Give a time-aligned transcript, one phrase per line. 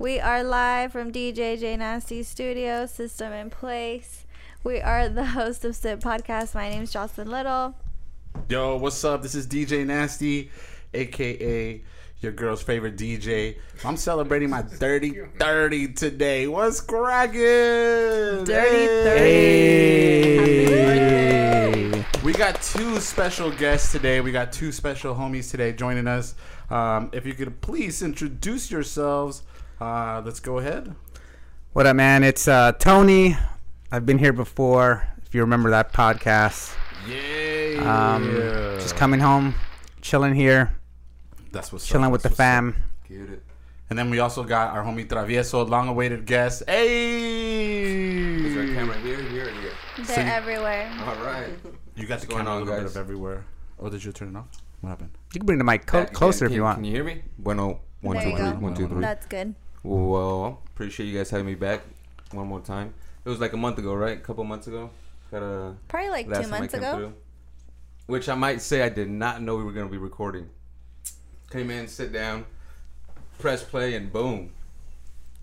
[0.00, 4.26] We are live from DJ J Nasty Studio, system in place.
[4.62, 6.54] We are the host of Sip Podcast.
[6.54, 7.74] My name is Joselyn Little.
[8.48, 9.22] Yo, what's up?
[9.22, 10.52] This is DJ Nasty,
[10.94, 11.82] aka
[12.20, 13.56] your girl's favorite DJ.
[13.84, 16.46] I'm celebrating my 30 30 today.
[16.46, 18.44] What's cracking?
[18.44, 18.86] Dirty
[19.18, 20.28] Hey.
[22.22, 24.20] We got two special guests today.
[24.20, 26.36] We got two special homies today joining us.
[26.70, 29.42] Um, if you could please introduce yourselves,
[29.80, 30.94] uh, let's go ahead.
[31.72, 32.24] What up, man?
[32.24, 33.36] It's uh, Tony.
[33.92, 35.06] I've been here before.
[35.24, 36.74] If you remember that podcast,
[37.06, 37.76] Yay!
[37.78, 38.24] um,
[38.80, 39.54] just coming home,
[40.00, 40.74] chilling here,
[41.52, 42.74] That's what's up, chilling with the that's what's up.
[42.74, 42.82] fam.
[43.08, 43.42] Get it.
[43.90, 46.62] And then we also got our homie Travieso, long awaited guest.
[46.62, 46.74] Is there
[48.62, 48.74] a Hey!
[48.74, 49.72] camera here, here, and here?
[50.04, 50.90] They're you- everywhere.
[51.06, 51.48] All right.
[51.96, 53.44] You got the going camera a on, little bit of everywhere.
[53.78, 54.46] Oh, did you turn it off?
[54.80, 55.10] What happened?
[55.34, 56.52] You can bring the mic co- Back closer again.
[56.52, 56.76] if you want.
[56.78, 57.22] Can you hear me?
[57.38, 58.50] Bueno, one, There two, you three.
[58.52, 58.58] go.
[58.58, 59.00] One, two, three.
[59.00, 59.54] That's good.
[59.82, 61.82] Well, appreciate you guys having me back
[62.32, 62.94] one more time.
[63.24, 64.16] It was like a month ago, right?
[64.18, 64.90] A couple months ago.
[65.30, 66.96] Got a Probably like last two time I months ago.
[66.96, 67.14] through.
[68.06, 70.48] Which I might say I did not know we were gonna be recording.
[71.50, 72.44] Came in, sit down,
[73.38, 74.50] press play, and boom.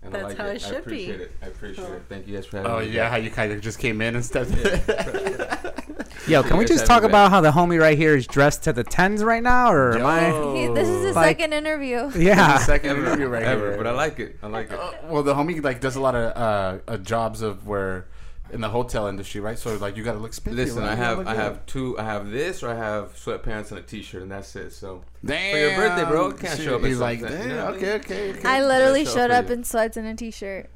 [0.02, 0.56] And I That's like how it.
[0.56, 1.22] it I appreciate be.
[1.24, 1.32] it.
[1.42, 2.02] I appreciate it.
[2.08, 2.84] Thank you guys for having Oh me.
[2.84, 3.10] Oh yeah, back.
[3.12, 4.48] how you kind of just came in and stuff.
[6.28, 8.72] Yo, can we just talk be about how the homie right here is dressed to
[8.72, 10.58] the tens right now, or am I?
[10.60, 12.10] He, this is his Like- second interview.
[12.16, 12.58] Yeah.
[12.58, 13.76] Second interview right ever, here.
[13.76, 14.38] but I like it.
[14.42, 14.78] I like it.
[14.78, 18.06] Uh, well, the homie like does a lot of uh, uh, jobs of where
[18.52, 19.58] in the hotel industry, right?
[19.58, 20.56] So like you got to look spiffy.
[20.56, 20.90] Listen, right?
[20.90, 21.40] I You gotta have look I good.
[21.42, 21.98] have two.
[21.98, 24.70] I have this, or I have sweatpants and a t-shirt, and that's it.
[24.72, 25.52] So Damn.
[25.52, 27.48] for your birthday, bro, can't Shit, show up in He's like, something, damn.
[27.48, 28.48] you know I okay, okay, okay.
[28.48, 30.70] I literally showed for up in sweats and a t-shirt.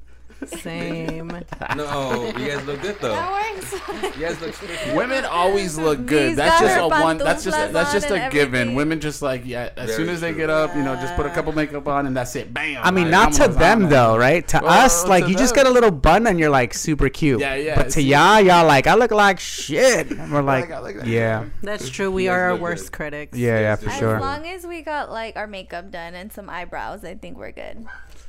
[0.46, 1.28] Same.
[1.76, 3.14] no, you guys look good though.
[3.14, 4.16] I'm wearing sweats.
[4.16, 4.96] You guys look spiffy.
[4.96, 6.28] Women always look good.
[6.28, 7.18] He's That's just a one.
[7.18, 8.54] That's just pantuflas that's just a given.
[8.54, 8.74] everything.
[8.74, 9.70] Women just like yeah.
[9.76, 10.38] As Very soon as they true.
[10.40, 12.52] get up, you know, just put a couple makeup on and that's it.
[12.54, 12.80] Bam.
[12.82, 13.90] I mean, Like, not to them vámonos.
[13.90, 14.46] though, right?
[14.48, 15.64] To Well, us, like to you just them.
[15.64, 17.40] get a little bun and you're like super cute.
[17.40, 18.02] Yeah, yeah, But to see?
[18.02, 20.10] y'all, y'all like I look like shit.
[20.10, 21.06] And we're like, like that.
[21.06, 22.10] yeah, That's true.
[22.10, 22.92] We are our worst good.
[22.96, 23.38] critics.
[23.38, 23.98] yeah, yeah, for yes.
[23.98, 24.16] sure.
[24.16, 27.52] As long as we got like our makeup done and some eyebrows, I think we're
[27.52, 27.86] good.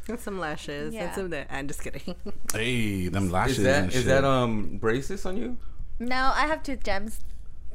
[0.09, 0.93] And some lashes.
[0.93, 1.05] Yeah.
[1.05, 1.47] And some that.
[1.49, 2.15] I'm just kidding.
[2.53, 5.57] Hey, them lashes Is that and is that um braces on you?
[5.99, 7.19] No, I have tooth gems.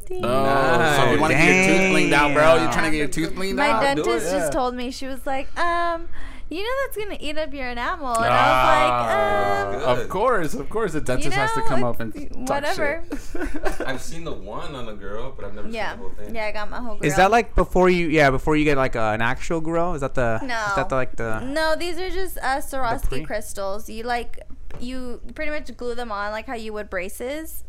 [0.09, 2.55] Oh, so you want to get your tooth cleaned out, bro?
[2.63, 3.83] You're trying to get your tooth cleaned My out?
[3.83, 4.51] My dentist just Yeah.
[4.51, 6.09] told me she was like, um,
[6.49, 10.09] you know that's gonna eat up your enamel, and Ah, I was like, um, of
[10.09, 13.05] course, of course, the you dentist know, has to come up and it's- talk whatever.
[13.11, 13.81] shit.
[13.87, 16.35] I've seen the one on a girl, but I've never Yeah, seen the whole thing.
[16.35, 16.97] yeah, I got my whole.
[16.97, 17.11] Grill.
[17.11, 18.09] Is that like before you?
[18.09, 19.95] Yeah, before you get like uh, an actual grow?
[19.95, 20.39] Is that the?
[20.43, 20.65] No.
[20.69, 21.41] Is that the, like the?
[21.41, 22.63] No, these are just uh, pre?
[22.63, 23.89] Swarovski crystals.
[23.91, 24.41] You like,
[24.81, 27.65] you pretty much glue them on like how you would braces.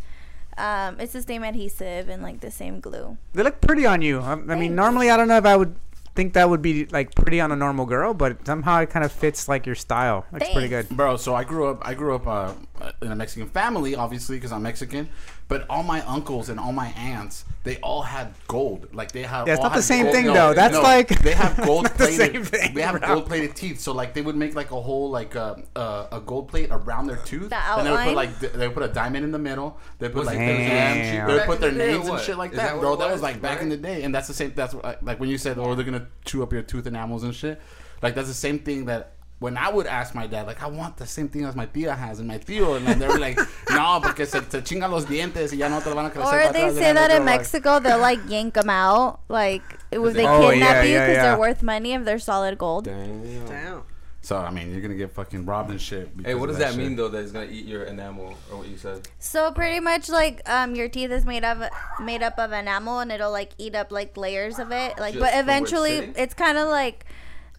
[0.57, 3.17] Um, it's the same adhesive and like the same glue.
[3.33, 4.19] They look pretty on you.
[4.19, 5.75] I, I mean, normally I don't know if I would
[6.17, 9.11] think that would be like pretty on a normal girl, but somehow it kind of
[9.11, 10.25] fits like your style.
[10.33, 10.89] Looks pretty good.
[10.89, 11.79] Bro, so I grew up.
[11.87, 12.53] I grew up uh,
[13.01, 15.09] in a Mexican family, obviously, because I'm Mexican.
[15.49, 18.93] But all my uncles and all my aunts, they all had gold.
[18.93, 19.47] Like they had.
[19.47, 20.53] Yeah, it's not the same gold- thing, no, though.
[20.53, 22.33] That's no, like- they have gold not the plated.
[22.33, 23.07] same thing, they have bro.
[23.15, 23.79] gold plated teeth.
[23.79, 27.07] So like they would make like a whole like uh, uh, a gold plate around
[27.07, 27.49] their tooth.
[27.49, 29.77] The And they would put like th- they would put a diamond in the middle.
[29.99, 31.27] They put like it their names.
[31.27, 32.73] They would put their Back in the day or names and shit like Is that,
[32.73, 32.93] that bro.
[32.93, 34.51] it That was was, like back in the day, and that's the same.
[34.53, 37.33] That's what, like when you said, "Oh, they're gonna chew up your tooth enamels and
[37.33, 37.61] shit."
[38.01, 40.97] Like that's the same thing that when I would ask my dad, like, I want
[40.97, 43.37] the same thing as my tia has, and my tío, and then they were like,
[43.69, 46.49] no, porque se, se chingan los dientes y ya no te van a crecer.
[46.49, 49.61] Or they say and that they're in like- Mexico, they'll like yank them out, like
[49.91, 51.21] if they Oh, kidnap yeah, you because yeah.
[51.23, 52.85] they're worth money if they're solid gold.
[52.85, 53.45] Damn.
[53.45, 53.83] Damn.
[54.21, 56.09] So I mean, you're gonna get fucking robbed and shit.
[56.25, 56.79] Hey, what does that shit.
[56.79, 57.07] mean though?
[57.07, 59.07] That it's gonna eat your enamel, or what you said?
[59.19, 61.63] So pretty much like um your teeth is made of
[62.03, 64.97] made up of enamel and it'll like eat up like layers of it.
[64.99, 67.05] Like Just but from it's eventually it's kind of like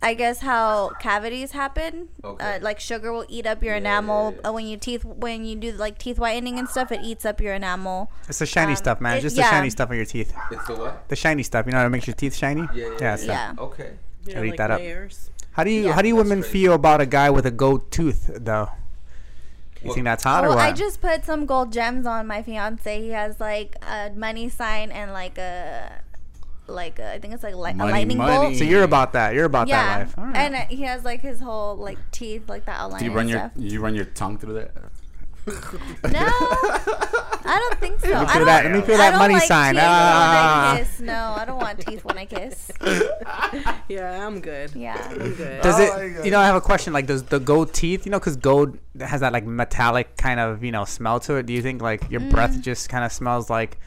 [0.00, 2.08] I guess how cavities happen.
[2.22, 2.56] Okay.
[2.56, 4.48] Uh, like sugar will eat up your Yeah, enamel yeah, yeah.
[4.48, 6.92] Uh, when you teeth when you do like teeth whitening and stuff.
[6.92, 8.10] It eats up your enamel.
[8.28, 9.16] It's the shiny Um, stuff, man.
[9.18, 9.44] it- Just yeah.
[9.44, 10.32] the shiny stuff on your teeth.
[10.52, 11.08] It's the what?
[11.08, 11.66] The shiny stuff.
[11.66, 12.62] You know what makes your teeth shiny?
[12.72, 13.54] Yeah, yeah, Yeah, it's that.
[13.58, 13.62] Yeah.
[13.64, 13.90] Okay.
[14.24, 14.80] Yeah, Gotta eat like that up.
[15.52, 15.92] How do you Yeah.
[15.94, 16.52] how do you women crazy.
[16.52, 18.68] feel about a guy with a gold tooth though?
[19.82, 20.58] You Well- think that's hot or Oh, what?
[20.58, 23.00] I just put some gold gems on my fiance.
[23.00, 26.00] He has like a money sign and like a
[26.68, 28.36] like a, I think it's like li- a lightning money.
[28.48, 28.56] bolt.
[28.56, 29.34] so you're about that.
[29.34, 30.14] You're about yeah, that life.
[30.18, 30.36] All right.
[30.36, 33.28] and uh, he has like his whole like teeth, like that outline Do you run
[33.28, 33.52] your stuff.
[33.56, 34.72] you run your tongue through that?
[35.48, 35.54] No,
[36.12, 38.08] I don't think so.
[38.10, 38.64] Let me I feel don't, that.
[38.64, 39.74] Let me feel I that don't money like sign.
[39.76, 40.72] Teeth Ah.
[40.74, 41.00] when I kiss.
[41.00, 42.70] No, I don't want teeth when I kiss.
[43.88, 44.74] Yeah, I'm good.
[44.76, 44.98] Yeah.
[45.10, 45.62] I'm good.
[45.62, 46.24] Does Oh it?
[46.26, 46.92] You know, I have a question.
[46.92, 48.04] Like, does the gold teeth?
[48.04, 51.46] You know, because gold has that like metallic kind of you know smell to it.
[51.46, 52.30] Do you think like your Mm.
[52.30, 53.78] breath just kind of smells like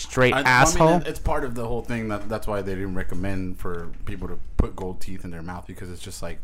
[0.00, 1.02] straight I- I mean, asshole?
[1.06, 2.08] it's part of the whole thing.
[2.08, 5.66] That that's why they didn't recommend for people to put gold teeth in their mouth
[5.66, 6.38] because it's just like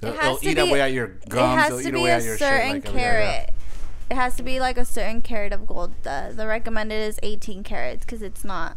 [0.00, 1.54] They'll, they'll eat be- away at your gums.
[1.54, 2.68] it has they'll to eat be away a certain shit.
[2.74, 3.54] Like, every- carat.
[4.10, 5.92] It has to be like a certain carat of gold.
[6.02, 8.76] The the recommended is 18 carats because it's not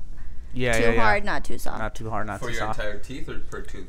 [0.53, 1.01] Yeah, too yeah, yeah.
[1.01, 1.79] hard, not too soft.
[1.79, 3.87] Not too hard, not For too your entire teeth or per tooth?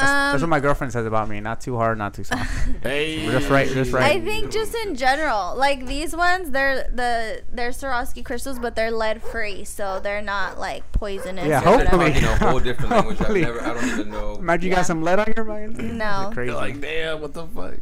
[0.00, 1.40] That's what Um, my girlfriend says about me.
[1.40, 2.48] Not too hard, not too soft.
[2.82, 4.04] Hey, Just right, just right.
[4.16, 8.90] I think just in general, like these ones, they're the they're Swarovski crystals, but they're
[8.90, 11.46] lead free, so they're not like poisonous.
[11.46, 12.10] Yeah, hopefully.
[12.12, 12.20] whatever.
[12.26, 13.20] talking a whole different language.
[13.20, 13.60] I've never.
[13.62, 14.34] I don't even know.
[14.36, 14.76] Imagine you Yeah.
[14.76, 15.98] got some lead on your mind.
[15.98, 16.30] No.
[16.32, 16.50] Crazy.
[16.52, 17.74] You're like, damn, what the fuck?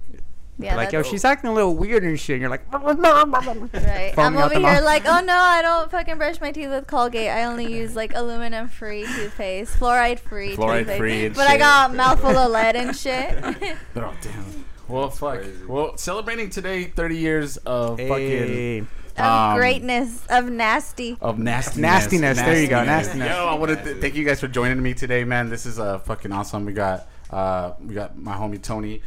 [0.59, 2.35] Yeah, like, yo, she's acting a little weird and shit.
[2.35, 4.15] And you're like, Right.
[4.19, 4.85] I'm over here mouth.
[4.85, 7.29] like, oh no, I don't fucking brush my teeth with Colgate.
[7.31, 10.99] I only use like aluminum free toothpaste, fluoride free Fluoride toothpaste.
[10.99, 13.35] free and but I got a mouthful of lead and shit.
[13.97, 14.65] Oh damn.
[14.89, 15.41] Well, fuck.
[15.41, 15.65] crazy.
[15.67, 18.87] Well, celebrating today, 30 years of fucking
[19.19, 21.17] of Um, greatness, of nasty.
[21.21, 21.77] of nastiness.
[21.83, 23.29] Nastiness, there you go, nastiness.
[23.29, 25.49] Yo, I want to th- thank you guys for joining me today, man.
[25.51, 26.65] This is uh, fucking awesome.
[26.65, 29.03] We got uh, we got my homie Tony.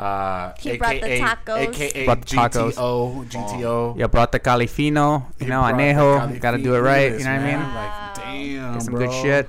[0.00, 1.68] Uh, He brought the AKA, tacos.
[1.68, 2.72] AKA Brought the tacos.
[2.72, 3.98] GTO, GTO.
[3.98, 6.40] You brought the califino, you know, anejo.
[6.40, 7.12] Got to do it right.
[7.12, 7.74] Look You know what I mean?
[7.74, 9.06] Like, damn, Get some bro.
[9.06, 9.48] good shit.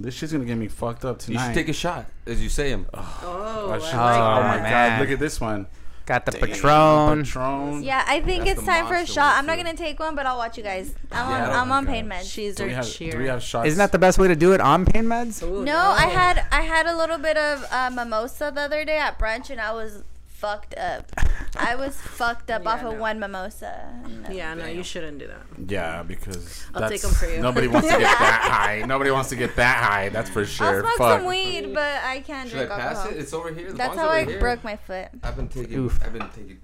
[0.00, 1.38] This shit's gonna get me fucked up tonight.
[1.40, 2.86] You should take a shot as you say him.
[2.92, 3.94] Oh, Oh, I shit.
[3.94, 5.66] like Oh, Oh my god, look at this one.
[6.04, 7.22] Got the Damn, Patron.
[7.24, 7.82] Patron.
[7.84, 9.36] Yeah, I think That's it's time for a shot.
[9.38, 10.94] I'm not gonna take one, but I'll watch you guys.
[11.12, 12.30] I'm Yeah, on, I'm on pain meds.
[12.32, 13.12] She's Do we have cheer.
[13.12, 13.68] do we have shots?
[13.68, 15.42] Isn't that the best way to do it on pain meds?
[15.42, 18.98] Ooh, No, I had I had a little bit of uh, mimosa the other day
[18.98, 20.02] at brunch, and I was
[20.42, 21.10] fucked up.
[21.56, 23.88] I was fucked up Yeah, off of one mimosa.
[24.04, 25.70] And Yeah, no, you shouldn't do that.
[25.70, 27.40] Yeah, because I'll that's, take 'em for you.
[27.40, 28.82] Nobody wants to get that high.
[28.86, 30.08] Nobody wants to get that high.
[30.08, 30.66] That's for sure.
[30.66, 30.80] I'll sure.
[30.82, 31.20] smoke Fuck.
[31.20, 33.16] some weed, but I can't Should I drink pass alcohol.
[33.16, 33.20] it?
[33.20, 33.70] It's over here.
[33.70, 34.40] The That's how over I here.
[34.40, 35.08] broke my foot.
[35.22, 35.78] I've been taking.
[35.78, 36.00] Oof.
[36.04, 36.58] I've been taking.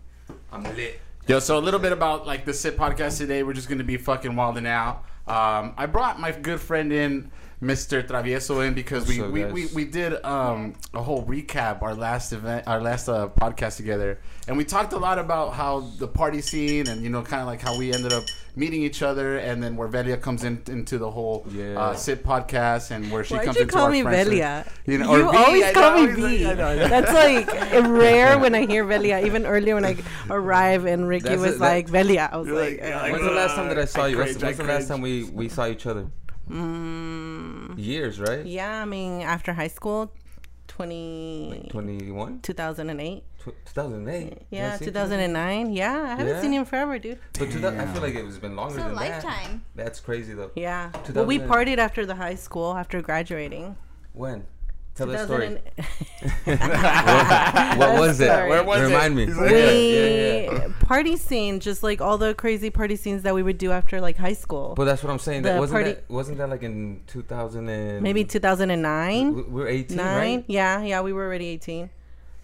[0.53, 1.01] I'm lit.
[1.29, 3.43] Yo, so a little bit about like the sip podcast today.
[3.43, 5.05] We're just gonna be fucking wilding out.
[5.27, 7.31] Um, I brought my good friend in,
[7.63, 8.07] Mr.
[8.07, 9.53] Travieso, in because we, What's up, we, guys?
[9.53, 14.21] we, we did um, a whole recap our last event, our last uh, podcast together,
[14.47, 17.49] and we talked a lot about how the party scene and you know kind of
[17.49, 18.23] like how we ended up
[18.55, 21.81] meeting each other, and then where Velia comes in into the whole Yeah.
[21.81, 24.27] uh, sip podcast and where she Why'd comes you into call our me friendship.
[24.29, 24.67] Velia?
[24.87, 26.47] You You, know, or V, always I call know, me I know, V.
[26.47, 26.89] I know, I.
[26.89, 29.19] That's like rare when I hear Velia.
[29.27, 29.97] Even earlier when I
[30.31, 32.87] arrive and Ricky That's was it, that- like Velia, I was You're like, like, uh,
[32.89, 34.19] yeah, When's the last time that I saw I you?
[34.19, 36.07] When's, cringe, when's I the last time we we saw each other?
[36.49, 38.45] Mm, Years, right?
[38.45, 40.13] yeah, I mean after high school,
[40.69, 42.41] 20, 21?
[42.41, 43.23] 2008.
[43.41, 44.39] Tw- 2008?
[44.51, 45.73] Yeah, 2009.
[45.73, 46.41] Yeah, I haven't Yeah.
[46.41, 47.19] seen him forever, dude.
[47.39, 49.63] But two thou- I feel like it was been longer It's a than lifetime.
[49.75, 49.85] that.
[49.85, 50.51] That's crazy though.
[50.55, 50.91] Yeah.
[51.15, 53.77] Well, we partied after the high school after graduating.
[54.13, 54.47] When?
[54.99, 55.49] Tell that story.
[56.45, 58.27] what, what was it?
[58.27, 58.51] Sorry.
[58.51, 58.85] Where was it?
[58.87, 59.27] Remind me.
[59.27, 60.69] He's like- Yeah, we yeah, yeah.
[60.81, 64.17] party scene, just like all the crazy party scenes that we would do after like
[64.17, 64.75] high school.
[64.77, 65.43] But that's what I'm saying.
[65.43, 69.69] That The wasn't party- that wasn't that like in 2000 and Maybe 2009, we- We're
[69.69, 70.17] 18, nine.
[70.17, 70.45] right?
[70.49, 71.91] Yeah, yeah, we were already 18.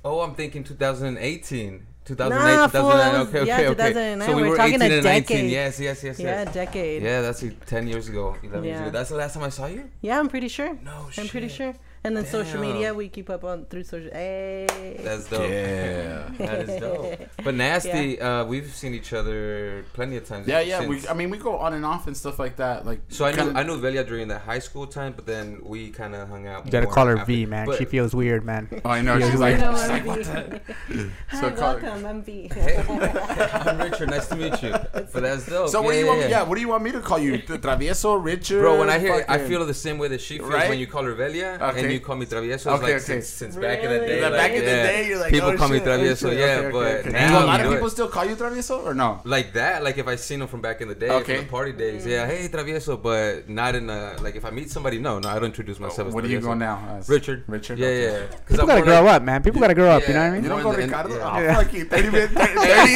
[0.05, 1.87] Oh, I'm thinking 2018.
[2.05, 2.69] 2008, Nah, 2009.
[2.69, 3.29] fool.
[3.29, 3.75] Okay, okay, Yeah, okay.
[3.75, 4.29] 2009.
[4.29, 5.23] So we We're were talking 18 a and 19.
[5.37, 5.51] decade.
[5.51, 6.53] Yes, yes, yes, Yeah, yes.
[6.55, 7.03] decade.
[7.03, 8.83] Yeah, that's like 10 years ago, 11 years Yeah.
[8.83, 8.91] ago.
[8.91, 9.89] That's the last time I saw you?
[10.03, 10.77] Yeah, I'm pretty sure.
[10.85, 11.73] No I'm pretty sure.
[12.07, 14.11] And then social media, we keep up on through social.
[14.13, 15.01] Hey.
[15.03, 15.49] That's dope.
[15.49, 16.29] Yeah.
[16.37, 17.19] that is dope.
[17.45, 20.47] But Nasty, uh, we've seen each other plenty of times.
[20.47, 20.81] Yeah, yeah.
[20.81, 21.05] since.
[21.05, 22.85] We, I mean, we go on and off and stuff like that.
[22.85, 25.61] Like, so I knew kinda- I knew Velia during the high school time, but then
[25.65, 26.67] we kind of hung out.
[26.67, 27.67] You gotta call her after- V, man.
[27.67, 28.69] But- she feels weird, man.
[28.85, 29.17] Oh, I know.
[29.17, 30.61] Yeah, She's you like, know, she's like, what the?
[31.29, 32.05] Hi, So call- welcome.
[32.05, 32.51] I'm V.
[32.55, 34.11] I'm Richard.
[34.11, 34.73] Nice to meet you.
[34.73, 35.71] But that's dope.
[35.71, 36.19] So what do Yeah, you want?
[36.21, 37.39] yeah, Me, yeah, what do you want me to call you?
[37.39, 38.61] Travieso, Richard.
[38.61, 40.69] Bro, when I hear, it, I feel the same way that she feels Right?
[40.69, 41.94] when you call her Velia Okay.
[41.95, 42.55] And you call me Travieso.
[42.55, 42.99] It's Okay, like okay.
[42.99, 44.21] since, since back in the day.
[44.23, 46.31] Like, like, back in the day, you're like, people oh, call me shit, oh, Travieso,
[46.31, 46.39] shit.
[46.39, 47.11] yeah, Okay, okay, but okay.
[47.13, 47.91] now Do a lot we of people it.
[47.91, 49.21] still call you Travieso or no?
[49.25, 49.83] like that.
[49.85, 51.37] Like if I seen them from back in the day, Okay.
[51.37, 54.71] from the party days, yeah, hey Travieso, but not in a like if I meet
[54.71, 56.09] somebody, no, no, I don't introduce oh, myself.
[56.09, 56.43] as What do you Travieso.
[56.43, 56.97] go now?
[56.99, 57.45] As Richard.
[57.47, 57.79] Richard.
[57.79, 58.01] Yeah, yeah.
[58.01, 58.19] yeah.
[58.27, 59.43] 'Cause People I'm gotta grow like- up, man.
[59.43, 60.07] People gotta grow up.
[60.09, 60.43] You know what I mean?
[60.43, 61.17] You don't go in the- Ricardo?
[61.17, 61.57] yeah.
[61.59, 61.85] Oh, fuck you.
[61.85, 62.09] 30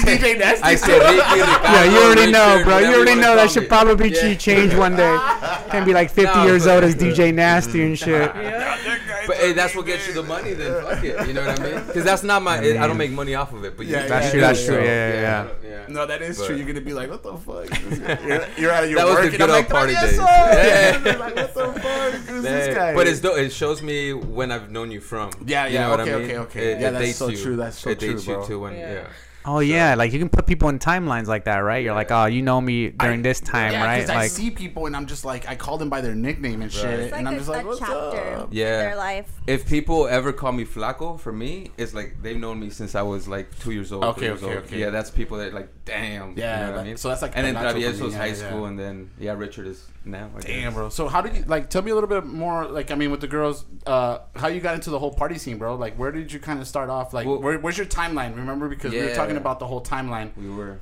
[0.09, 0.63] DJ Nasty.
[0.65, 2.79] I said Ricky, Yeah, you already know, bro.
[2.79, 5.17] You already know that should probably change one day.
[5.71, 8.31] Can be like 50 years old as DJ Nasty and shit.
[9.29, 10.55] But hey, that's what gets you the money.
[10.55, 11.27] Then fuck it.
[11.29, 11.87] You know what I mean?
[11.87, 12.59] Because that's not my.
[12.59, 13.77] I, don't make money off of it.
[13.77, 14.41] But you, Yeah, That's yeah, true.
[14.41, 14.75] That's true.
[14.77, 14.83] yeah.
[14.85, 15.21] Yeah, yeah,
[15.63, 15.69] yeah.
[15.71, 15.85] yeah.
[15.89, 16.57] No, that is But- true.
[16.57, 17.69] You're gonna be like, what the fuck?
[18.27, 19.25] You're, you're out of your That was work.
[19.25, 20.17] the and good I'm like, old party "Travieso!" days.
[20.19, 21.17] Yeah.
[21.19, 22.13] Like, what the fuck?
[22.29, 22.95] Who's this guy?
[22.95, 23.37] But it's dope.
[23.39, 25.31] It shows me when I've known you from.
[25.45, 26.25] Yeah, You yeah, know what okay, I mean?
[26.25, 26.73] okay, okay.
[26.73, 27.93] It, Yeah, that's so true, that's so true.
[27.93, 28.47] it dates true, you bro.
[28.49, 28.61] too.
[28.61, 29.07] When, Yeah.
[29.49, 29.55] Yeah.
[29.57, 31.83] Oh yeah, like you can put people in timelines like that, right?
[31.85, 34.09] You're like, oh, you know me during I- this time, yeah, right?
[34.11, 36.85] I see people and I'm just like, I call them by their nickname and shit,
[37.01, 37.95] It's like and I'm a, just like, what's chapter
[38.37, 38.49] up?
[38.49, 38.77] of Yeah.
[38.79, 39.31] their life.
[39.47, 43.03] If people ever call me Flaco, for me, it's like they've known me since I
[43.03, 44.05] was like two years old.
[44.05, 44.65] Okay, three years okay, old.
[44.65, 44.79] okay.
[44.81, 46.37] Yeah, that's people that like, damn.
[46.37, 46.97] Yeah, you know what that- I mean.
[46.97, 48.35] so that's like and then me, Travieso's yeah, high yeah.
[48.35, 50.31] school, and then yeah, Richard is now.
[50.37, 50.89] I Damn, bro.
[50.89, 51.71] So how did you like?
[51.71, 52.67] Tell me a little bit more.
[52.67, 55.59] Like, I mean, with the girls, uh, how you got into the whole party scene,
[55.59, 55.75] bro?
[55.75, 57.13] Like, where did you kind of start off?
[57.13, 58.37] Like, Well- where, where's your timeline?
[58.37, 60.37] Remember, because we were talking about the whole timeline.
[60.37, 60.81] We were.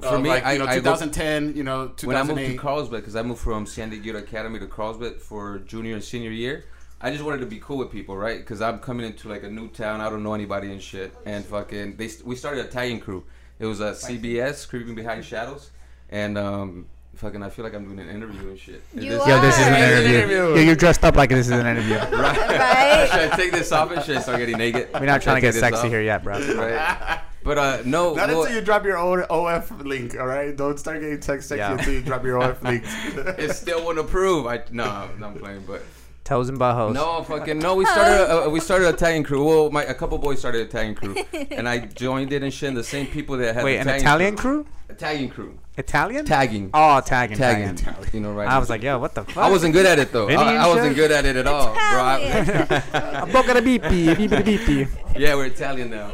[0.00, 2.06] For me, like, you know, I- I go- 2010, you know, 2008.
[2.06, 2.58] when I moved to 2008.
[2.58, 6.64] Carlsbad, because I moved from San Diego Academy to Carlsbad for junior and senior year,
[7.00, 8.38] I just wanted to be cool with people, right?
[8.38, 11.44] Because I'm coming into like a new town, I don't know anybody and shit, and
[11.44, 13.24] fucking they we started a tagging crew.
[13.58, 15.70] It was a CBS, Creeping Behind Shadows,
[16.10, 18.82] and um, fucking I feel like I'm doing an interview and shit.
[18.94, 19.28] You This- are.
[19.28, 20.18] yo, this is an It's an interview.
[20.18, 20.36] interview.
[20.56, 21.94] Yo, you're dressed up like this is an interview.
[22.16, 23.08] Right?
[23.10, 24.88] Should I take this off and should I start getting naked?
[24.94, 25.88] We're not trying to get sexy off?
[25.88, 26.38] here yet, bro.
[26.54, 27.20] Right.
[27.44, 28.14] But uh, no.
[28.14, 30.56] Not well, until you drop your own OF link, all right?
[30.56, 31.72] Don't start getting text sexy Yeah.
[31.72, 32.84] until you drop your OF link.
[32.86, 34.46] it still wouldn't approve.
[34.46, 35.82] I no, no, I'm playing, but
[36.24, 36.94] Toes and buttholes.
[36.94, 37.74] no, fucking no.
[37.74, 39.44] We started a, we started a tagging crew.
[39.44, 41.14] Well, my a couple boys started a tagging crew,
[41.50, 42.68] and I joined it and shit.
[42.68, 44.66] And the same people that had Wait, the an Italian crew?
[44.88, 46.24] A tagging crew, Italian?
[46.24, 48.04] tagging, Oh, tagging, tagging, tagging.
[48.14, 48.48] You know, right?
[48.48, 49.36] I was like, yo, what the fuck?
[49.44, 50.28] I wasn't good at it though.
[50.28, 51.80] I, I wasn't good at it at all, bro.
[51.80, 52.82] I- Italian.
[52.92, 54.88] A boca de beepy, beepy beepy.
[55.18, 56.10] yeah, we're Italian now.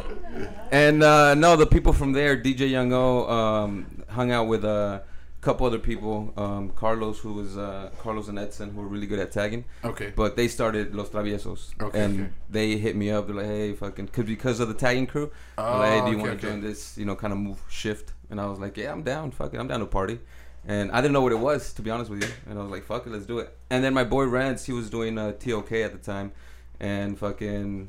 [0.73, 5.03] And uh, no, the people from there, DJ Young O, um, hung out with a
[5.41, 6.33] couple other people.
[6.37, 9.65] Um, Carlos, who was uh, Carlos and Edson, who were really good at tagging.
[9.85, 10.13] okay.
[10.15, 12.31] But they started Los Traviesos, Okay, and okay.
[12.51, 13.27] they hit me up.
[13.27, 15.31] They're like, "Hey, fucking," cause because of the tagging crew.
[15.59, 16.99] Oh, like, "Hey, do you okay, want to join this?
[16.99, 19.31] You know, kind of move shift?" And I was like, "Yeah, I'm down.
[19.31, 20.19] Fuck it, I'm down to party."
[20.67, 22.31] And I didn't know what it was, to be honest with you.
[22.49, 24.73] And I was like, "Fuck it, let's do it." And then my boy Rance, he
[24.73, 26.33] was doing uh, TOK at the time,
[26.79, 27.89] and fucking.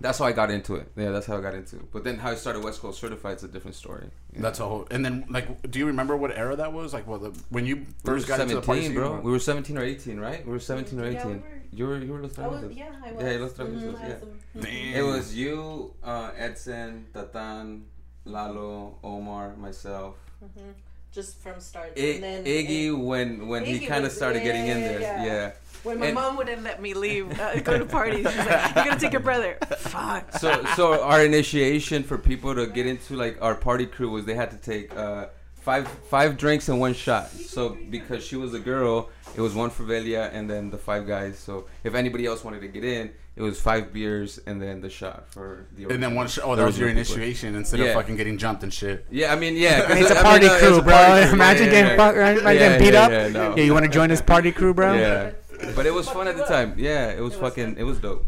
[0.00, 0.90] That's how I got into it.
[0.96, 1.92] Yeah, that's how I got into it.
[1.92, 4.06] But then how I started West Coast Certified is a different story.
[4.32, 4.40] Yeah.
[4.42, 4.86] That's a whole.
[4.90, 6.92] And then, like, do you remember what era that was?
[6.94, 8.94] Like, what the, when you We were first got into the party scene?
[8.94, 9.12] bro.
[9.16, 10.44] or- We were 17 or 18, right?
[10.46, 11.14] We were 17 or 18.
[11.14, 13.22] Yeah, we were- You were you were Los I was, yeah, I was.
[13.22, 14.16] Yeah, Los Traviesos, Mhm, yeah.
[14.54, 14.94] was, Damn.
[14.96, 17.82] It was you, uh, Edson, Tatan,
[18.24, 20.16] Lalo, Omar, myself.
[20.42, 20.72] mhm.
[21.12, 21.92] Just from start.
[21.96, 25.00] I- and then Iggy when when he kind of was- started getting in yeah, there.
[25.26, 25.52] yeah.
[25.82, 25.88] Yeah.
[25.88, 28.84] When my and- mom wouldn't let me leave, uh, go to parties, she's like, "You're
[28.84, 30.32] gonna take your brother." Fuck.
[30.38, 34.34] So so our initiation for people to get into like our party crew was they
[34.34, 35.26] had to take uh,
[35.60, 37.30] five five drinks and one shot.
[37.30, 41.06] So because she was a girl, it was one for Velia and then the five
[41.06, 41.38] guys.
[41.38, 44.90] So if anybody else wanted to get in, it was five beers and then the
[44.90, 45.84] shot for the.
[45.84, 46.28] and then original- one.
[46.28, 47.22] Sh- oh, that was your original people.
[47.22, 49.06] initiation instead of fucking getting jumped and shit.
[49.10, 49.80] Yeah, I mean, yeah.
[49.86, 50.92] 'cause It's a mean, party it's crew, a bro.
[50.92, 51.34] party crew.
[51.34, 52.38] Imagine Yeah, getting yeah, fucked, right?
[52.38, 53.10] Imagine Yeah, getting beat yeah, up.
[53.10, 53.56] yeah, no.
[53.56, 54.92] Yeah, you want to join this party crew, bro?
[54.94, 55.30] Yeah,
[55.76, 56.74] but it was fun at the time.
[56.76, 57.74] Yeah, it was It was fucking.
[57.74, 57.78] fun.
[57.78, 58.24] It was dope.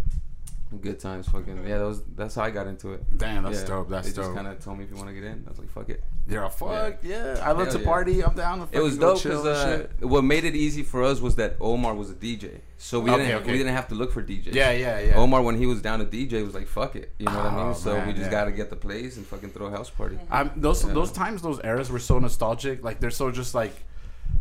[0.81, 1.67] Good times, fucking.
[1.69, 2.03] Yeah, that was.
[2.17, 3.03] That's how I got into it.
[3.19, 3.67] Damn, that's Yeah.
[3.67, 3.91] dope.
[3.91, 4.25] That's they dope.
[4.25, 5.45] just kind of told me if you want to get in.
[5.47, 6.03] I was like, fuck it.
[6.27, 7.39] Yeah, fuck yeah.
[7.43, 7.85] I love Hell to yeah.
[7.85, 8.25] party.
[8.25, 8.67] I'm down.
[8.67, 11.95] To It was dope because uh, what made it easy for us was that Omar
[11.95, 13.53] was a DJ, so we Okay, didn't okay.
[13.53, 14.55] we didn't have to look for DJs.
[14.55, 15.17] Yeah, yeah, yeah.
[15.17, 17.61] Omar, when he was down to DJ, was like, "Fuck it," you know what I
[17.61, 17.75] Oh, mean.
[17.75, 18.31] So man, we just yeah.
[18.31, 20.19] gotta get the place and fucking throw a house party.
[20.31, 20.95] I'm, those Yeah.
[20.95, 22.83] those times, those eras were so nostalgic.
[22.83, 23.75] Like they're so just like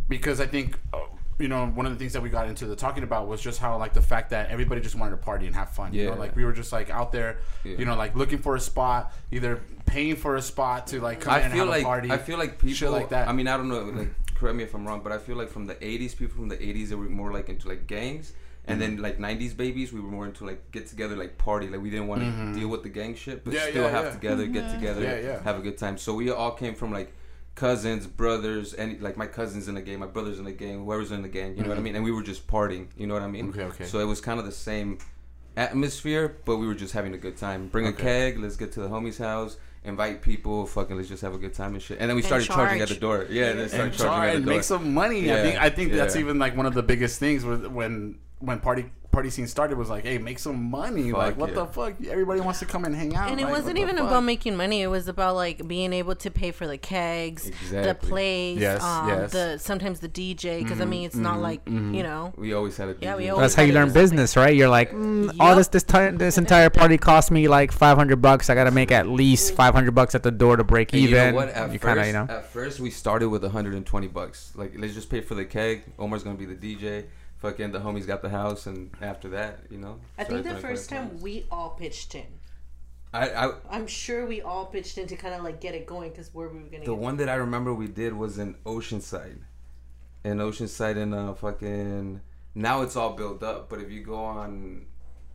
[0.08, 1.00] because I think uh,
[1.42, 3.60] you know one of the things that we got into the talking about was just
[3.60, 5.94] how like the fact that everybody just wanted to party and have fun.
[5.94, 6.18] You know, Yeah.
[6.20, 7.78] like we were just like out there, Yeah.
[7.78, 11.34] you know, like looking for a spot, either paying for a spot to like come
[11.36, 12.12] in I and feel have like a party.
[12.12, 13.28] I feel like people shit like that.
[13.28, 13.82] I mean, I don't know.
[13.82, 16.48] Like, correct me if I'm wrong, but I feel like from the '80s, people from
[16.50, 18.34] the '80s, they were more like into like gangs,
[18.66, 19.04] and then Mm-hmm.
[19.04, 21.68] like '90s babies, we were more into like get together, like party.
[21.68, 23.64] Like we didn't want to deal with the gang shit, but Mm-hmm.
[23.66, 24.12] Yeah, still yeah, have yeah.
[24.12, 25.44] together, get together, Yeah, yeah.
[25.44, 25.98] have a good time.
[25.98, 27.14] So we all came from like
[27.56, 31.12] cousins, brothers, and like my cousins in the game, my brothers in the gang, whoever's
[31.12, 31.96] in the game, You know what I mean?
[31.96, 32.88] And we were just partying.
[32.98, 33.50] You know what I mean?
[33.52, 33.60] Mm-hmm.
[33.60, 33.86] Okay, okay.
[33.86, 34.98] So it was kind of the same
[35.58, 37.68] atmosphere, but we were just having a good time.
[37.68, 38.02] Bring Okay.
[38.02, 41.38] a keg, let's get to the homie's house, invite people, fucking let's just have a
[41.38, 41.98] good time and shit.
[42.00, 43.26] And then we And started charging at the door.
[43.30, 44.56] Yeah, then and started try charging at and the door.
[44.58, 45.32] make some money.
[45.32, 48.60] I think I think that's even like one of the biggest things with when when
[48.60, 51.12] party party scene started was like, hey, make some money.
[51.12, 51.56] Fuck like what yeah.
[51.56, 51.94] the fuck?
[52.08, 53.30] Everybody wants to come and hang out.
[53.30, 54.08] And it like, wasn't even fuck?
[54.08, 54.82] about making money.
[54.82, 58.10] It was about like being able to pay for the kegs, the Exactly.
[58.10, 59.18] plays, Yes, um, yes.
[59.18, 60.64] Mm-hmm, the sometimes the DJ.
[60.64, 62.34] Because I mean, it's not like you know.
[62.38, 64.04] we always had a Yeah, we always That's how you learn was something.
[64.04, 64.56] business, right?
[64.56, 68.50] You're like, mm, all this this ti- this entire party cost me like 500 bucks.
[68.50, 71.32] I gotta make at least 500 bucks at the door to break And you even.
[71.32, 71.50] know what?
[71.50, 72.28] At you first, kind of, you know.
[72.30, 74.52] at first we started with 120 bucks.
[74.56, 75.84] Like let's just pay for the keg.
[76.00, 77.06] Omar's gonna be the DJ.
[77.42, 80.00] Fucking the homies got the house, and after that, you know.
[80.18, 82.28] I think the first time we all pitched in.
[83.14, 86.12] I, I I'm sure we all pitched in to kind of like get it going
[86.12, 89.40] because where we were gonna The one that I remember we did was in Oceanside.
[90.24, 92.22] In Oceanside in uh fucking
[92.56, 94.86] now it's all built up, but if you go on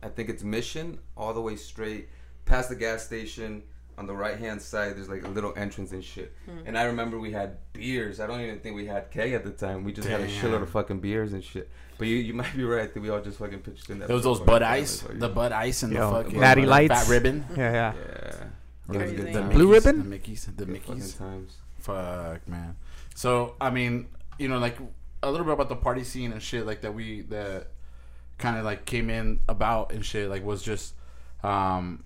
[0.01, 2.09] I think it's Mission all the way straight
[2.45, 3.63] past the gas station,
[3.97, 6.33] on the right hand side, there's like a little entrance and shit.
[6.45, 6.59] Hmm.
[6.67, 8.19] And I remember we had beers.
[8.19, 9.83] I don't even think we had keg at the time.
[9.83, 11.69] We just had a shitload of fucking beers and shit.
[11.97, 14.07] But you, you might be right that we all just fucking pitched in that.
[14.07, 16.39] There was those fucking Bud family, Ice, fucking- the Bud Ice and Yo, the fucking
[16.39, 16.93] Natty Lights.
[16.93, 17.45] fat ribbon.
[17.57, 17.93] Yeah, yeah.
[17.95, 18.43] Yeah.
[18.89, 19.15] The, Crazy.
[19.33, 20.09] the Blue Mickeys, ribbon?
[20.09, 21.17] The Mickeys, the Good Mickeys.
[21.17, 21.57] times.
[21.79, 22.75] Fuck, man.
[23.15, 24.77] So I mean, you know, like
[25.23, 27.69] a little bit about the party scene and shit, like that we that
[28.37, 30.93] kind of like came in about and shit, like was just,
[31.43, 32.03] um,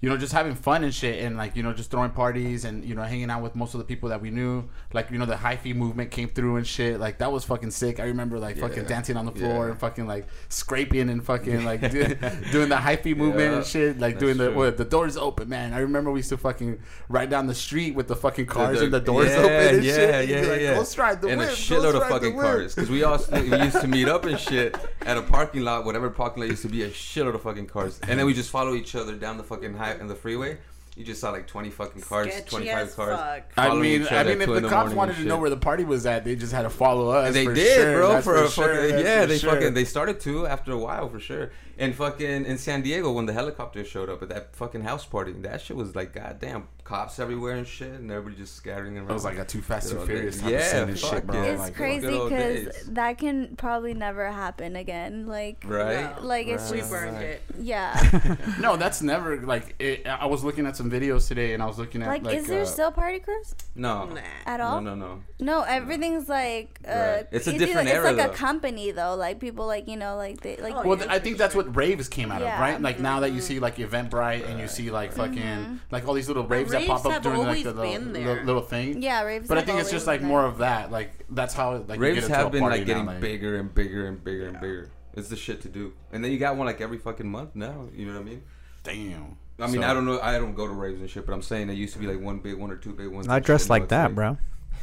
[0.00, 2.84] you know, just having fun and shit, and like you know, just throwing parties and
[2.84, 4.64] you know, hanging out with most of the people that we knew.
[4.92, 7.00] Like you know, the hyphy movement came through and shit.
[7.00, 7.98] Like that was fucking sick.
[7.98, 8.88] I remember like fucking Yeah.
[8.88, 9.70] dancing on the floor Yeah.
[9.72, 12.04] and fucking like scraping and fucking like do,
[12.52, 13.56] doing the hyphy movement Yeah.
[13.56, 13.98] and shit.
[13.98, 15.72] Like That's doing the what, the doors open, man.
[15.74, 18.84] I remember we used to fucking ride down the street with the fucking cars The-
[18.84, 20.10] and the doors yeah, open and yeah, shit.
[20.14, 21.50] and Yeah, be like, yeah, Go stride the and whip.
[21.50, 24.76] a shitload of fucking cars because we all we used to meet up and shit
[25.02, 27.98] at a parking lot, whatever parking lot used to be a shitload of fucking cars,
[28.06, 30.58] and then we just follow each other down the fucking high and the freeway.
[30.96, 33.16] You just saw like twenty fucking cars, Sketchy twenty five as cars.
[33.16, 33.52] fuck.
[33.56, 35.14] I following mean, each I other mean, at if two the the cops morning wanted
[35.16, 35.40] and to know shit.
[35.42, 37.28] where the party was at, they just had to follow us.
[37.28, 37.94] And they for did, sure.
[37.94, 38.08] bro.
[38.14, 38.74] That's For, sure.
[38.74, 39.52] fucking That's yeah, for they sure.
[39.52, 41.52] fucking they started to after a while for sure.
[41.78, 45.32] And fucking in San Diego when the helicopter showed up at that fucking house party,
[45.32, 49.10] that shit was like goddamn cops everywhere and shit, and everybody just scattering around.
[49.10, 51.42] It was like a too fast, too furious type yeah, of scene and shit, bro.
[51.42, 55.26] It's Like, crazy because that can probably never happen again.
[55.26, 56.16] Like, right.
[56.18, 56.26] No.
[56.26, 56.72] like it's Right.
[56.72, 57.42] We just burned it.
[57.60, 58.36] yeah.
[58.58, 59.74] No, that's never like.
[59.78, 62.38] It, I was looking at some videos today, and I was looking at like, like.
[62.38, 64.06] is there uh, still party crews No.
[64.06, 64.20] Nah.
[64.46, 64.80] at all?
[64.80, 65.06] no, no.
[65.06, 67.26] No, No, everything's like uh, Right.
[67.30, 69.14] It's a either- different It's era, like a company though.
[69.14, 70.74] Like people like you know like they like.
[70.74, 72.54] Oh, Well, yeah, I think that's what raves came out Yeah.
[72.54, 72.80] of, right?
[72.80, 75.74] Like now that you see like Eventbrite and you see like fucking Mm-hmm.
[75.90, 78.62] like all these little raves that pop up during like the, the, been the little
[78.62, 79.02] thing.
[79.02, 79.48] yeah, raves.
[79.48, 80.48] But I think it's just like more there.
[80.50, 80.90] of that.
[80.90, 83.12] Like that's how like you Raves get into have a been party like getting now,
[83.12, 84.90] like, bigger and bigger and bigger and bigger.
[85.14, 85.92] It's the shit to do.
[86.12, 87.88] And then you got one like every fucking month now.
[87.94, 88.42] You know what I mean?
[88.84, 89.36] Damn.
[89.60, 90.20] I mean, So- I don't know.
[90.20, 92.20] I don't go to raves and shit, but I'm saying it used to be like
[92.20, 93.26] one big one or two big ones.
[93.28, 94.38] I and dressed like that, bro.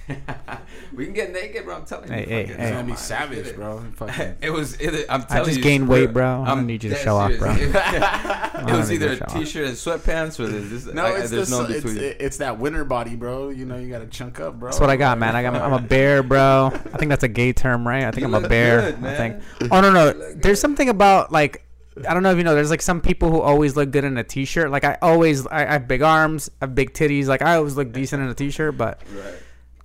[0.96, 1.76] we can get naked, bro.
[1.78, 2.26] I'm telling Hey, you.
[2.28, 2.64] hey, fucking- hey.
[2.68, 3.84] It's gonna be savage, bro.
[3.96, 4.36] Fucking.
[4.42, 4.76] It was.
[4.76, 5.42] It, I'm telling you.
[5.42, 6.44] I just you, gained weight, bro.
[6.44, 7.52] I don't I'm need you to show off, bro.
[7.56, 9.34] it was either to a show off.
[9.34, 10.84] t-shirt and sweatpants or this.
[10.84, 11.98] this No, I, it's there's the, no it's, between.
[12.20, 13.50] it's that winter body, bro.
[13.50, 14.70] You know, you gotta chunk up, bro.
[14.70, 15.36] That's what I got, man.
[15.36, 15.56] I got.
[15.56, 16.72] I'm a bear, bro.
[16.74, 18.04] I think that's a gay term, right?
[18.04, 18.92] I think You I'm a bear.
[18.92, 19.44] good, I think.
[19.72, 20.34] Oh no, no.
[20.36, 21.62] There's something about like.
[22.10, 22.54] I don't know if you know.
[22.54, 24.70] There's like some people who always look good in a t-shirt.
[24.70, 27.28] Like I always, I, I have big arms, I have big titties.
[27.28, 29.34] Like I always look decent in a t-shirt, but right.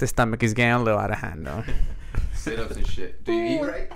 [0.01, 1.65] The stomach is getting a little out of hand, though.
[2.35, 3.23] Sit-ups and shit.
[3.25, 3.93] Do you eat right?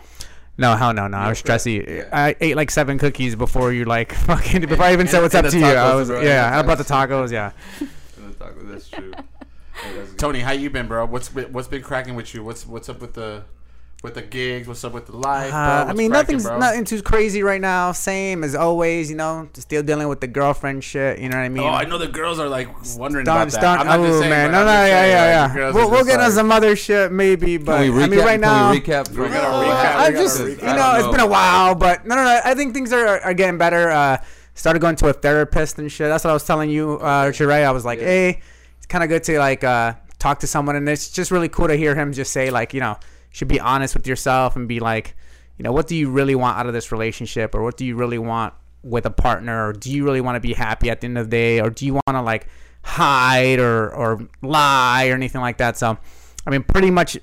[0.56, 1.16] No, hell no, no.
[1.16, 1.84] I was stressy.
[1.86, 2.08] Yeah.
[2.12, 5.44] I ate like seven cookies before you like fucking before I even said what's up
[5.44, 5.66] the to you.
[5.66, 6.46] I was bro, yeah.
[6.46, 7.28] and I the brought the tacos.
[7.28, 7.32] tacos.
[7.32, 7.50] Yeah.
[8.18, 9.12] In the taco, That's true.
[9.72, 10.14] Hey, that's.
[10.14, 11.06] Tony, how you been, bro?
[11.06, 12.44] What's been, what's been cracking with you?
[12.44, 13.42] What's what's up with the
[14.04, 14.68] with the gigs?
[14.68, 15.50] What's up with the life?
[15.50, 15.58] bro?
[15.58, 16.58] Uh, I mean, nothing's bro?
[16.58, 17.90] nothing too crazy right now.
[17.92, 19.48] Same as always, you know.
[19.54, 21.18] Still dealing with the girlfriend shit.
[21.18, 21.64] You know what I mean?
[21.64, 23.60] Oh, I know the girls are like wondering Done, about that.
[23.60, 23.78] done.
[23.80, 25.72] I'm not just Oh saying, man, no, no, just yeah, saying, like, yeah, yeah.
[25.74, 28.04] We'll, we'll just get on some other shit maybe, but Can we recap?
[28.04, 29.08] I mean, right now, Can we recap?
[29.10, 29.96] We gotta Uh, recap.
[29.96, 30.62] I just, recap.
[30.62, 32.40] you I know, it's been a while, but no, no, no.
[32.44, 33.90] I think things are, are getting better.
[33.90, 34.18] Uh,
[34.54, 36.08] started going to a therapist and shit.
[36.08, 37.64] That's what I was telling you, uh, Sheree.
[37.64, 38.04] I was like, Yeah.
[38.06, 38.40] hey,
[38.76, 41.68] it's kind of good to like uh, talk to someone, and it's just really cool
[41.68, 42.96] to hear him just say like, you know, you
[43.34, 45.16] should be honest with yourself and be like,
[45.58, 47.96] you know, what do you really want out of this relationship, or what do you
[47.96, 51.06] really want with a partner, or do you really want to be happy at the
[51.06, 52.46] end of the day, or do you want to like
[52.82, 55.76] hide or or lie or anything like that?
[55.76, 55.98] So,
[56.46, 57.18] I mean, pretty much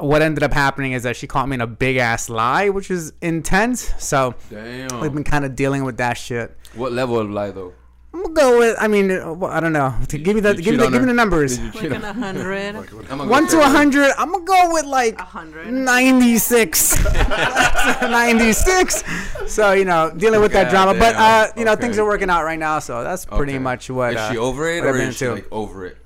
[0.00, 2.90] what ended up happening is that she caught me in a big ass lie, which
[2.90, 3.92] is intense.
[3.98, 5.00] So Damn.
[5.00, 6.56] we've been kind of dealing with that shit.
[6.74, 7.74] What level of lie though?
[8.14, 8.76] I'm gonna go with.
[8.80, 9.92] I mean, uh, well, I don't know.
[10.08, 11.58] Give me the give me the, give me the numbers.
[11.74, 12.76] Like an a hundred.
[13.28, 14.12] One to a hundred.
[14.16, 17.04] I'm gonna go with like 96
[18.02, 19.02] 96
[19.46, 21.58] so you know dealing with that drama but uh Goddamn.
[21.58, 21.80] you know Okay.
[21.82, 23.58] things are working out right now so that's pretty Okay.
[23.58, 25.96] much what Is uh, she over it or been is she like over it?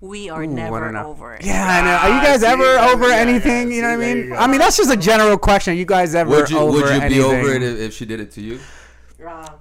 [0.00, 1.44] We are Ooh, never over it.
[1.44, 1.96] yeah I know.
[1.96, 4.08] are you Ah, guys see, ever yeah, over yeah, anything yeah, you know see, what
[4.08, 6.58] i mean i mean that's just a general question are you guys ever Would you
[6.58, 7.10] over would you anything?
[7.10, 8.58] be over it if, if she did it to you?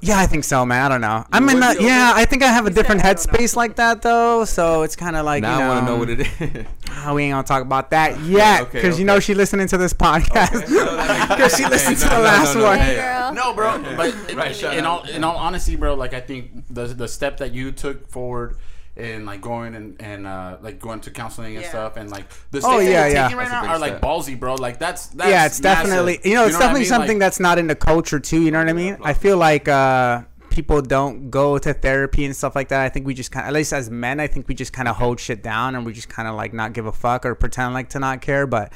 [0.01, 0.86] Yeah i think so man.
[0.86, 1.25] I don't know.
[1.32, 3.38] I'm in the yeah i think i have a He said, different "I don't know."
[3.39, 5.91] headspace like that though so it's kind of like now you know I want to
[5.91, 5.99] know.
[5.99, 6.65] what it is.
[6.97, 9.78] Ah, we ain't gonna talk about that yet okay, because you know she listening to
[9.78, 10.62] this podcast.
[10.62, 12.80] because she listened to the last one.
[12.80, 13.34] Hey, girl.
[13.34, 13.78] No, bro.
[13.97, 17.38] But Right, shout in all in all honesty, bro, like I think the the step
[17.38, 18.58] that you took forward
[18.96, 21.70] in like going and and uh, like going to counseling and Yeah.
[21.70, 23.24] stuff and like the Oh, steps that yeah, you're yeah.
[23.24, 24.56] taking right That's now big are like ballsy, bro.
[24.56, 25.90] Like that's that's yeah, it's massive.
[25.90, 26.90] definitely you know it's what I definitely mean?
[26.90, 28.42] something Like, that's not in the culture too.
[28.42, 28.98] You know what I mean?
[29.04, 32.82] I feel like uh, people don't go to therapy and stuff like that.
[32.82, 34.88] I think we just kind, of at least as men, I think we just kind
[34.88, 37.36] of hold shit down and we just kind of like not give a fuck or
[37.36, 38.48] pretend like to not care.
[38.48, 38.72] But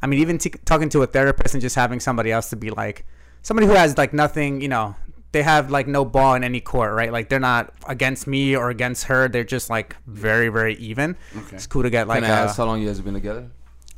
[0.00, 2.70] I mean, even t- talking to a therapist and just having somebody else to be
[2.70, 3.04] like
[3.42, 4.96] somebody who has like nothing, you know.
[5.32, 7.12] They have like no ball in any court, right?
[7.12, 9.28] Like they're not against me or against her.
[9.28, 11.16] They're just like very, very even.
[11.36, 11.56] Okay.
[11.56, 13.50] It's cool to get like Can I ask how long you guys have been together?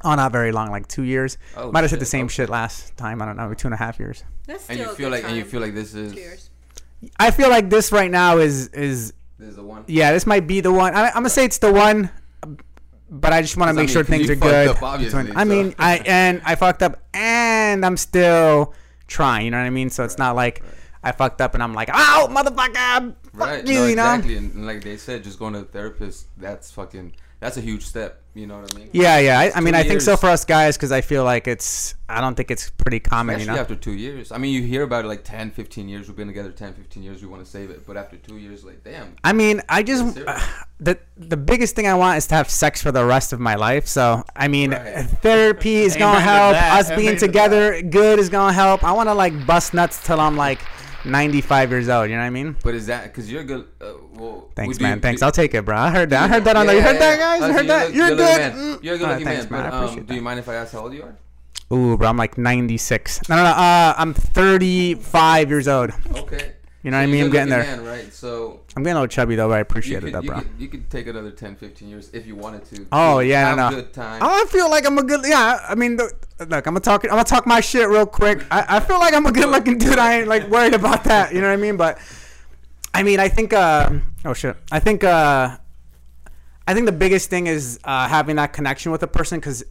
[0.03, 1.37] oh, not very long, like two years.
[1.57, 2.33] Oh, Might have said the same Okay.
[2.35, 3.21] shit last time.
[3.21, 4.25] I don't know, two and a half years.
[4.47, 6.51] That's still And you a feel good like and you feel like this is Cheers.
[7.19, 9.85] I feel like this right now is is this is the one.
[9.87, 10.95] yeah, this might be the one.
[10.95, 12.11] I, I'm gonna say it's the one,
[13.11, 14.51] but I just want to 'Cause, I make mean, sure 'cause things you are fucked
[14.51, 14.69] good.
[14.69, 18.75] up, obviously, I so- mean, I and I fucked up, and I'm still
[19.07, 19.45] trying.
[19.45, 19.91] You know what I mean?
[19.91, 20.63] So it's not like
[21.03, 23.67] I fucked up and I'm like, "Ow, motherfucker, fuck Right.
[23.67, 24.15] you," no, you know?
[24.15, 24.37] exactly.
[24.37, 27.85] And, and like they said, just going to a therapist, that's fucking that's a huge
[27.87, 28.19] step.
[28.35, 28.91] You know what I mean?
[28.93, 29.41] Yeah, yeah.
[29.41, 31.95] I, I mean, Two I think so for us guys because I feel like it's.
[32.09, 33.61] I don't think it's pretty common, Especially you know.
[33.63, 34.31] after two years.
[34.31, 36.07] I mean, you hear about it like 10, 15 years.
[36.07, 37.23] We've been together 10, 15 years.
[37.23, 37.87] We want to save it.
[37.87, 39.17] But after two years, like, damn.
[39.25, 40.49] I mean, I just Yes,
[40.81, 43.55] the the biggest thing I want is to have sex for the rest of my
[43.57, 43.87] life.
[43.89, 45.07] So I mean, Right.
[45.23, 46.55] therapy is gonna help.
[46.57, 48.85] Us being to together, good is gonna help.
[48.85, 50.61] I want to like bust nuts till I'm like
[51.05, 52.09] 95 years old.
[52.11, 52.57] You know what I mean?
[52.63, 53.67] But is that because you're good?
[53.81, 55.01] Uh, well, Thanks, would you- man.
[55.01, 55.23] Thanks.
[55.23, 55.77] I'll take it, bro.
[55.77, 56.23] I heard that.
[56.25, 56.73] I heard that on the.
[56.75, 57.39] You Yeah, heard that, yeah.
[57.39, 57.43] guys?
[57.43, 57.95] Oh, You so heard that?
[57.95, 58.19] You're good.
[58.55, 58.79] Man.
[58.83, 59.63] You're a good looking thanks, man.
[59.63, 59.71] man.
[59.71, 61.17] But, um, do you mind if I ask how old you are?
[61.73, 63.29] Ooh, bro, I'm like 96.
[63.29, 63.51] No, no, no.
[63.51, 65.93] Uh, I'm 35 years old.
[66.17, 66.53] Okay.
[66.83, 67.25] You know what I mean?
[67.25, 67.63] I'm getting there.
[67.63, 68.11] Man, right.
[68.13, 70.39] So I'm getting a little chubby though, but I appreciate could, it, though, you, bro.
[70.41, 72.87] could, you could take another 10, 15 years if you wanted to.
[72.91, 73.77] Oh to yeah, have no, no.
[73.77, 74.23] good time.
[74.23, 75.21] I feel like I'm a good.
[75.27, 77.05] Yeah, I mean, look, look I'm gonna talk.
[77.05, 78.45] I'm gonna talk my shit real quick.
[78.51, 79.99] I, I feel like I'm a good looking dude.
[79.99, 81.35] I ain't like worried about that.
[81.35, 81.77] You know what I mean?
[81.77, 81.99] But
[82.95, 83.53] I mean, I think.
[83.53, 83.91] Uh,
[84.25, 84.57] oh shit.
[84.73, 85.05] I think.
[85.05, 85.59] Uh,
[86.67, 89.65] I think the biggest thing is uh, having that connection with a person because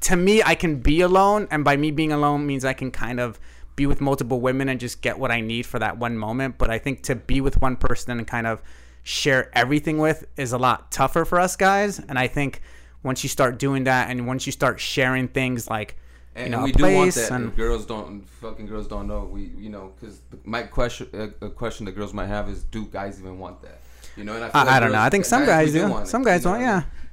[0.00, 3.18] to me, I can be alone, and by me being alone means I can kind
[3.18, 3.40] of
[3.78, 6.58] be with multiple women and just get what I need for that one moment.
[6.58, 8.60] But I think to be with one person and kind of
[9.04, 11.98] share everything with is a lot tougher for us guys.
[12.00, 12.60] And I think
[13.02, 15.96] once you start doing that, and once you start sharing things like
[16.34, 17.30] And you know we do want place that.
[17.30, 19.22] and and girls don't, fucking girls don't know.
[19.24, 22.84] We, you know, because my question, uh, a question that girls might have is, do
[22.86, 23.80] guys even want that?
[24.16, 25.00] You know, and I, I- like I don't know.
[25.00, 25.86] I think some we guys do.
[25.98, 26.62] it, Some guys you know want-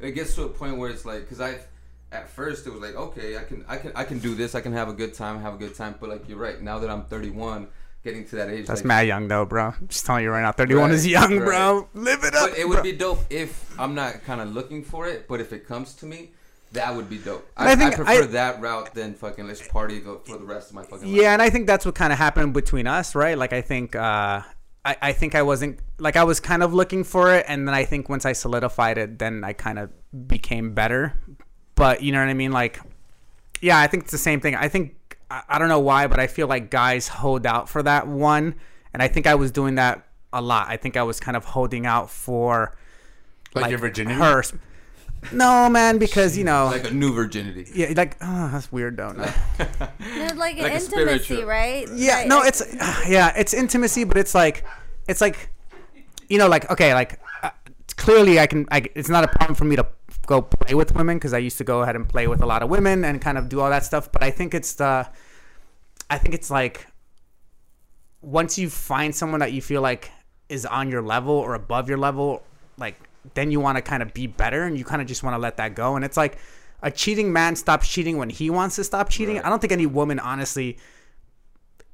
[0.01, 0.07] yeah.
[0.07, 1.59] It gets to a point where it's like, because I,
[2.15, 4.55] at first it was like, okay, I can, I can, I can do this.
[4.55, 5.95] I can have a good time, have a good time.
[5.99, 6.61] But like you're right.
[6.61, 7.67] Now that I'm 31,
[8.03, 9.73] getting to that age, that's like, mad young though, bro.
[9.79, 11.45] I'm just telling you right now, 31 is young, right.
[11.45, 11.87] bro.
[11.93, 12.49] Live it up.
[12.49, 12.83] But it would bro.
[12.83, 15.27] be dope if I'm not kind of looking for it.
[15.27, 16.31] But if it comes to me.
[16.71, 17.47] That would be dope.
[17.55, 20.71] I, I I, prefer I- that route than fucking let's party go for the rest
[20.71, 21.21] of my fucking life.
[21.21, 23.37] Yeah, and I think that's what kind of happened between us, right?
[23.37, 24.41] Like I think uh
[24.85, 27.73] I, I think I wasn't like I was kind of looking for it and then
[27.73, 29.89] I think once I solidified it then I kind of
[30.27, 31.13] became better.
[31.75, 32.51] But you know what I mean?
[32.51, 32.79] Like
[33.61, 34.55] yeah, I think it's the same thing.
[34.55, 34.95] I think
[35.31, 38.55] I, I don't know why, but I feel like guys hold out for that one
[38.93, 40.67] and I think I was doing that a lot.
[40.69, 42.75] I think I was kind of holding out for
[43.53, 44.19] Like, your virginity.
[44.19, 44.43] her.
[45.31, 47.65] No, man, because you know Like a new virginity.
[47.73, 49.11] yeah, like oh, that's weird though.
[49.13, 49.23] No.
[49.57, 51.87] No, like, Like a intimacy, right?
[51.93, 52.75] Yeah, Right, no, like- it's
[53.07, 54.63] yeah, it's intimacy, but it's like,
[55.07, 55.49] it's like,
[56.29, 57.49] you know, like okay, like uh,
[57.97, 59.87] clearly I can, I, it's not a problem for me to
[60.25, 62.63] go play with women because I used to go ahead and play with a lot
[62.63, 64.11] of women and kind of do all that stuff.
[64.11, 65.07] But I think it's the,
[66.09, 66.87] I think it's like,
[68.21, 70.11] once you find someone that you feel like
[70.49, 72.43] is on your level or above your level,
[72.77, 72.95] like
[73.33, 75.39] then you want to kind of be better and you kind of just want to
[75.39, 75.95] let that go.
[75.95, 76.37] And it's like
[76.81, 79.35] a cheating man stops cheating when he wants to stop cheating.
[79.35, 79.45] Right.
[79.45, 80.77] I don't think any woman honestly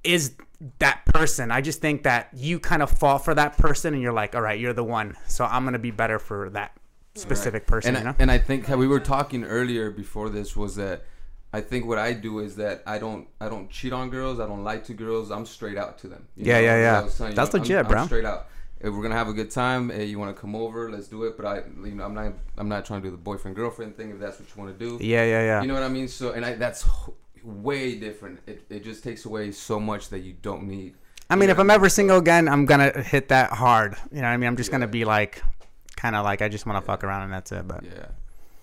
[0.03, 0.35] is
[0.79, 1.51] that person.
[1.51, 4.41] I just think that you kind of fall for that person and you're like, all
[4.41, 5.15] right, you're the one.
[5.27, 6.75] So I'm going to be better for that
[7.15, 8.17] specific person, and you I, know?
[8.19, 11.03] and I think we were talking earlier before this was that
[11.53, 14.39] I think what I do is that I don't I don't cheat on girls.
[14.39, 15.31] I don't lie to girls.
[15.31, 16.27] I'm straight out to them.
[16.35, 16.99] you Yeah, yeah, yeah.
[16.99, 18.05] I was telling That's I'm- legit, I'm, bro.
[18.05, 18.47] straight out.
[18.79, 20.89] If we're gonna have a good time, hey, you want to come over?
[20.89, 21.37] Let's do it.
[21.37, 24.09] But I, you know, I'm not I'm not trying to do the boyfriend girlfriend thing.
[24.11, 25.61] If that's what you want to do, yeah, yeah, yeah.
[25.61, 26.07] you know what I mean.
[26.07, 26.85] So and I that's
[27.43, 28.39] way different.
[28.47, 30.95] It it just takes away so much that you don't need.
[31.29, 33.95] I mean, You if I'm ever single again, I'm to hit that hard.
[34.11, 34.47] You know what I mean?
[34.47, 35.41] I'm just going to be like,
[36.01, 37.67] kind of like, I just want to fuck around and that's it.
[37.67, 38.07] But Yeah,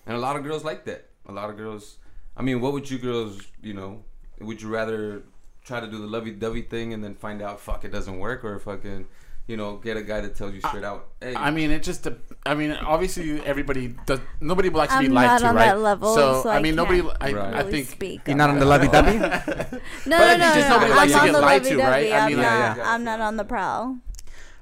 [0.05, 1.01] and a lot of girls like that.
[1.27, 1.97] A lot of girls.
[2.35, 3.41] I mean, what would you girls?
[3.61, 4.03] You know,
[4.47, 5.23] would you rather
[5.63, 8.57] try to do the lovey-dovey thing and then find out fuck it doesn't work, or
[8.59, 9.05] fucking,
[9.45, 12.07] you know, get a guy that tells you straight out, hey, I mean, it just.
[12.45, 14.19] I mean, obviously, everybody does.
[14.39, 15.55] Nobody likes to be lied to, right?
[15.65, 17.01] that level, so, so I I mean, nobody.
[17.01, 17.53] can't I, Right.
[17.55, 17.87] I think.
[17.89, 19.17] speak you're not on the lovey-dovey?
[20.09, 20.69] No, But no, I no, no.
[20.69, 21.91] nobody I'm likes to on get the lied to, lovey-dovey.
[21.91, 22.11] right?
[22.13, 22.43] I I'm mean, not.
[22.43, 22.91] yeah, yeah.
[22.93, 23.97] I'm not on the prowl.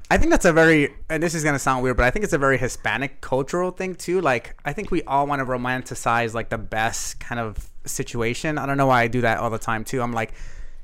[0.10, 2.34] I think that's a very, and this is gonna sound weird, but I think it's
[2.34, 4.22] a very Hispanic cultural thing too.
[4.22, 8.58] Like, I think we all want to romanticize like the best kind of situation.
[8.58, 10.02] I don't know why I do that all the time too.
[10.02, 10.32] I'm like,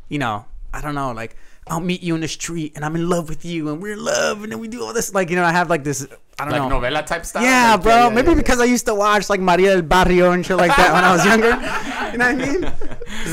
[0.09, 1.35] you know, I don't know, like
[1.67, 4.03] I'll meet you in the street and I'm in love with you and we're in
[4.03, 5.13] love and then we do all this.
[5.13, 6.05] Like, you know, I have like this,
[6.37, 6.79] I don't Like know.
[6.81, 7.43] novela type stuff.
[7.43, 7.93] Yeah, Like, bro.
[7.93, 8.35] yeah, Maybe yeah.
[8.35, 11.11] because I used to watch like Maria del Barrio and shit like that when I
[11.13, 11.51] was younger.
[12.13, 12.71] You know what I mean?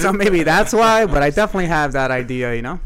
[0.01, 1.05] So maybe that's why.
[1.05, 2.55] But I definitely have that idea.
[2.55, 2.81] You know.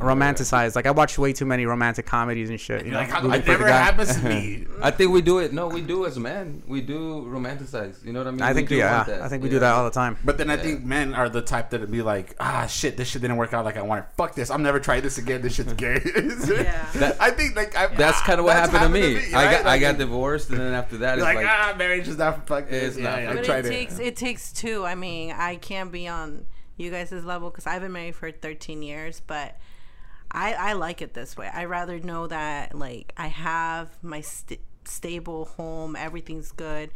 [0.00, 0.74] Romanticize.
[0.76, 2.84] Like I watch way too many romantic comedies and shit.
[2.84, 4.66] You know, Like, how, rooting it for the never happens to me.
[4.82, 5.52] I think we do it.
[5.52, 6.62] No, we do as men.
[6.66, 8.04] We do romanticize.
[8.04, 8.42] You know what I mean?
[8.42, 9.22] I We think do yeah, that.
[9.22, 9.54] I think we Yeah.
[9.54, 10.16] do that all the time.
[10.24, 10.62] But then I Yeah.
[10.62, 13.52] think men are the type that would be like, ah, shit, this shit didn't work
[13.54, 14.04] out like I wanted.
[14.16, 14.50] Fuck this.
[14.50, 15.42] I'm never trying this again.
[15.42, 16.00] This shit's gay.
[16.50, 16.86] Yeah.
[16.94, 19.32] That- I think like I, That's kind of what that's happened, to me.
[19.34, 19.50] I right?
[19.58, 22.46] got I got divorced, and then after that, it's like, like, ah, marriage is not
[22.46, 22.66] fuck.
[22.70, 23.68] It's Yeah, not yeah, I But tried it it.
[23.70, 24.84] takes it takes two.
[24.84, 28.82] I mean, I can't be on you guys' level because I've been married for 13
[28.82, 29.56] years, but
[30.30, 31.50] I I like it this way.
[31.52, 36.90] I rather know that like I have my st- stable home, everything's good.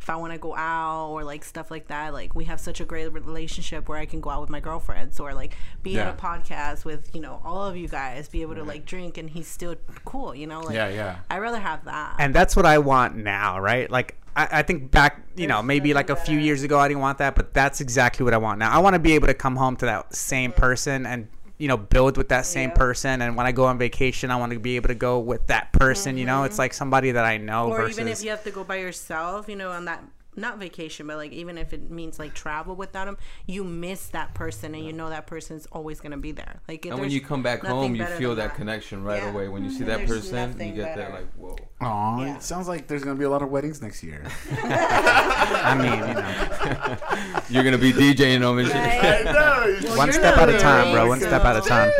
[0.00, 2.80] If I want to go out or like stuff like that, like we have such
[2.80, 6.08] a great relationship where I can go out with my girlfriends or like be Yeah.
[6.08, 9.18] on a podcast with you know all of you guys, be able to like drink
[9.18, 9.74] and he's still
[10.04, 10.60] cool, you know.
[10.60, 11.18] Like, Yeah, yeah.
[11.28, 12.16] I rather have that.
[12.18, 13.90] And that's what I want now, right?
[13.90, 16.86] Like I, I think back, you know, maybe like a nothing few years ago, I
[16.86, 18.70] didn't want that, but that's exactly what I want now.
[18.70, 20.60] I want to be able to come home to that same mm-hmm.
[20.60, 22.76] person and you know build with that same Yeah.
[22.76, 23.20] person.
[23.22, 25.72] And when I go on vacation, I want to be able to go with that
[25.72, 26.16] person.
[26.16, 27.72] You know, it's like somebody that I know Mm-hmm.
[27.72, 27.98] or versus.
[27.98, 30.02] even if you have to go by yourself, you know, on that
[30.38, 34.34] not vacation, but like even if it means like travel without them, you miss that
[34.34, 36.60] person, and you know that person's always gonna be there.
[36.68, 39.30] Like, and when you come back home, you feel that, connection right Yeah.
[39.30, 39.48] away.
[39.48, 39.86] When you see Mhm.
[39.86, 41.56] that There's person, you nothing get that like, whoa.
[41.80, 42.36] Aw, Yeah.
[42.36, 44.22] it sounds like there's gonna be a lot of weddings next year.
[44.62, 48.68] I mean, you know, You're gonna be DJing them and.
[48.68, 49.24] Right.
[49.88, 49.96] know.
[49.96, 51.06] one step at a time, bro.
[51.06, 51.90] married, One step at a time.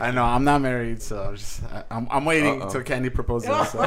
[0.00, 2.66] I know I'm not married, so I'm just I- I'm, I'm waiting Uh-oh.
[2.66, 3.48] until Kandi proposes.
[3.70, 3.78] So.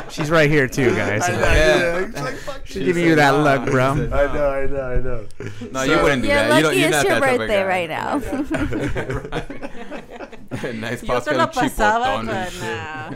[0.10, 1.22] She's right here too, guys.
[1.28, 2.06] I know, Yeah.
[2.14, 2.22] yeah.
[2.22, 3.92] Like, fuck She's giving you that look, bro.
[3.92, 5.26] I know, I know, I know.
[5.72, 6.50] No, So- you wouldn't do You're that.
[6.50, 7.68] lucky you don't, you're it's not your that type of birthday guy.
[7.68, 8.18] right now.
[10.80, 12.62] nice Yo te pastel lo pasaba, but shit.
[12.62, 13.10] nah.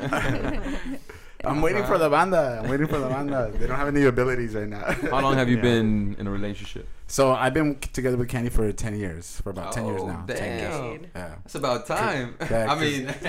[1.45, 2.61] I'm waiting for the banda.
[2.63, 3.51] I'm waiting for the banda.
[3.55, 4.85] They don't have any abilities right now.
[5.11, 5.63] How long have you Yeah.
[5.63, 6.89] been in a relationship?
[7.09, 10.25] So I've been together with Kandi for ten years, for about ten years Oh, now.
[10.27, 11.07] Ten years.
[11.15, 11.35] Yeah.
[11.45, 12.35] It's about time.
[12.51, 13.07] Yeah, I mean,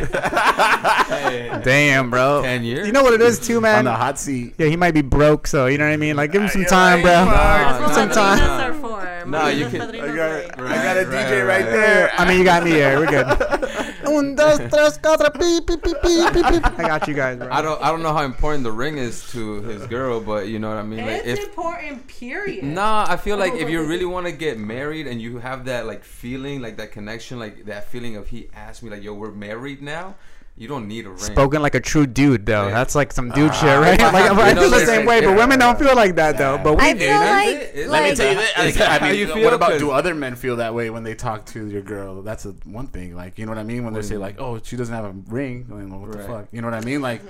[1.32, 2.42] hey, Damn, bro.
[2.42, 2.88] ten years.
[2.88, 3.80] You know what it is too, man.
[3.80, 4.56] On the hot seat.
[4.58, 6.16] Yeah, he might be broke, so you know what I mean.
[6.16, 7.12] Like, give him uh, some time, bro.
[7.12, 8.40] right, That's No, some time.
[8.40, 8.98] padrinos are for.
[9.30, 11.66] No, you can- I got, are- I got a Right, DJ right, right, right.
[11.66, 12.12] there.
[12.18, 12.98] I mean, you got me here.
[13.00, 13.26] We're good.
[14.08, 16.80] Un, dos, tres, cuatro, beep, beep, beep, beep, beep, beep.
[16.80, 17.50] I got you guys, bro.
[17.52, 17.82] I don't.
[17.82, 20.78] I don't know how important the ring is to his girl, but you know what
[20.78, 21.06] I mean.
[21.06, 22.64] Like, It's if important, period.
[22.64, 25.86] Nah, I feel like if you really want to get married and you have that
[25.86, 29.32] like feeling, like that connection, like that feeling of he asked me like, "Yo, we're
[29.32, 30.16] married now."
[30.60, 31.20] You don't need a ring.
[31.20, 32.66] Spoken like a true dude, though.
[32.68, 32.74] Yeah.
[32.74, 34.00] That's like some dude Ah, shit, right?
[34.00, 36.58] you Like, I feel the same way, but women don't feel like that, though.
[36.58, 37.00] But we I do.
[37.00, 37.76] feel That's like.
[37.76, 38.80] Let Let me tell you this.
[38.80, 39.44] Like, I how you feel?
[39.44, 42.24] what about do other men feel that way when they talk to your girl?
[42.24, 43.16] That's a one thing.
[43.16, 43.86] Like, you know what I mean?
[43.86, 46.48] When they say like, "Oh, she doesn't have a ring," I mean, what the fuck?
[46.52, 47.02] You know what I mean?
[47.04, 47.22] Like,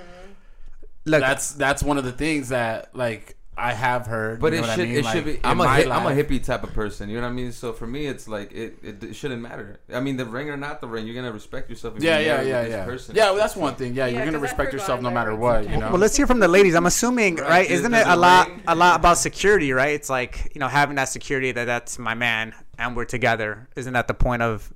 [1.04, 4.40] Look, that's that's one of the things that like I have heard.
[4.40, 4.84] But you it know what should.
[4.84, 4.96] I mean?
[4.98, 5.40] It should be.
[5.44, 5.68] I'm in a.
[5.68, 7.08] my Hip, I'm a hippie type of person.
[7.10, 7.52] You know what I mean?
[7.52, 8.78] So for me, it's like it.
[8.82, 9.80] It, it shouldn't matter.
[9.92, 11.96] I mean, the ring or not the ring, you're gonna respect yourself.
[11.96, 12.84] If Yeah, you're yeah, yeah, yeah.
[12.84, 13.16] Person.
[13.16, 13.94] Yeah, well, that's one thing.
[13.94, 15.68] Yeah, Yeah, you're gonna respect yourself no matter what.
[15.68, 15.90] You know.
[15.90, 16.74] well, let's hear from the ladies.
[16.74, 17.70] I'm assuming, Right, right?
[17.70, 18.62] Isn't it a a lot, ring.
[18.68, 19.92] a lot about security, right?
[19.94, 23.68] It's like you know having that security that that's my man and we're together.
[23.76, 24.72] Isn't that the point of?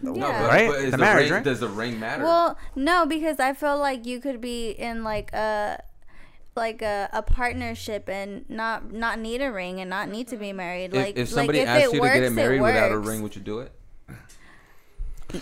[0.00, 0.42] No, Yeah.
[0.42, 0.68] but, Right?
[0.68, 1.44] But is The the, marriage, ring, right?
[1.44, 2.22] Does the ring matter?
[2.22, 5.82] Well, no, because I feel like you could be in like a
[6.58, 10.48] like a, a partnership and not not need a ring and not need to be
[10.48, 10.56] mm-hmm.
[10.58, 10.94] married.
[10.94, 12.98] if, Like if somebody like if asked it you works, to get married without a
[12.98, 13.72] ring, would you do it?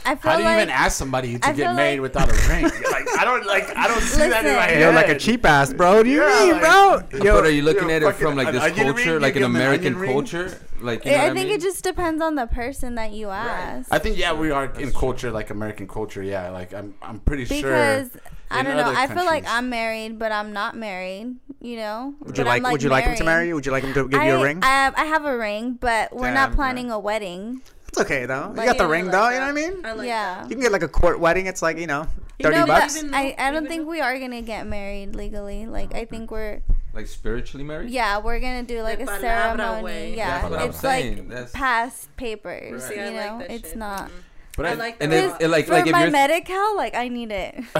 [0.05, 2.29] I feel How do you like even ask somebody to I get married like- without
[2.29, 2.65] a ring?
[2.65, 4.69] Like I don't like I don't see that in my Listen.
[4.71, 4.81] head.
[4.81, 5.97] You're like a cheap ass, bro.
[5.99, 7.23] What do you Yeah, mean, like- bro?
[7.25, 9.23] Yo, but are you looking you're at it from like this culture, ring?
[9.23, 10.59] like an give 'em an American culture?
[10.81, 11.55] Like you know I I think mean?
[11.55, 13.93] it just depends on the person that you ask.
[13.93, 16.23] I think yeah, we are in culture like American culture.
[16.23, 17.57] Yeah, like I'm I'm pretty sure.
[17.57, 18.11] because
[18.51, 18.83] I don't know.
[18.83, 19.45] other I feel like.
[19.47, 21.37] I'm married, but I'm not married.
[21.61, 22.15] You know.
[22.21, 22.73] would you But I'm, like?
[22.73, 23.55] Would you like him to marry you?
[23.55, 24.59] Would you like him to give I, you a ring?
[24.63, 26.57] I, I have a ring, but we're Damn, not bro.
[26.57, 27.63] planning a wedding.
[27.97, 28.51] It's okay though.
[28.51, 29.21] You got the ring like though.
[29.23, 29.33] that.
[29.35, 29.87] You know what I mean?
[29.87, 30.43] I like yeah.
[30.45, 31.47] You can get like a court wedding.
[31.47, 32.07] It's like you know,
[32.39, 32.97] You thirty know, bucks.
[32.99, 35.67] even- I, I don't think though- we are gonna get married legally.
[35.67, 36.61] Like I think we're
[36.93, 37.91] like spiritually married.
[37.91, 39.83] yeah we're gonna do like The a ceremony.
[39.83, 40.15] way.
[40.17, 42.83] Yeah, That's what I'm it's like That's- past papers.
[42.83, 42.83] Right.
[42.83, 43.79] See, You know, that it's shit.
[43.79, 44.09] not.
[44.09, 44.21] Mm-hmm.
[44.57, 45.39] But I I, like And that.
[45.39, 47.55] then it, like For like if my you're medical, like I need it.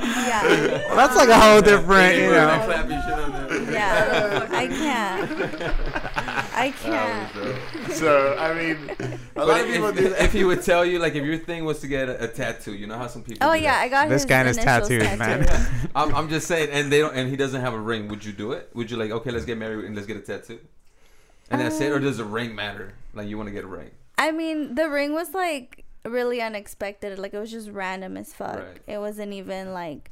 [0.00, 0.42] yeah,
[0.88, 2.64] Well, that's like a whole different, you know.
[2.66, 3.32] clappy shit on
[3.64, 3.72] there.
[3.72, 4.48] yeah.
[4.50, 5.30] I can't.
[6.54, 7.90] I can't.
[7.92, 8.90] so I mean,
[9.36, 10.22] a lot of people if, do that.
[10.22, 12.74] if he would tell you, like, if your thing was to get a, a tattoo,
[12.74, 13.46] you know how some people.
[13.46, 13.82] Oh do yeah, that?
[13.82, 15.90] I got This guy and his initials tattoos, man.
[15.96, 18.08] I'm, I'm just saying, and they don't, and he doesn't have a ring.
[18.08, 18.70] Would you do it?
[18.74, 20.60] Would you like, okay, let's get married and let's get a tattoo,
[21.50, 22.94] and that's it, or Um, does a ring matter?
[23.12, 23.90] Like, you want to get a ring?
[24.16, 27.18] I mean, the ring was like really unexpected.
[27.18, 28.56] Like it was just random as fuck.
[28.56, 28.80] Right.
[28.86, 30.10] It wasn't even like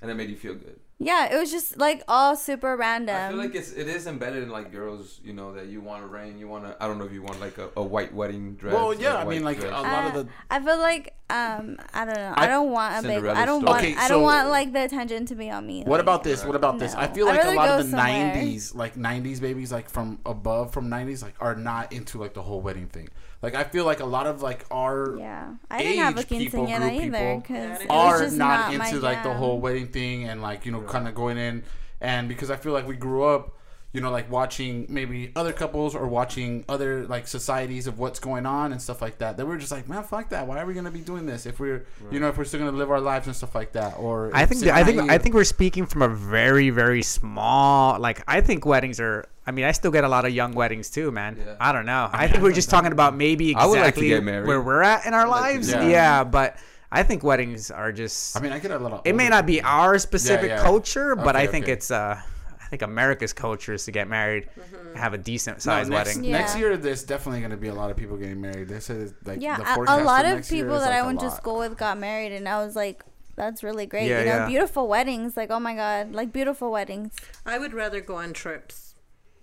[0.00, 0.78] and it made you feel good.
[0.98, 3.14] Yeah, it was just like all super random.
[3.14, 6.02] I feel like it's it is embedded in like girls, you know, that you want
[6.02, 6.74] to rain, you want to.
[6.82, 8.72] I don't know if you want like a, a white wedding dress.
[8.74, 9.72] Well, yeah, I mean, like, dress.
[9.76, 12.32] a lot of Uh, the- I feel like um I don't know.
[12.34, 13.26] I, I- don't want a big.
[13.26, 13.72] I don't story.
[13.72, 13.84] want.
[13.84, 15.80] Okay, so I don't want like the attention to be on me.
[15.82, 16.46] What like- about this?
[16.46, 16.94] What about this?
[16.94, 17.12] I No.
[17.12, 18.34] feel I'd like a lot of the somewhere.
[18.34, 22.42] '90s, like '90s babies, like from above from '90s, like are not into like the
[22.42, 23.08] whole wedding thing.
[23.46, 26.28] Like I feel like a lot of like our Yeah, I didn't have a age
[26.28, 29.60] people, quinceañera group either people because are just not, not, my into like the whole
[29.60, 31.62] wedding thing and like you know kind of going in.
[32.00, 33.56] And because I feel like we grew up
[33.92, 38.46] you know like watching maybe other couples or watching other like societies of what's going
[38.46, 40.48] on and stuff like that that we're just like man fuck that.
[40.48, 42.76] Why are we gonna be doing this if we're you know if we're still gonna
[42.76, 43.96] live our lives and stuff like that?
[43.96, 48.00] Or I think it's I think I think we're speaking from a very very small
[48.00, 50.90] like I think weddings are I mean I still get a lot of young weddings
[50.90, 51.56] too man Yeah.
[51.60, 54.60] I don't know I think we're just talking about maybe I would like exactly where
[54.60, 56.24] we're at in our I'd like to lives get yeah.
[56.24, 56.56] but
[56.90, 59.56] I think weddings are just I mean I get a lot it may not be
[59.56, 59.70] people.
[59.70, 60.62] our specific yeah.
[60.62, 61.72] culture but Okay, I think okay.
[61.72, 62.20] it's uh
[62.66, 64.48] I think America's culture is to get married
[64.88, 66.38] and have a decent No, sized next, wedding Yeah.
[66.38, 68.66] next year there's definitely going to be a lot of people getting married.
[68.68, 70.98] They said like Yeah, the a- a, lot for of next people that like, I
[70.98, 73.04] a went to school with got married, and I was like,
[73.36, 74.46] "That's really great." Yeah, you know, yeah.
[74.48, 75.36] beautiful weddings.
[75.36, 77.14] Like, oh my god, like beautiful weddings.
[77.46, 78.85] I would rather go on trips.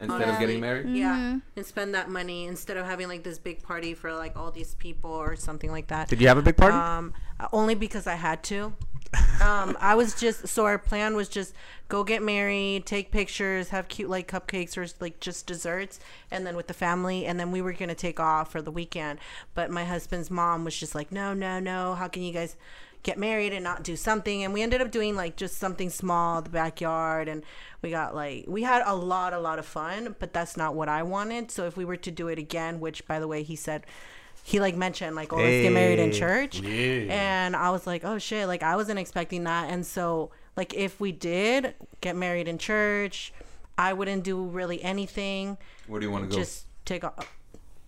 [0.03, 0.45] Instead of honestly.
[0.47, 0.89] getting married.
[0.89, 1.37] Yeah, Mm-hmm.
[1.57, 4.75] and spend that money instead of having like this big party for like all these
[4.75, 6.07] people or something like that.
[6.09, 7.13] did you have a big party Um,
[7.51, 8.73] only because I had to.
[9.41, 11.53] um, I was just so our plan was just
[11.87, 15.99] go get married, take pictures, have cute like cupcakes or like just desserts,
[16.31, 19.19] and then with the family, and then we were gonna take off for the weekend.
[19.53, 21.93] But my husband's mom was just like, no, no, no.
[21.95, 22.55] How can you guys?
[23.03, 26.41] Get married and not do something and we ended up doing like just something small
[26.41, 27.43] the backyard and
[27.81, 30.87] we got like we had a lot a lot of fun but that's not what
[30.87, 33.55] i wanted so if we were to do it again which by the way he
[33.57, 33.85] said
[34.41, 37.13] he like mentioned like oh let's get married in church Yeah.
[37.13, 39.69] and I was like, oh shit, like I wasn't expecting that.
[39.69, 43.31] And so, like, if we did get married in church,
[43.77, 45.57] I wouldn't do really anything.
[45.87, 46.41] Where do you want to go?
[46.41, 47.31] Just take off.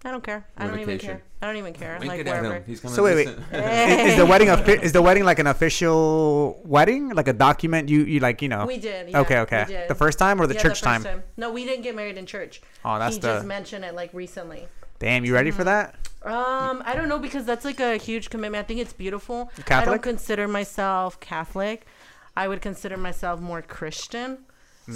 [0.06, 0.46] I don't care.
[0.56, 1.22] I don't even care.
[1.42, 1.98] I don't even care.
[2.00, 2.56] Wink like it at wherever.
[2.58, 2.64] him.
[2.68, 3.28] He's coming So wait, wait.
[3.28, 3.44] listen.
[3.54, 7.90] is, is the wedding a is the wedding like an official wedding like a document
[7.90, 9.10] you you like you know We did.
[9.10, 9.88] Yeah, okay we okay did.
[9.90, 11.24] the first time or the Yeah, church first time?
[11.38, 12.62] No, we didn't get married in church.
[12.86, 14.68] Oh, that's he the- just mentioned it like recently.
[15.00, 18.64] damn you ready for that Um, I don't know because that's like a huge commitment.
[18.64, 19.52] I think it's beautiful.
[19.66, 19.72] Catholic?
[19.72, 21.86] I don't consider myself Catholic.
[22.38, 24.30] I would consider myself more Christian.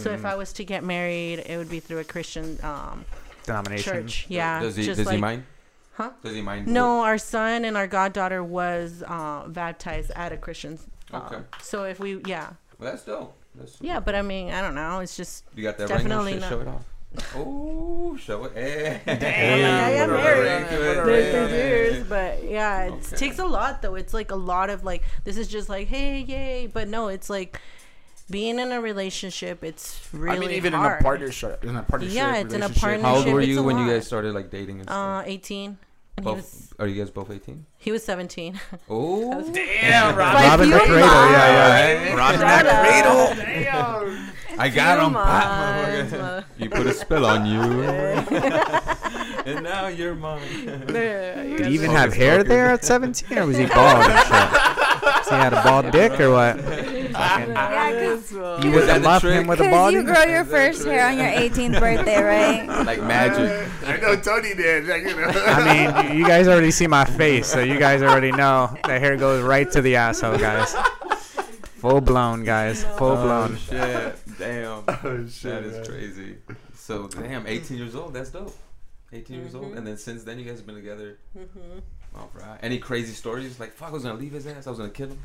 [0.04, 0.16] So Mm.
[0.16, 3.06] if I was to get married, it would be through a Christian um,
[3.50, 4.26] denomination church.
[4.30, 4.62] Yeah.
[4.62, 4.86] Does he?
[4.86, 5.44] Does like, he mind?
[5.94, 6.12] Huh?
[6.24, 6.68] Does he mind?
[6.68, 10.80] No, our son and our goddaughter was uh, baptized at a Christian.
[11.14, 11.42] Uh, Okay.
[11.62, 13.36] So if we, yeah, Well, that's dope.
[13.56, 15.00] That's yeah, but I mean, I don't know.
[15.00, 16.42] It's just You got that Definitely ring?
[16.42, 16.50] not.
[16.50, 16.86] Show it off.
[17.36, 18.54] Oh, show it.
[18.54, 19.02] Hey.
[19.08, 20.44] I am Put a married.
[20.44, 21.06] ring.
[21.06, 21.48] There's Yeah.
[21.48, 23.16] the years, but yeah, it Okay.
[23.16, 23.96] takes a lot though.
[23.96, 27.30] It's like a lot of like this is just like hey yay, but no, it's
[27.30, 27.60] like
[28.32, 29.64] being in a relationship.
[29.64, 30.94] It's really I mean, even hard.
[30.94, 33.02] in a partnership, in a partnership, Yeah, it's in a partnership.
[33.02, 35.26] How old were you a when you guys started like dating and stuff?
[35.26, 35.78] Uh, 18,
[36.18, 37.66] and he was both, are you guys both 18?
[37.78, 38.60] he was 17.
[38.90, 40.34] Oh, Damn, Rob.
[40.34, 41.32] By Robin the Cradle months.
[41.32, 43.36] yeah yeah Robin Shout that out.
[43.36, 44.26] cradle
[44.60, 45.14] I got him.
[45.14, 46.48] months.
[46.58, 47.62] You put a spell on you,
[49.46, 50.42] and now you're mine.
[50.88, 54.28] did he even have hair there at 17 or was he bald or shit?
[54.28, 54.79] So
[55.28, 58.32] he had a bald dick or what Fucking- Yeah, because
[58.64, 61.18] you would that have loved him with a bald you grow your first hair on
[61.18, 62.68] your 18th birthday, right?
[62.86, 63.68] like magic.
[63.86, 64.86] I know Tony did.
[64.88, 65.28] Like, you know.
[65.28, 69.18] I mean, you guys already see my face, so you guys already know the hair
[69.18, 70.76] goes right to the asshole, guys.
[71.80, 72.84] Full blown, guys.
[72.84, 73.20] Full blown.
[73.20, 73.58] Oh blown.
[73.58, 74.16] shit!
[74.38, 75.86] Damn, Oh, shit, that is man.
[75.86, 76.36] crazy.
[76.76, 78.14] So damn, 18 years old.
[78.14, 78.54] That's dope.
[79.14, 79.78] 18 years old, mm-hmm.
[79.78, 81.18] and then since then you guys have been together.
[81.38, 81.80] Mm-hmm.
[82.16, 82.60] All right.
[82.62, 83.60] Any crazy stories?
[83.60, 84.68] Like fuck, I was gonna leave his ass.
[84.68, 85.20] I was gonna kill him.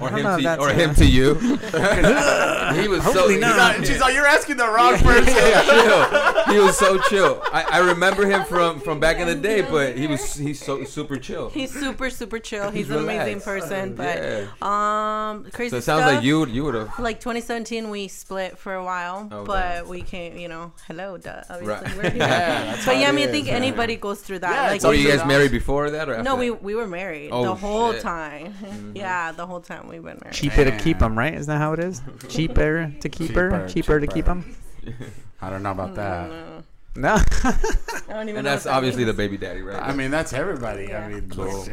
[0.00, 1.34] Or him to or him to you.
[1.34, 3.78] he was so Hopefully he not.
[3.78, 5.34] was- She's like, you're asking the wrong He was person.
[5.34, 6.52] so chill.
[6.54, 7.42] He was so chill.
[7.52, 10.84] I, I remember him from from back in the day, but he was he's so
[10.84, 11.50] super chill.
[11.50, 12.70] He's super super chill.
[12.70, 14.46] He's, He's an amazing person, but Yeah.
[14.62, 16.14] um, crazy So it sounds stuff.
[16.16, 16.98] like you would you would have.
[16.98, 19.88] Like 2017, we split for a while, Oh, but damn.
[19.88, 21.66] we came, you know, hello, duh, obviously.
[21.68, 21.96] Right.
[21.96, 22.16] We're here.
[22.22, 23.54] Yeah, but yeah, I it mean, I think man.
[23.56, 24.52] anybody goes through that.
[24.52, 26.22] Yeah, like, it's Were you guys married before that or after?
[26.24, 26.62] no, we that?
[26.62, 28.02] we were married Oh, the whole shit.
[28.02, 28.52] time.
[28.54, 28.96] Mm-hmm.
[28.96, 30.34] Yeah, the whole time we've been married.
[30.34, 31.34] Cheaper to keep them, right?
[31.34, 32.00] Isn't that how it is?
[32.28, 33.50] Cheaper to keep her?
[33.50, 34.56] Cheaper, Cheaper to keep them?
[35.42, 36.28] I don't know about mm, that.
[36.30, 36.62] No,
[36.94, 37.14] No.
[37.14, 39.82] I don't even And know that's that obviously the baby daddy, right?
[39.82, 40.86] I mean, that's everybody.
[40.90, 41.06] Yeah.
[41.06, 41.66] I mean, Cool.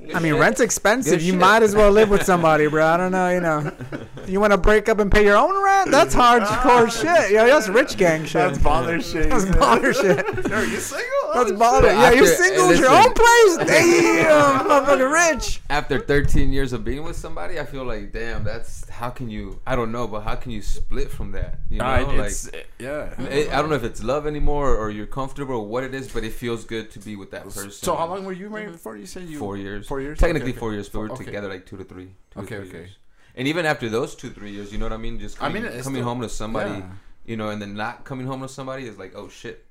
[0.00, 0.08] Shit.
[0.08, 0.16] Dope.
[0.16, 1.14] I mean, rent's expensive.
[1.20, 1.40] Good You shit.
[1.40, 2.84] might as well live with somebody, bro.
[2.86, 3.72] I don't know, you know.
[4.26, 5.90] You want to break up and pay your own rent?
[5.90, 7.30] That's hardcore shit.
[7.32, 8.34] Yo, that's rich gang shit.
[8.34, 9.30] That's baller shit.
[9.30, 10.26] That's baller shit.
[10.50, 11.06] Yo, you single?
[11.34, 11.80] That's baller.
[11.82, 11.92] shit.
[11.92, 13.56] Yeah, you After- single with your own place?
[13.66, 15.60] Damn, motherfucking rich.
[15.70, 19.60] After 13 years of being with somebody, I feel like, damn, that's how can you?
[19.66, 21.60] I don't know, but how can you split from that?
[21.70, 23.18] You know, Alright, like it's, yeah.
[23.22, 26.12] it, I don't know if it's love anymore or you're comfortable or what it is,
[26.12, 27.70] but it feels good to be with that person.
[27.70, 28.72] So how long were you married mm-hmm.
[28.72, 28.98] before?
[28.98, 29.88] You said you Four years.
[29.88, 30.18] Four years.
[30.18, 30.60] Technically Okay, okay.
[30.60, 31.24] four years, but we we're Okay.
[31.24, 32.10] together like two to three.
[32.30, 32.78] Two Okay, to three okay.
[32.80, 32.96] Years.
[33.36, 35.18] And even after those two, three years, you know what I mean?
[35.18, 36.90] Just I coming, mean, coming still- home to somebody, yeah.
[37.24, 39.64] you know, and then not coming home to somebody is like, oh shit,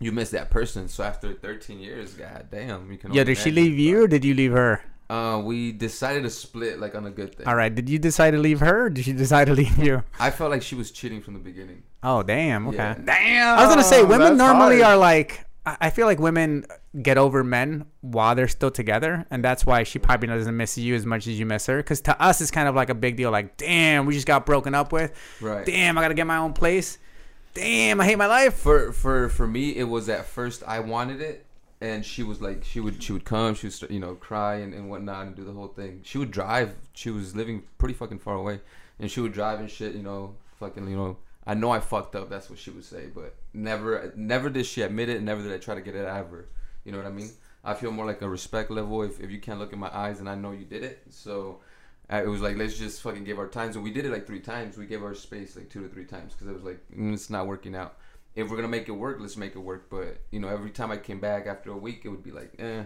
[0.00, 0.88] you miss that person.
[0.88, 3.12] So after 13 years, god damn, you can.
[3.12, 4.82] Yeah, did she leave you or did you leave her?
[5.12, 7.46] Uh, we decided to split like on a good thing.
[7.46, 10.02] All right, did you decide to leave her or did she decide to leave you?
[10.18, 11.82] I felt like she was cheating from the beginning.
[12.02, 12.66] Oh, damn.
[12.68, 12.76] Okay.
[12.78, 12.94] Yeah.
[13.04, 13.58] Damn.
[13.58, 14.94] I was gonna say women that's normally hard.
[14.94, 16.64] are like I I feel like women
[17.02, 20.94] get over men while they're still together, and that's why she probably doesn't miss you
[20.94, 21.76] as much as you miss her.
[21.76, 23.30] Because to us, it's kind of like a big deal.
[23.30, 25.12] Like, damn, we just got broken up with.
[25.40, 25.64] Right.
[25.64, 26.98] Damn, I gotta get my own place.
[27.54, 28.54] Damn, I hate my life.
[28.54, 31.44] For for for me, it was at first I wanted it,
[31.82, 34.72] and she was like she would she would come, she would you know cry and,
[34.72, 36.00] and whatnot and do the whole thing.
[36.04, 36.76] She would drive.
[36.94, 38.60] She was living pretty fucking far away,
[39.00, 39.94] and she would drive and shit.
[39.94, 41.16] You know, fucking you know.
[41.44, 42.30] I know I fucked up.
[42.30, 45.22] That's what she would say, but never never did she admit it.
[45.22, 46.46] Never did I try to get it out of her.
[46.84, 47.30] You know what I mean?
[47.64, 50.20] I feel more like a respect level if if you can't look in my eyes
[50.20, 51.02] and I know you did it.
[51.10, 51.60] So.
[52.10, 54.26] I, it was like let's just fucking give our times, and we did it like
[54.26, 54.76] three times.
[54.76, 57.30] We gave our space like two to three times because it was like mm, it's
[57.30, 57.96] not working out.
[58.34, 59.88] If we're gonna make it work, let's make it work.
[59.90, 62.52] But you know, every time I came back after a week, it would be like,
[62.58, 62.84] eh,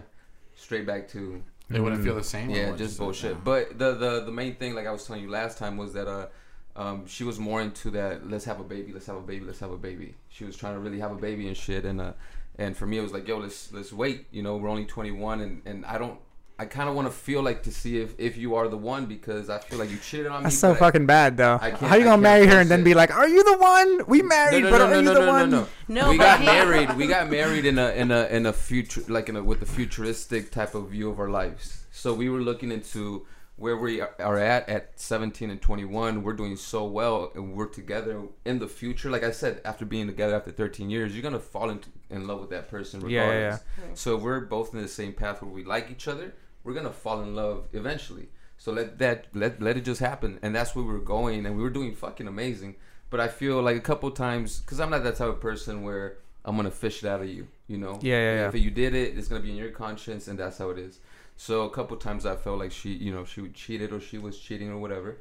[0.55, 2.49] straight back to They wouldn't feel the same.
[2.49, 3.31] yeah, just bullshit.
[3.33, 3.37] yeah.
[3.43, 6.07] But the the the main thing, like I was telling you last time, was that
[6.07, 6.27] uh,
[6.75, 8.29] um, she was more into that.
[8.29, 8.91] Let's have a baby.
[8.93, 9.45] Let's have a baby.
[9.45, 10.15] Let's have a baby.
[10.29, 11.85] She was trying to really have a baby and shit.
[11.85, 12.13] And uh,
[12.57, 14.25] and for me, it was like, yo, let's let's wait.
[14.31, 16.19] You know, we're only 21, and and I don't.
[16.59, 19.05] I kind of want to feel like to see if, if you are the one
[19.05, 20.43] because I feel like you cheated on me.
[20.45, 21.59] That's so but I- fucking bad, though.
[21.61, 22.83] I can't- How you gonna marry her and then it.
[22.83, 24.01] be like, "Are you the one?
[24.07, 25.67] We married, but are you the one?" no.
[25.87, 26.95] No, we got married.
[26.97, 29.67] We got married in a in a in a future like in a with a
[29.67, 31.85] futuristic type of view of our lives.
[31.91, 36.21] So we were looking into where we are- are at at 17 and 21.
[36.23, 39.09] We're doing so well, and we're together in the future.
[39.09, 42.39] Like I said, after being together after 13 years, you're gonna fall into, in love
[42.41, 43.63] with that person Yeah, regardless.
[43.79, 46.33] yeah, So we're both in the same path where we like each other.
[46.67, 48.27] We're gonna fall in love eventually.
[48.57, 51.55] So let that let let it just happen, and that's where we were going, and
[51.55, 52.75] we were doing fucking amazing.
[53.09, 56.17] But I feel like a couple times, because I'm not that type of person where
[56.43, 57.97] I'm gonna fish it out of you, you know.
[58.01, 58.47] Yeah, yeah, yeah.
[58.49, 60.99] If you did it, it's gonna be in your conscience, and that's how it is.
[61.37, 64.17] So a couple times I felt like she, you know, she would cheated or she
[64.17, 65.19] was cheating or whatever,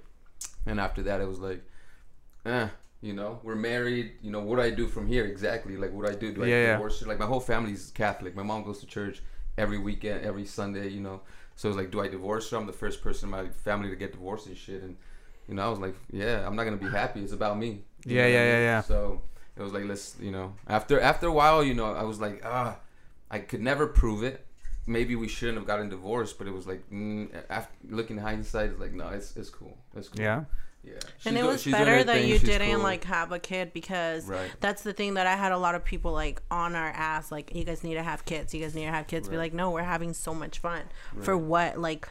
[0.66, 1.62] and after that it was like,
[2.44, 2.68] eh,
[3.03, 4.14] you know, we're married.
[4.20, 5.76] You know, what do I do from here exactly?
[5.76, 6.32] Like, what do I do?
[6.32, 6.72] Do I Yeah, yeah.
[6.72, 7.07] divorce her?
[7.07, 8.34] Like, my whole family's Catholic.
[8.34, 9.22] My mom goes to church
[9.59, 10.89] every weekend, every Sunday.
[10.89, 11.21] You know,
[11.57, 12.57] so it's like, do I divorce her?
[12.57, 14.83] I'm the first person in my family to get divorced and shit.
[14.83, 14.97] And
[15.49, 17.23] you know, I was like, yeah, I'm not gonna be happy.
[17.23, 17.83] It's about me.
[18.09, 18.61] You Yeah, know yeah, I yeah, mean?
[18.61, 18.83] yeah.
[18.83, 19.23] So
[19.57, 22.43] it was like, let's, you know, after after a while, you know, I was like,
[22.45, 22.79] ah,
[23.31, 24.47] I could never prove it.
[24.87, 28.81] Maybe we shouldn't have gotten divorced, but it was like, mm, after looking hindsight, it's
[28.81, 29.77] like, no, it's it's cool.
[29.97, 30.23] It's cool.
[30.23, 30.45] Yeah.
[30.87, 30.93] Yeah.
[30.95, 32.82] and She's it was doing better that thing, you she's didn't cool.
[32.82, 34.51] like have a kid because Right.
[34.61, 37.55] that's the thing that I had a lot of people like on our ass like
[37.55, 39.70] you guys need to have kids you guys need to have kids be like no
[39.70, 40.82] we're having so much fun
[41.22, 42.09] for what like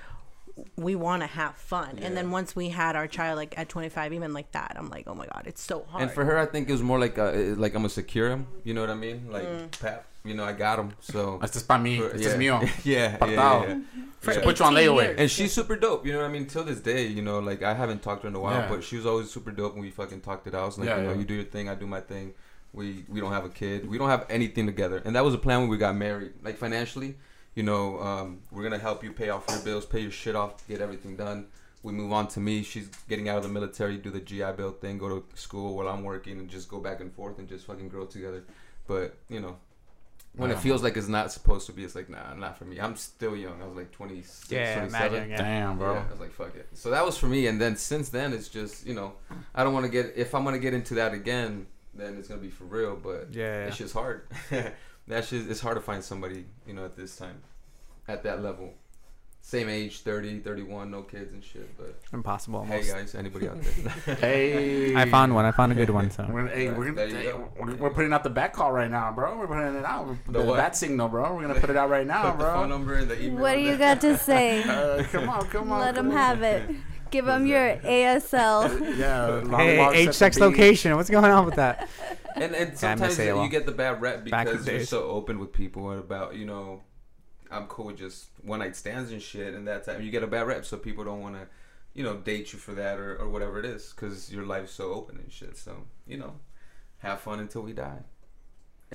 [0.78, 4.14] we want to have fun and then once we had our child like at 25
[4.14, 6.46] even like that I'm like oh my god it's so hard And for her, I
[6.46, 8.48] think it was more like uh like I'm gonna secure him.
[8.64, 9.28] You know what I mean?
[9.30, 9.80] Like, Mm.
[9.82, 10.94] Pap, you know, I got him.
[11.00, 11.98] So That's just para mí.
[12.00, 12.28] for- It's yeah.
[12.30, 12.62] just mío.
[12.84, 13.68] yeah, yeah, Pactado.
[13.68, 14.04] yeah, yeah.
[14.20, 14.44] For Yeah.
[14.44, 15.04] Put you on 18 layaway.
[15.04, 15.20] years.
[15.20, 16.06] And she's super dope.
[16.06, 16.48] You know what I mean?
[16.48, 18.70] Till this day, you know, like I haven't talked to her in a while, Yeah.
[18.70, 19.74] but she was always super dope.
[19.74, 20.64] And we fucking talked it out.
[20.64, 21.18] I was like, Yeah, you know, yeah.
[21.20, 22.34] you do your thing, I do my thing.
[22.74, 23.88] We we don't have a kid.
[23.90, 25.02] We don't have anything together.
[25.06, 26.34] And that was a plan when we got married.
[26.44, 27.16] Like financially,
[27.54, 30.68] you know, um, we're gonna help you pay off your bills, pay your shit off,
[30.68, 31.48] get everything done.
[31.84, 32.64] We move on to me.
[32.64, 35.88] She's getting out of the military, do the GI Bill thing, go to school while
[35.88, 38.44] I'm working, and just go back and forth and just fucking grow together.
[38.88, 39.56] But you know,
[40.38, 40.56] when Yeah.
[40.58, 42.80] it feels like it's not supposed to be, it's like nah, not for me.
[42.80, 43.62] I'm still young.
[43.62, 45.08] I was like 26, Yeah, 27.
[45.14, 45.30] imagine.
[45.32, 45.38] Yeah.
[45.38, 45.94] Damn, bro.
[45.94, 46.68] Yeah, I was like, fuck it.
[46.74, 49.14] So that was for me, and then since then, it's just you know,
[49.54, 52.42] I don't want to get if I'm gonna get into that again, then it's gonna
[52.42, 52.96] be for real.
[52.96, 53.66] But Yeah, yeah.
[53.66, 54.28] that shit's hard.
[55.08, 57.42] that shit, it's hard to find somebody you know at this time,
[58.08, 58.74] at that level,
[59.46, 61.78] same age, 30, 31, no kids and shit.
[61.78, 62.66] But Impossible.
[62.66, 64.16] hey guys, anybody out there?
[64.16, 64.96] Hey.
[65.00, 65.46] I found one.
[65.46, 66.10] I found a good one.
[66.10, 66.28] So.
[66.28, 67.52] We're, hey, we're, gonna, hey, go.
[67.60, 69.38] we're, we're putting out the back call right now, bro.
[69.38, 70.08] We're putting it out.
[70.26, 71.36] The The, bat signal, bro.
[71.36, 72.78] We're gonna put it out right now, Put the phone bro.
[72.78, 73.40] number and the email.
[73.40, 74.64] What do you got to say?
[74.76, 75.80] Uh, come on, come on.
[75.80, 76.70] Let them have it.
[77.12, 78.98] Give them your ASL.
[78.98, 79.42] Yeah.
[79.58, 80.96] Hey, lollipop, H sex location.
[80.96, 81.88] What's going on with that?
[82.36, 83.44] and and sometimes AOL.
[83.44, 86.82] you get the bad rep because you're so open with people about you know
[87.52, 90.28] I'm cool with just one night stands and shit and that time you get a
[90.28, 91.48] bad rep so people don't want to
[91.96, 94.92] you know, date you for that or, or whatever it is, because your life's so
[94.92, 95.58] open and shit.
[95.58, 96.36] So you know,
[97.00, 98.00] have fun until we die.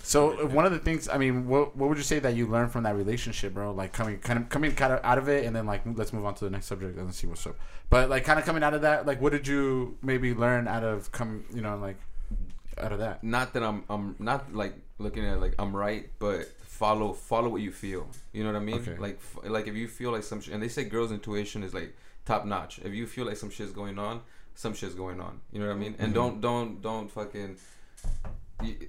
[0.03, 2.71] So one of the things, I mean, what what would you say that you learned
[2.71, 3.73] from that relationship, bro?
[3.73, 6.27] Like coming kind of coming kind of out of it, and then like let's move
[6.27, 7.57] on to the next subject and see what's up.
[7.89, 10.85] But like kind of coming out of that, like what did you maybe learn out
[10.85, 11.97] of come, you know, like
[12.77, 13.25] out of that?
[13.25, 17.51] Not that I'm I'm not like looking at it like I'm right, but follow follow
[17.51, 18.09] what you feel.
[18.33, 18.81] You know what I mean?
[18.81, 18.97] Okay.
[18.97, 21.75] Like f- like if you feel like some sh- and they say girls' intuition is
[21.75, 22.79] like top notch.
[22.79, 24.23] If you feel like some shit's going on,
[24.55, 25.41] some shit's going on.
[25.53, 25.95] You know what I mean?
[25.99, 26.21] And mm-hmm.
[26.21, 27.59] don't don't don't fucking.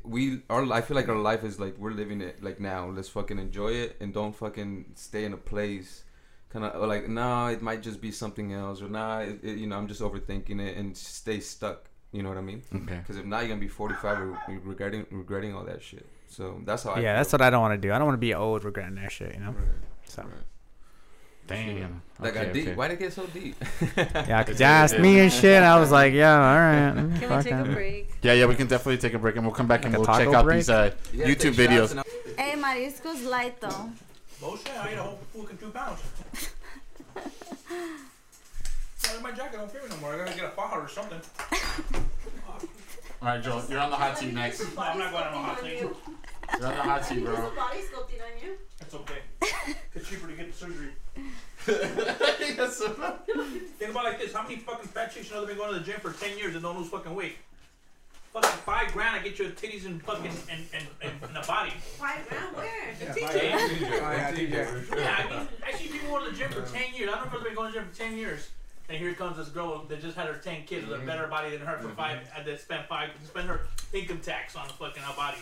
[0.03, 2.89] We our I feel like our life is like we're living it like now.
[2.89, 6.05] Let's fucking enjoy it and don't fucking stay in a place.
[6.49, 9.67] Kind of like nah, it might just be something else or nah, it, it, you
[9.67, 11.89] know I'm just overthinking it and stay stuck.
[12.13, 12.61] You know what I mean?
[12.73, 12.99] Okay.
[12.99, 16.07] Because if not, you're gonna be 45 regretting regretting all that shit.
[16.31, 16.91] So that's how.
[16.91, 17.93] I Yeah, that's what I don't want to do.
[17.93, 19.47] I don't want to be old regretting that shit, you know.
[19.51, 19.67] Right,
[20.05, 20.31] So right.
[21.47, 22.01] Damn.
[22.21, 22.67] That got Okay, deep.
[22.69, 22.75] okay.
[22.75, 23.55] Why did it get so deep?
[23.97, 25.61] yeah, cause you asked me and shit.
[25.61, 26.93] I was like, yeah, all right.
[26.95, 28.09] Can we fuck take a break?
[28.21, 29.99] Yeah, yeah, we can definitely take a break and we'll come back and Like a
[29.99, 30.59] we'll check taco out break?
[30.59, 31.89] these uh, Yeah, YouTube videos.
[31.89, 32.05] shots and I'll-
[32.37, 33.89] Hey, mariscos light though.
[34.39, 35.99] Bullshit, I ate a whole fucking two pounds.
[39.03, 40.13] Well, my jacket don't fit me no more.
[40.13, 41.19] I gotta get a faja or something.
[43.21, 44.61] All right, Joel, you're on the hot seat next.
[44.77, 45.83] I'm not going on a hot seat.
[46.57, 47.35] You're on the hot seat, bro.
[47.55, 48.57] body sculpting on you.
[48.79, 49.21] It's okay.
[49.93, 50.91] It's cheaper to get the surgery.
[51.67, 52.89] Yes, sir.
[53.77, 55.73] Think about it like this: How many fucking fat chicks you know they've been going
[55.73, 57.35] to the gym for ten years and don't lose fucking weight?
[58.33, 61.45] Fucking five grand, I get you a titties and fucking and and, and, and a
[61.45, 61.71] body.
[61.99, 62.95] Five grand where?
[63.01, 63.21] And TJ.
[63.21, 64.11] Oh,
[64.97, 67.09] yeah, I mean, I see people go to the gym for 10 years.
[67.11, 68.49] I don't know if they've been going to the gym for 10 years.
[68.91, 71.07] And here comes this girl that just had her 10 kids with a mm-hmm.
[71.07, 71.95] better body than her for mm-hmm.
[71.95, 73.61] five, had to spend five, spend her
[73.93, 75.37] income tax on the fucking her body.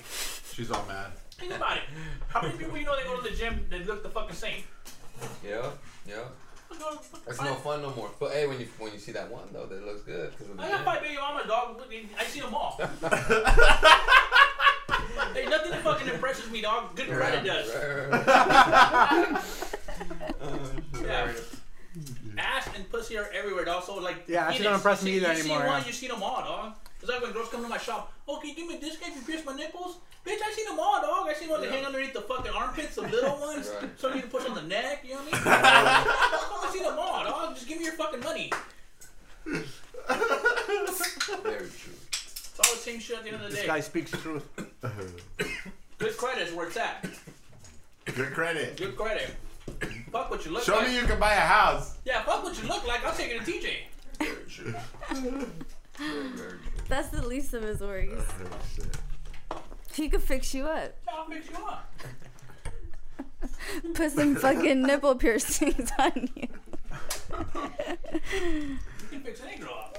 [0.54, 1.08] She's all mad.
[1.32, 1.84] Think about it.
[2.28, 4.62] How many people you know they go to the gym that look the fucking same?
[5.44, 5.68] Yeah,
[6.08, 6.26] yeah.
[6.70, 8.12] Go to fucking That's five- no fun no more.
[8.20, 10.70] But hey, when you when you see that one though, that looks good because I
[10.70, 10.86] got gym.
[10.86, 11.82] five baby mama dog.
[12.20, 12.78] I see them all.
[15.34, 16.96] hey, nothing that fucking impresses me, dog.
[16.96, 17.68] Good credit does.
[17.74, 19.44] Right, right, right.
[21.02, 21.32] Yeah.
[21.32, 21.59] Oh,
[22.40, 23.84] Ass and pussy are everywhere, dog.
[23.84, 25.82] So like, Yeah, that shit Phoenix, don't impress me see- either you anymore, See one,
[25.82, 25.88] yeah.
[25.88, 26.74] you see them all, dog.
[27.02, 28.12] It's like when girls come to my shop.
[28.28, 29.98] Okay, give me this discount if you pierce my nipples?
[30.26, 31.28] Bitch, I seen them all, dog.
[31.30, 33.70] I seen ones that hang underneath the fucking armpits, the little ones.
[33.82, 33.90] Right.
[34.00, 35.04] Some you can push on the neck.
[35.06, 35.44] You know what I mean?
[35.46, 37.56] I seen them all, dog.
[37.56, 38.52] Just give me your fucking money.
[39.46, 39.60] Very
[41.70, 41.94] true.
[42.12, 43.62] It's all the same shit at the end of the This day.
[43.62, 44.46] This guy speaks truth.
[45.98, 47.06] Good credit is where it's at.
[48.06, 48.78] Good credit.
[48.78, 49.36] Good credit.
[50.12, 50.88] Fuck what you look Show like.
[50.88, 51.98] me you can buy a house.
[52.06, 53.04] Yeah, fuck what you look like.
[53.06, 53.70] I'll take it to TJ.
[54.20, 54.74] Very true.
[55.12, 56.60] Very, very true.
[56.88, 58.22] That's the least of his worries.
[59.94, 60.94] He could fix you up.
[61.08, 61.92] I'll fix you up.
[63.94, 66.48] Put some fucking nipple piercings on you.
[68.32, 69.98] You can fix any girl up.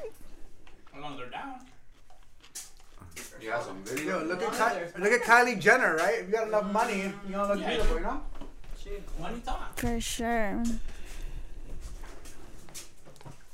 [0.94, 1.58] As long as they're down.
[3.40, 4.20] You got some video.
[4.20, 4.52] Yo, look at
[4.94, 6.20] Ky- look at Kylie Jenner, right?
[6.20, 7.68] If you got enough money, you don't look Yeah.
[7.70, 8.22] beautiful, you know.
[9.20, 9.78] Money talk.
[9.78, 10.62] For sure.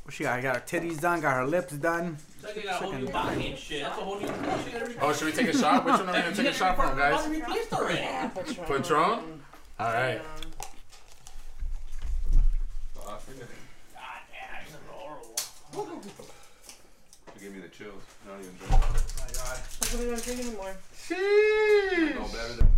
[0.03, 0.39] What she got?
[0.39, 2.16] I got her titties done, got her lips done.
[2.37, 3.82] It's like they got a whole new body and shit.
[3.82, 4.26] That's a whole new.
[4.26, 5.84] She got Oh, should we take a shot?
[5.84, 7.24] Which one are we gonna take a shot from, guys?
[7.24, 8.30] Body replaced already.
[8.66, 9.43] Patron.
[9.78, 10.20] All right.
[13.05, 15.34] God damn, this is horrible.
[17.34, 18.03] You give me the chills.
[18.24, 18.72] I don't even drink.
[22.14, 22.68] No better than.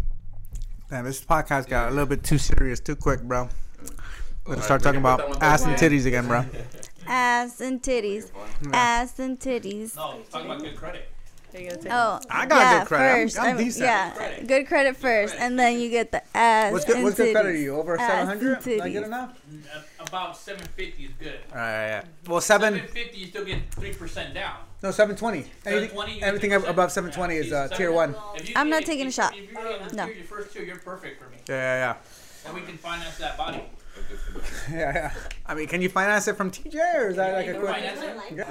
[0.91, 3.51] Damn, this podcast got a little bit too serious too quick, bro.
[4.47, 6.47] We're gonna start talking can put that about ass and titties again, bro.
[7.07, 8.30] Ass and titties.
[8.72, 9.97] Ass and titties.
[9.97, 11.11] No, talk about good credit.
[11.55, 13.05] Are you gonna take Oh, I got yeah, good credit.
[13.05, 13.84] I'm- First, I'm I mean, decent.
[13.86, 14.46] Yeah, Credit.
[14.46, 16.72] good credit first, and then you get the ass.
[16.72, 17.03] What's good?
[17.03, 17.53] What's good credit titties.
[17.57, 17.74] to you?
[17.76, 18.62] Over seven hundred?
[18.62, 18.94] seven and hundred?
[18.94, 19.80] Not good enough.
[20.01, 21.40] Uh, About 750 is good.
[21.51, 22.05] All right, yeah.
[22.26, 22.74] Well, seven.
[22.74, 24.57] 750, you still get 3% down.
[24.82, 25.42] No, seven twenty.
[25.64, 26.68] 720, Anything, everything 3%.
[26.70, 28.14] above seven twenty is uh, Yeah, tier one.
[28.44, 29.34] You I'm not if- taking a shot.
[29.36, 30.07] If you're getting No.
[30.07, 30.12] no.
[30.12, 31.38] your first two, you're perfect for me.
[31.49, 31.96] Yeah, yeah,
[32.46, 33.62] And we can finance that body.
[34.70, 35.12] yeah, yeah, yeah.
[35.46, 37.70] I mean, can you finance it from TJ or is that like a quick?
[37.74, 38.46] finance it.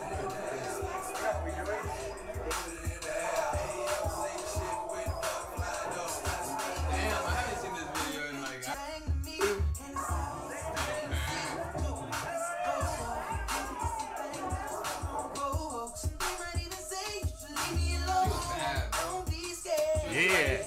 [20.16, 20.62] Yeah.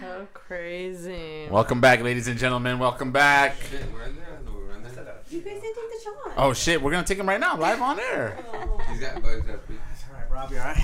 [0.00, 1.48] How crazy.
[1.50, 2.78] Welcome back, ladies and gentlemen.
[2.78, 3.56] Welcome back.
[3.68, 4.38] Shit, we're in there.
[4.40, 4.92] I know we're in there.
[5.28, 6.34] You guys didn't take the shot.
[6.36, 8.38] Oh shit, we're gonna take him right now, live on air.
[8.90, 9.44] He's got bugs.
[9.44, 9.80] Got feet.
[10.08, 10.58] All right, Robbie.
[10.58, 10.78] All right.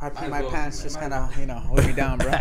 [0.00, 0.52] I pee my well.
[0.52, 2.30] pants just kind of you know hold me down, bro.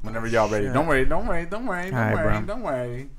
[0.00, 0.68] Whenever y'all ready.
[0.68, 1.04] Don't worry.
[1.04, 1.44] Don't worry.
[1.44, 1.90] Don't worry.
[1.90, 2.38] Don't All right, worry.
[2.38, 2.46] bro.
[2.46, 3.10] Don't worry.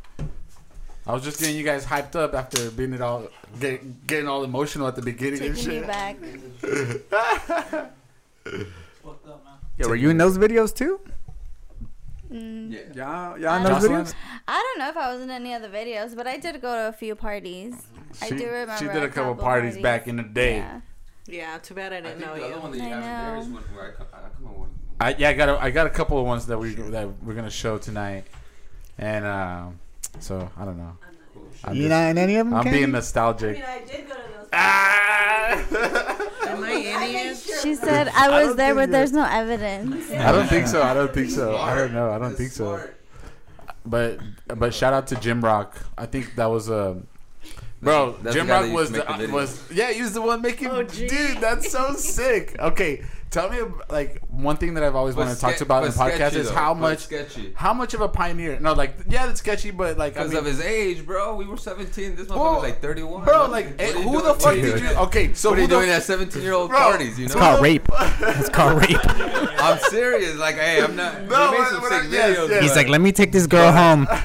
[1.07, 3.27] I was just getting you guys hyped up after being it all,
[3.59, 6.17] get, getting all emotional at the beginning and Taking you back.
[6.19, 7.13] Fucked
[9.27, 9.53] up, man.
[9.77, 10.99] Yeah, were you in those videos too?
[12.31, 12.71] Mm.
[12.71, 12.79] Yeah.
[12.93, 14.13] Yeah, yeah, in those videos.
[14.47, 16.87] I don't know if I was in any other videos, but I did go to
[16.89, 17.75] a few parties.
[18.21, 18.77] I do remember.
[18.77, 20.57] She did a couple parties back in the day.
[20.57, 20.81] Yeah.
[21.27, 22.79] Yeah, too bad I I didn't think know the other one you.
[22.79, 23.53] that you I have in there is know.
[23.55, 24.69] one where I come, I come on one.
[24.99, 27.33] I yeah, I got a, I got a couple of ones that we that we're
[27.35, 28.25] gonna show tonight,
[28.97, 29.79] and um,
[30.19, 30.97] so I don't know.
[31.63, 32.53] I'm, You just- not in any of them?
[32.55, 32.77] I'm Kenny?
[32.77, 32.99] being I
[33.51, 34.47] mean, I did go to those.
[34.53, 35.53] Ah!
[36.47, 37.37] Am I in it?
[37.61, 40.11] She said I was don't there, think but that- there's no evidence.
[40.11, 40.81] I don't think so.
[40.81, 41.55] I don't think so.
[41.57, 42.11] I don't know.
[42.11, 42.81] I don't think so.
[43.85, 45.75] But but shout out to Jim Rock.
[45.97, 47.01] I think that was a.
[47.81, 50.21] Bro, That's Jim Rock was used to make the, the was yeah he was the
[50.21, 52.55] one making Oh, dude that's so sick.
[52.59, 55.61] Okay, tell me ab- like one thing that I've always But wanted to talk ske-
[55.61, 57.53] about in the podcast is though, how but much sketchy.
[57.55, 58.59] how much of a pioneer.
[58.59, 61.35] No, like yeah, it's sketchy, but like I Because mean, of his age, bro.
[61.35, 62.15] We were 17.
[62.15, 63.23] This motherfucker was like 31.
[63.23, 64.23] bro, like what eh, are you who doing?
[64.25, 64.63] the fuck Dude.
[64.75, 64.89] did you?
[65.07, 67.17] Okay, so what are you the doing at 17 year old Bro, parties?
[67.17, 67.87] You know, It's know, called rape.
[68.21, 68.99] It's called rape.
[69.61, 70.35] I'm serious.
[70.37, 71.21] Like, hey, I'm not.
[71.23, 72.49] No, we made what- some what sick I- yes, videos.
[72.49, 72.61] yes.
[72.63, 74.07] He's like, let me take this girl home.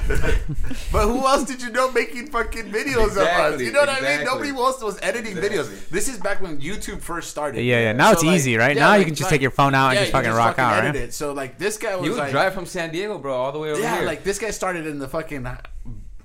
[0.91, 3.53] But who else did you know making fucking videos of us?
[3.53, 4.03] Exactly, You know what I mean?
[4.05, 4.25] exactly.
[4.25, 5.89] Nobody else was editing videos.
[5.89, 7.61] This is back when YouTube first started.
[7.63, 7.91] Yeah, yeah.
[7.93, 8.75] Now it's easy, right?
[8.75, 10.59] now you can just like- take your phone out and yeah, just you fucking rock
[10.59, 11.03] out, edit right?
[11.09, 11.13] it.
[11.13, 13.59] So like this guy was He would like, drive from San Diego, bro, all the
[13.59, 14.05] way over yeah, here.
[14.05, 15.47] like this guy started in the fucking,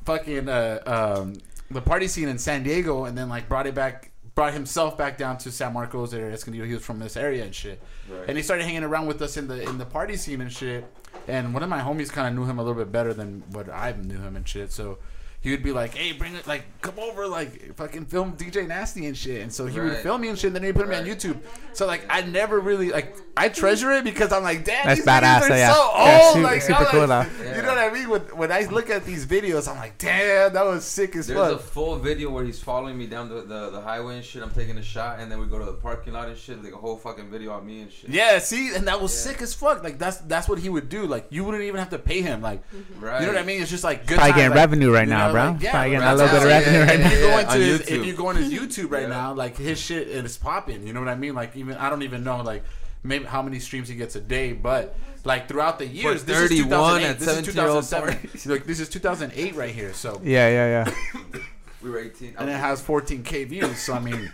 [0.04, 0.80] fucking uh,
[1.20, 1.34] um,
[1.70, 5.16] the party scene in San Diego, and then like brought it back, brought himself back
[5.18, 6.64] down to San Marcos or Escondido.
[6.64, 8.24] He was from this area and shit, Right.
[8.28, 10.84] and he started hanging around with us in the in the party scene and shit.
[11.28, 13.68] And one of my homies kind of knew him a little bit better than what
[13.68, 14.72] I knew him and shit.
[14.72, 14.98] So
[15.42, 19.06] he would be like, "Hey, bring it, like, come over, like, fucking film DJ Nasty
[19.06, 20.96] and shit." And so he would film me and shit, and then he'd put me
[20.96, 21.38] on YouTube.
[21.74, 25.06] So like, I never really like, I treasure it because I'm like, damn, That's these
[25.06, 25.72] videos badass, are yeah.
[25.72, 26.34] so Yeah, old.
[26.34, 27.44] super- like, super I'm cool, like- though.
[27.56, 28.08] You know what I mean?
[28.10, 31.36] When, when I look at these videos, I'm like, damn, that was sick as fuck.
[31.36, 34.42] There's a full video where he's following me down the, the, the highway and shit.
[34.42, 36.62] I'm taking a shot, and then we go to the parking lot and shit.
[36.62, 38.10] Like a whole fucking video on me and shit.
[38.10, 39.32] Yeah, see, and that was Yeah.
[39.32, 39.82] sick as fuck.
[39.82, 41.06] Like that's that's what he would do.
[41.06, 42.42] Like you wouldn't even have to pay him.
[42.42, 42.62] Like
[43.00, 43.20] Right.
[43.20, 43.62] you know what I mean?
[43.62, 44.16] It's just like good.
[44.16, 45.50] Probably times, getting like, revenue right now, know, bro.
[45.52, 47.26] like, yeah, Probably getting a little bit of now, revenue yeah, right If you now.
[47.26, 48.00] go Yeah, into his, YouTube.
[48.00, 49.08] if you go on his YouTube right Yeah.
[49.08, 50.86] now, like his shit is popping.
[50.86, 51.34] You know what I mean?
[51.34, 52.62] Like even I don't even know like
[53.02, 56.50] maybe how many streams he gets a day, but like throughout the years, this is
[56.50, 58.30] 2008, at this is 2007.
[58.50, 59.92] Like this is 2008 right here.
[59.92, 61.40] So Yeah, yeah, yeah.
[61.82, 62.36] We were 18.
[62.38, 63.78] and it has 14k views.
[63.78, 64.32] So I mean,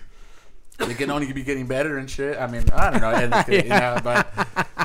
[0.79, 2.39] they can only be getting better and shit.
[2.39, 4.27] I mean, I don't know, anything, you know, but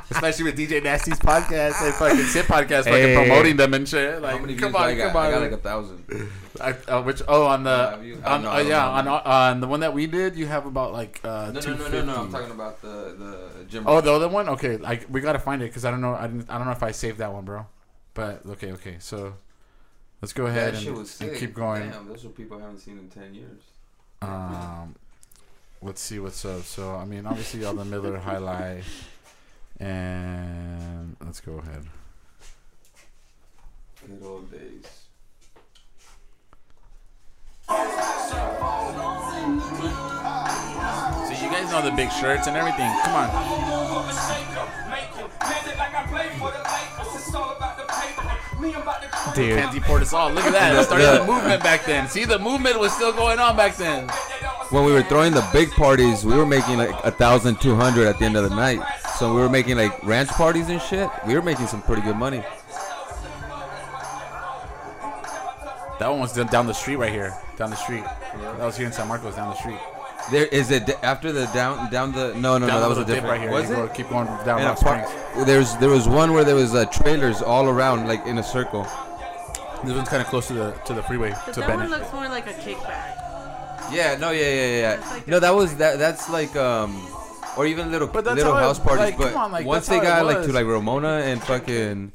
[0.09, 3.15] especially with DJ Nasty's podcast, they fucking sit podcast, fucking Hey.
[3.15, 4.21] promoting them and shit.
[4.21, 5.07] Like, How many views come do on, I got?
[5.07, 5.25] come on.
[5.27, 6.03] I got like a thousand.
[6.61, 8.87] I, uh, which oh on the Uh, have you- I on, don't know, uh, yeah
[8.89, 11.87] on on the one that we did, you have about like uh, No, no, no,
[11.87, 12.15] no, no.
[12.17, 13.15] I'm talking about the
[13.57, 13.83] the gym.
[13.87, 14.49] Oh, the other one.
[14.49, 16.13] Okay, like we gotta find it because I don't know.
[16.15, 17.65] I, didn't, I don't know if I saved that one, bro.
[18.13, 18.97] But okay, okay.
[18.99, 19.33] So
[20.21, 20.87] let's go ahead and,
[21.21, 21.89] and keep going.
[21.89, 23.61] Damn, those are people I haven't seen in 10 years.
[24.21, 24.95] Um,
[25.83, 26.63] let's see what's up.
[26.63, 28.83] So I mean, obviously all the Miller highlight,
[29.79, 31.85] and let's go ahead.
[34.05, 34.85] Good old days.
[37.67, 37.75] So
[41.41, 42.91] you guys know the big shirts and everything.
[43.03, 43.73] Come on.
[49.35, 49.57] Dude.
[49.57, 50.31] Can't deport us all.
[50.31, 50.75] Look at that.
[50.79, 52.07] It started the movement back then.
[52.07, 54.07] See, the movement was still going on back then.
[54.73, 58.07] When we were throwing the big parties, we were making like a thousand two hundred
[58.07, 58.79] at the end of the night.
[59.19, 61.07] So we were making like ranch parties and shit.
[61.27, 62.43] We were making some pretty good money.
[65.99, 67.37] That one was done down the street right here.
[67.55, 68.03] Down the street.
[68.03, 69.77] That was here in San Marcos, down the street.
[70.31, 73.05] There is it after the down down the no no down no that was a
[73.05, 73.51] different right here.
[73.51, 73.93] Was you go- it?
[73.93, 75.45] keep going down In a Rock par- Springs.
[75.45, 78.87] there's there was one where there was uh, trailers all around like in a circle.
[79.83, 82.11] This one's kind of close to the to the freeway But to that one looks
[82.11, 83.19] more like a kickback.
[83.93, 85.13] Yeah no yeah yeah yeah, That's yeah.
[85.13, 87.05] like No that was that that's like um
[87.57, 88.99] or even little But little how it- house parties.
[88.99, 92.11] like, but on, like, once they got like to like Ramona and fucking,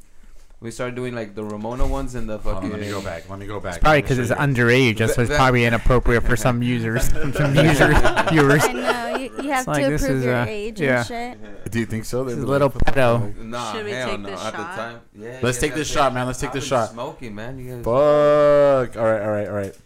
[0.61, 2.73] we started doing like the Ramona ones and the Hold fucking.
[2.73, 3.31] on, let me go back.
[3.31, 3.81] Let me go back.
[3.81, 4.99] Probably because it's underage.
[4.99, 7.07] That's why it's probably inappropriate for some users,
[7.39, 7.95] some user
[8.33, 8.65] viewers.
[8.65, 10.99] I know you, you have like to this approve is, your uh, age yeah.
[10.99, 11.71] and shit.
[11.71, 12.25] Do you think so?
[12.25, 13.37] They'd This is a little "What the fuck?" pedo.
[13.45, 14.31] Nah, Should we take no.
[14.31, 15.39] this At the time, yeah.
[15.41, 16.27] Let's you take this shot, man.
[16.27, 16.91] Let's take this shot.
[16.91, 17.57] Smoking, man.
[17.61, 17.85] You guys.
[17.85, 18.97] Fuck.
[18.97, 19.77] All right, all right, all right.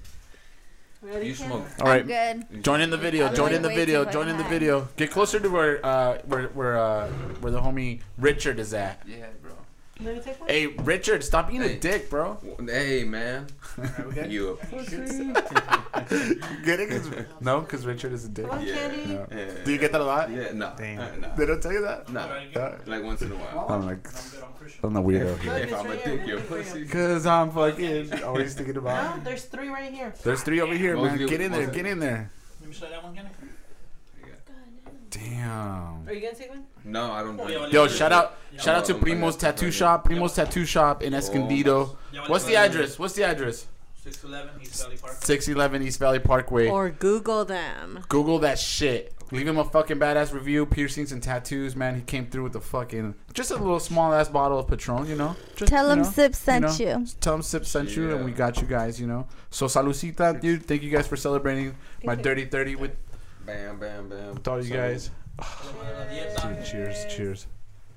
[1.03, 1.67] Ready, You smoke.
[1.81, 2.03] All right.
[2.03, 2.63] I'm good.
[2.63, 3.27] Join in the video.
[3.27, 4.05] I'm Join in the video.
[4.05, 4.89] Join in the video.
[4.97, 7.09] Get closer to where uh where where uh
[7.41, 9.03] where the homie Richard is at.
[9.05, 9.42] Yeah, bro.
[10.01, 10.49] Let me take one.
[10.49, 12.39] Hey, Richard, stop being a dick, bro.
[12.67, 13.47] Hey man,
[14.01, 14.29] okay?
[14.29, 14.97] you a pussy.
[16.65, 16.89] Get it?
[16.89, 18.49] 'Cause- no, because Richard is a dick.
[18.49, 18.89] Come Yeah.
[19.07, 19.27] No.
[19.31, 19.51] Yeah.
[19.65, 20.31] Do you get that a lot?
[20.31, 20.99] Yeah, no, Damn.
[20.99, 22.09] uh, no, They don't tell you that?
[22.11, 22.81] no.
[22.87, 23.67] Like once in a while.
[23.69, 24.81] I'm like, I'm good on Christian.
[24.85, 25.45] I'm the weirdo.
[25.45, 26.25] Look, If I'm a dick, here.
[26.25, 26.63] you're a Look for you.
[26.65, 26.87] pussy.
[26.87, 29.25] Cause I'm fucking always thinking about No, about.
[29.25, 30.15] there's three right here.
[30.25, 31.19] There's three over here, man.
[31.27, 31.67] Get in there.
[31.69, 32.31] Get in there.
[32.61, 33.29] Let me show that one, Kenny.
[35.13, 36.09] Damn.
[36.09, 36.65] Are you gonna take one?
[36.85, 37.39] No, I don't.
[37.39, 37.73] Oh, drink.
[37.73, 38.61] Yo, shout out, Yeah.
[38.61, 39.71] shout out to Oh, Primo's Tattoo.
[39.71, 40.09] Shop.
[40.09, 41.99] Primo's Tattoo Shop in oh, Escondido.
[42.13, 42.99] Yeah, What's the address?
[42.99, 43.67] What's the address?
[44.03, 45.13] 611 East Valley Park.
[45.23, 46.69] 611 East Valley Parkway.
[46.69, 48.01] Or Google them.
[48.09, 49.15] Google that shit.
[49.31, 50.67] Leave him a fucking badass review.
[50.67, 51.95] Piercings and tattoos, man.
[51.95, 55.15] He came through with the fucking just a little small ass bottle of Patron, you
[55.15, 55.37] know.
[55.57, 56.73] Just, Tell you him know, Sip sent know.
[57.01, 57.07] you.
[57.21, 59.27] Tell him Sip sent you, and we got you guys, you know.
[59.51, 60.67] So salucita, dude.
[60.67, 62.95] Thank you guys for celebrating my dirty thirty with,
[63.47, 64.35] Bam, bam, bam.
[64.35, 65.11] with all you guys.
[65.39, 66.57] Dieta.
[66.57, 67.47] Dude, cheers, cheers.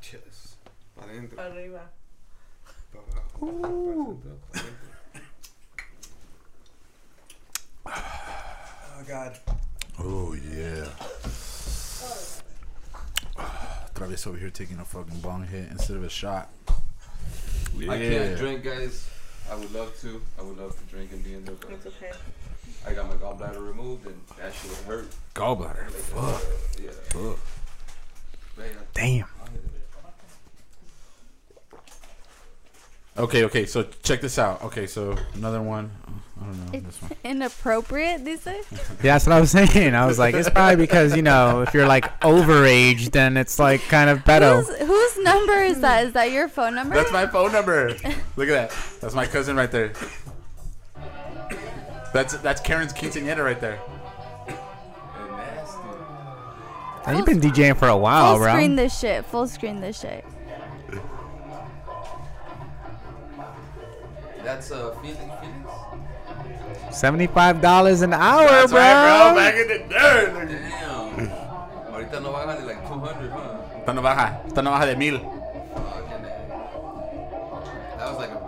[0.01, 0.55] Cheers.
[0.95, 1.05] Pa.
[1.05, 1.89] Arriba.
[2.91, 3.21] Pa abajo.
[3.39, 4.85] Pa dentro, pa dentro.
[8.97, 9.37] Oh God.
[9.99, 10.87] Oh yeah.
[13.93, 16.49] Travis over here taking a fucking bong hit instead of a shot.
[17.87, 19.07] I can't drink, guys.
[19.51, 20.21] I would love to.
[20.39, 22.11] I would love to drink and be in there, but It's okay.
[22.87, 25.07] I got my gallbladder removed and that shit hurt.
[25.33, 25.85] Gallbladder.
[25.85, 26.43] Like, uh, Fuck.
[26.83, 26.91] Yeah.
[27.09, 27.39] Fuck.
[28.57, 29.25] Man, Damn.
[33.17, 33.65] Okay, okay.
[33.65, 34.61] So check this out.
[34.63, 35.89] Okay, so another one.
[36.07, 36.11] Oh,
[36.41, 37.11] I don't know this It's one.
[37.23, 38.61] inappropriate, they say.
[39.01, 39.95] Yeah, that's what I was saying.
[39.95, 43.81] I was like, it's probably because you know, if you're like overage, then it's like
[43.83, 44.61] kind of better.
[44.61, 46.07] Whose, whose number is that?
[46.07, 46.93] Is that your phone number?
[46.95, 47.89] That's my phone number.
[48.35, 48.75] Look at that.
[48.99, 49.93] That's my cousin right there.
[52.15, 53.77] That's that's Karen's quinceañera right there.
[54.47, 54.55] and
[55.35, 55.77] nasty.
[57.05, 58.53] And you've been DJing for a while, Full bro.
[58.53, 59.25] screen this shit.
[59.25, 60.23] Full screen this shit.
[64.43, 66.95] That's uh, feeling feelings.
[66.95, 68.79] Seventy-five dollars an hour, That's bro.
[68.79, 69.35] right, bro.
[69.35, 70.47] Back in the dirt.
[70.47, 71.29] Damn.
[71.91, 73.57] Ahorita no baja de like 200, huh?
[73.79, 74.39] Esta no baja.
[74.47, 75.19] Esta no baja de mil.
[75.19, 76.21] Fucking
[77.97, 78.44] That was like a good old day.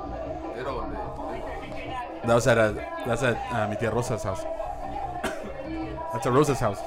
[2.28, 2.74] That was at a,
[3.06, 4.44] that's at uh, mi tía Rosa's house.
[6.14, 6.80] That's at Rosa's house.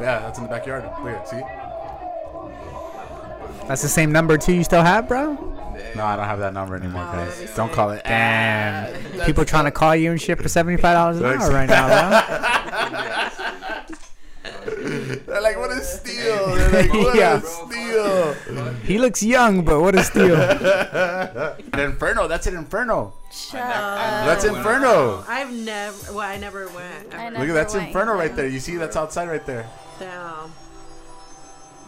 [0.00, 0.84] Yeah, that's in the backyard.
[1.04, 1.28] Look at it.
[1.28, 1.40] See?
[3.68, 4.54] That's the same number too.
[4.54, 5.34] You still have, bro?
[5.94, 7.38] No, I don't have that number anymore, guys.
[7.38, 8.02] that'd Don't call it.
[8.04, 9.24] Damn.
[9.26, 12.22] People trying to call you and shit for seventy-five dollars an hour right now,
[14.82, 16.46] They're like, what a steal.
[16.56, 17.36] They're like, what Yeah.
[17.38, 18.34] a steal.
[18.84, 20.36] He looks young, but what a steal.
[21.72, 22.28] The Inferno.
[22.28, 23.14] That's an Inferno.
[23.32, 24.44] Shut That's.
[24.44, 25.24] Inferno.
[25.26, 26.12] I've never.
[26.12, 27.14] Well, I never went.
[27.14, 27.30] I Ever.
[27.30, 27.40] know.
[27.40, 27.96] Look at that's Never went.
[27.96, 28.46] Inferno right there.
[28.48, 29.66] You see, that's outside right there.
[29.98, 30.52] Damn.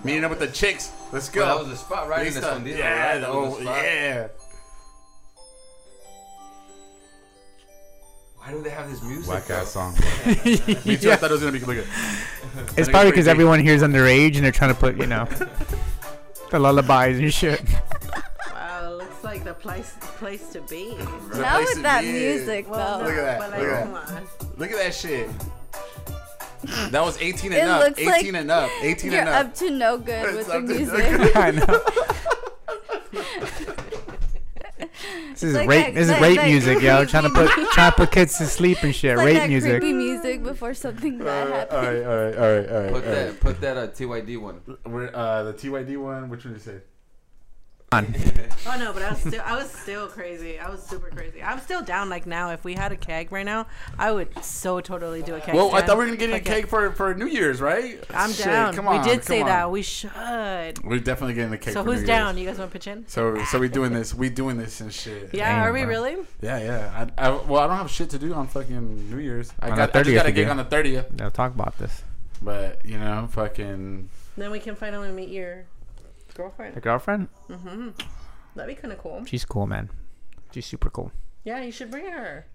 [0.04, 0.90] Meeting up with the chicks.
[1.12, 1.40] Let's go.
[1.44, 2.38] Well, that was the spot right in Lisa.
[2.40, 3.20] Escondido, yeah, right?
[3.20, 3.82] That was oh, the spot.
[3.82, 4.28] yeah.
[8.44, 9.28] Why do they have this music?
[9.32, 9.56] Whack bro?
[9.56, 9.94] ass song.
[10.84, 11.10] Me too.
[11.10, 11.60] I thought it was gonna be.
[11.60, 11.84] Look at.
[12.78, 15.24] It's probably because everyone here's underage and they're trying to put, you know,
[16.50, 17.62] the lullabies and shit.
[18.52, 20.94] Wow, it looks like the place place to be.
[21.32, 22.12] The Not place with that be.
[22.12, 23.04] music Well, though.
[23.06, 24.28] Look at that, like, look at come on.
[24.58, 25.30] Look at that shit.
[26.92, 27.80] That was 18 and It up.
[27.82, 28.70] looks 18 like and up.
[28.82, 29.46] 18 You're and up.
[29.46, 31.32] up to no good It's with the up to no music.
[31.32, 31.36] good.
[31.36, 31.80] I know.
[35.30, 35.86] This is like rape.
[35.86, 37.04] that- This is that- rape that music, yo.
[37.04, 39.12] Trying to put trying to put kids to sleep and shit.
[39.12, 39.80] It's like rape that music.
[39.80, 41.86] creepy music before something bad all happens.
[41.86, 42.92] right, all right, all right, all right.
[42.92, 43.40] Put all that, right.
[43.40, 44.60] put that uh, TYD one.
[44.86, 46.28] We're, uh, the TYD one.
[46.28, 46.78] Which one did you say?
[47.94, 48.14] On.
[48.66, 50.58] Oh no, but I was still I was still crazy.
[50.58, 51.42] I was super crazy.
[51.42, 52.08] I'm still down.
[52.08, 53.66] Like now, if we had a keg right now,
[53.98, 55.54] I would so totally do a keg.
[55.54, 56.50] Well, I thought we were gonna get you a Fuck it.
[56.62, 58.02] cake for for New Year's, right?
[58.14, 58.74] I'm Shit, down.
[58.74, 59.46] Come on, we did come say on.
[59.48, 59.70] that.
[59.70, 60.82] We should.
[60.82, 61.74] We're definitely getting a cake.
[61.74, 62.36] So for who's New down?
[62.38, 62.44] Year's.
[62.44, 63.06] You guys want to pitch in?
[63.06, 64.14] So so we doing this.
[64.14, 65.34] We doing this and shit.
[65.34, 65.88] Yeah, Damn, are we bro.
[65.90, 66.16] really?
[66.40, 67.06] Yeah, yeah.
[67.18, 69.52] I, I, well, I don't have shit to do on fucking New Year's.
[69.60, 71.76] I On got the I just got a gig on the thirtieth, They'll talk about
[71.76, 72.02] this.
[72.40, 74.08] but you know, fucking.
[74.38, 75.66] Then we can finally meet your
[76.34, 76.74] The girlfriend.
[76.74, 77.28] The girlfriend?
[77.48, 77.88] Mm-hmm.
[78.56, 79.24] That'd be kind of cool.
[79.24, 79.90] She's cool, man.
[80.52, 81.12] She's super cool.
[81.44, 82.46] Yeah, you should bring her.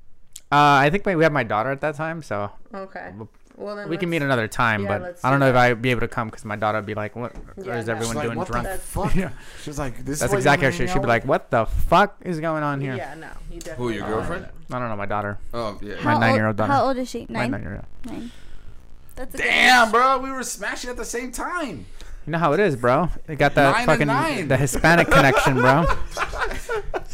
[0.51, 3.11] Uh, I think my, we have my daughter at that time, so Okay.
[3.55, 4.84] Well then we can meet another time.
[4.84, 5.55] yeah, but I don't do know if.
[5.57, 7.36] I'd be able to come because my daughter would be like, "What?
[7.57, 7.91] What Yeah, is no.
[7.93, 9.15] everyone She's like, doing what drunk?" the That's- fuck?
[9.15, 9.32] Yeah.
[9.63, 10.19] She's like, this.
[10.19, 10.88] That's is what exactly how she.
[10.88, 13.95] She'd be like, "What the fuck is going on here?" Yeah, no, you definitely.
[13.95, 14.45] your don't girlfriend?
[14.45, 14.51] it.
[14.71, 15.38] I don't know, my daughter.
[15.53, 15.95] Oh yeah.
[15.95, 16.71] My How nine-year-old daughter.
[16.71, 17.25] How old is she?
[17.30, 17.51] My Nine.
[17.51, 17.86] nine-year-old.
[18.05, 18.32] Nine.
[19.15, 21.86] That's a Damn, bro, we were smashing at the same time.
[22.30, 23.09] You know how it is, bro.
[23.25, 24.47] They got that Nine fucking nine.
[24.47, 25.84] the Hispanic connection, bro.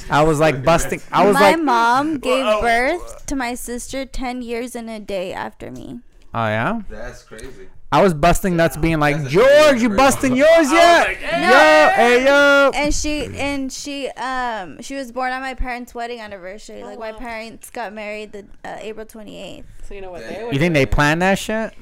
[0.09, 1.01] I was like busting.
[1.09, 2.59] I was like my like, mom gave Whoa.
[2.59, 6.01] birth to my sister ten years and a day after me.
[6.34, 6.82] oh yeah.
[6.89, 7.70] That's crazy.
[7.93, 11.07] I was busting nuts, being like, That's George, you busting yours yet?
[11.07, 12.72] like, yo, hey yo.
[12.76, 16.84] and she and she um she was born on my parents' wedding anniversary.
[16.84, 19.66] Oh, like my parents got married the uh, April twenty eighth.
[19.88, 20.47] So you know what Yeah.
[20.47, 21.74] they You think they planned that shit?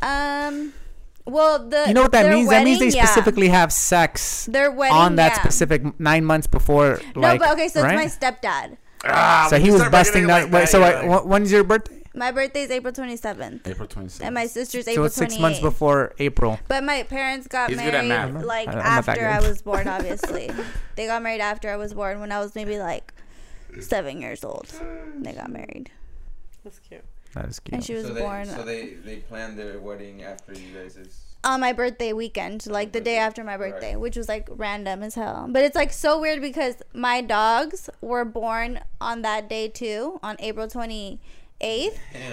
[0.00, 0.72] Um,
[1.24, 2.48] well the You know what that their means?
[2.50, 3.04] that means they wedding, yeah.
[3.06, 5.42] specifically have sex their wedding on that yeah.
[5.42, 7.00] specific nine months before.
[7.14, 7.98] No, like, but okay, so right?
[7.98, 8.76] it's my stepdad.
[9.04, 10.44] Ah, So he was busting it nuts.
[10.44, 11.98] like that, so you're like, when's your birthday?
[12.14, 14.20] My birthday is April twenty seventh, April 27th.
[14.22, 16.60] and my sister's So April it's twenty six months before April.
[16.68, 18.06] But my parents got He's married
[18.44, 19.88] like I- I'm after I was born.
[19.96, 20.50] Obviously,
[20.96, 23.14] they got married after I was born when I was maybe like
[23.80, 24.66] seven years old.
[25.16, 25.90] They got married,
[26.62, 27.02] That's cute.
[27.34, 27.74] That is cute.
[27.74, 30.98] and she was so they, born So they they planned their wedding after you guys'
[31.44, 34.00] on my birthday weekend, like the day after my birthday, Right.
[34.00, 35.46] which was like random as hell.
[35.50, 40.36] But it's like so weird because my dogs were born on that day too, on
[40.38, 41.18] April 28th.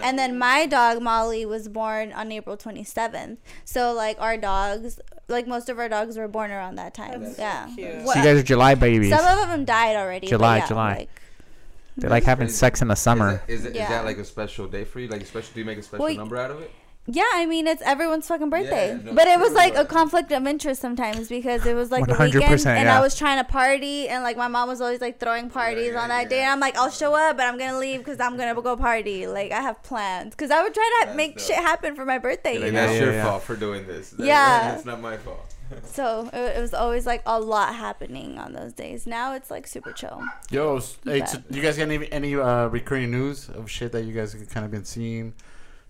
[0.03, 3.37] And then my dog Molly was born on April 27th.
[3.65, 7.23] So like our dogs, like most of our dogs were born around that time.
[7.23, 7.67] That's so yeah.
[7.73, 8.03] cute.
[8.03, 9.09] What- So you guys are July babies.
[9.09, 10.27] some of them died already.
[10.27, 10.93] July, yeah, July.
[10.93, 11.21] Like,
[11.99, 12.57] They like having crazy.
[12.57, 13.41] sex in the summer.
[13.47, 13.89] Is, that, is, Yeah.
[13.89, 15.07] that like a special day for you?
[15.07, 15.51] Like a special?
[15.53, 16.71] Do you make a special Well, number out of it?
[17.11, 18.99] yeah, I mean it's everyone's fucking birthday.
[19.03, 22.13] no, but it was like a conflict of interest sometimes because it was like the
[22.13, 22.97] 100%, weekend and yeah.
[22.97, 26.01] I was trying to party and like my mom was always like throwing parties yeah,
[26.01, 26.29] on that yeah.
[26.29, 28.77] day and I'm like I'll show up but I'm gonna leave because I'm gonna go
[28.77, 29.25] party.
[29.25, 31.47] Like I have plans because I would try to That's make dope.
[31.47, 32.57] shit happen for my birthday.
[32.57, 32.81] Like, you know?
[32.85, 33.23] that's yeah, your yeah.
[33.23, 34.11] fault for doing this.
[34.11, 34.75] That- Yeah.
[34.75, 35.48] It's not my fault.
[35.84, 39.05] So it, it was always like a lot happening on those days.
[39.05, 40.24] Now it's like super chill.
[40.49, 44.13] Yo, hey, so you guys got any any uh, recurring news of shit that you
[44.13, 45.34] guys have kind of been seeing?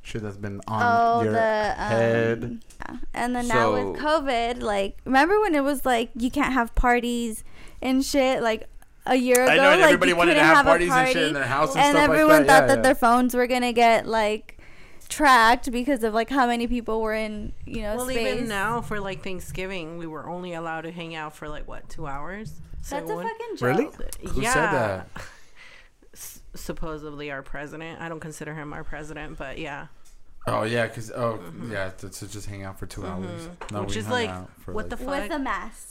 [0.01, 2.43] Shit that's been on oh, your the head.
[2.43, 2.97] um, yeah.
[3.13, 7.43] and then now with COVID, like remember when it was like you can't have parties
[7.81, 8.67] and shit like
[9.05, 9.51] a year ago.
[9.51, 11.33] I know, and like, everybody you wanted to couldn't have a parties and shit in
[11.33, 12.39] their house and, and stuff everyone like that.
[12.39, 12.81] And everyone thought yeah, that yeah.
[12.81, 14.58] their phones were gonna get like
[15.09, 18.35] tracked because of like how many people were in you know Well, space.
[18.35, 21.89] even now for like Thanksgiving, we were only allowed to hang out for like what
[21.89, 22.61] two hours.
[22.81, 23.67] So That's a when- fucking joke.
[23.67, 24.31] Really?
[24.33, 24.53] Who yeah.
[24.53, 25.09] said that?
[26.13, 27.99] S- supposedly our president.
[28.01, 29.87] I don't consider him our president, but yeah.
[30.51, 31.39] Oh yeah, cause oh
[31.69, 33.23] yeah, to, to just hang out for 2 hours.
[33.71, 33.85] No, Mm-hmm.
[33.85, 35.31] Which we is hung like, out for, what like- the With fuck?
[35.31, 35.85] a mask.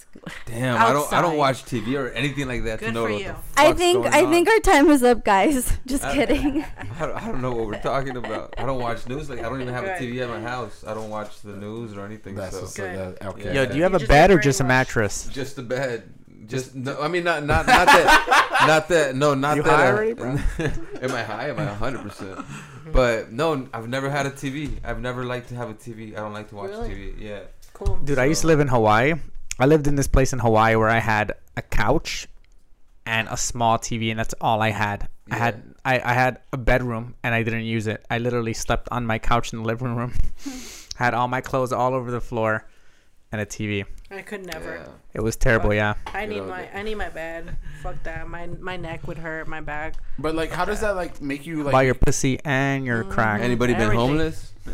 [0.47, 3.13] Damn, I don't I don't watch TV or anything like that to Good know for
[3.13, 3.29] what you.
[3.29, 4.31] the I fuck's think going I on.
[4.33, 5.73] think our time is up, guys.
[5.87, 6.65] Just I- kidding.
[6.99, 8.55] I don't, I don't know what we're talking about.
[8.59, 9.29] I don't watch news.
[9.31, 10.15] Like I don't even have a Good.
[10.15, 10.83] TV at my house.
[10.87, 12.35] I don't watch the news or anything.
[12.35, 12.99] That's so just Good.
[12.99, 13.27] like that.
[13.29, 13.55] Okay.
[13.55, 13.67] Yo, Yeah.
[13.67, 14.69] do you have a just bed or just a brainwashed.
[14.69, 15.29] mattress?
[15.29, 16.15] just a bed.
[16.47, 19.87] Just no, I mean not not not that not that no not You that high
[19.89, 20.31] uh, already, bro?
[21.03, 21.51] am I high?
[21.51, 22.39] Am I hundred percent?
[22.89, 22.97] Mm-hmm.
[22.97, 24.79] But no, I've never had a TV.
[24.85, 26.13] I've never liked to have a TV.
[26.17, 26.89] I don't like to watch Really?
[26.91, 27.21] TV.
[27.21, 27.41] Yeah.
[27.73, 27.97] Cool.
[27.97, 29.15] Dude, I used to live in Hawaii.
[29.59, 32.29] I lived in this place in Hawaii where I had a couch
[33.07, 35.09] and a small TV, and that's all I had.
[35.31, 38.05] I had I, I had a bedroom, and I didn't use it.
[38.11, 40.13] I literally slept on my couch in the living room.
[40.97, 42.67] had all my clothes all over the floor,
[43.33, 43.85] and a TV.
[44.11, 44.77] I could never.
[44.77, 44.89] Yeah.
[45.15, 45.75] It was terrible.
[45.75, 45.95] Yeah.
[46.07, 47.57] I need my I need my bed.
[47.83, 48.29] Fuck that.
[48.29, 49.49] My my neck would hurt.
[49.49, 49.97] My back.
[50.19, 51.73] But like, how does that like make you like?
[51.73, 53.11] About your pussy and your Mm.
[53.11, 53.41] crack.
[53.43, 54.07] Anybody been Everything.
[54.09, 54.53] homeless?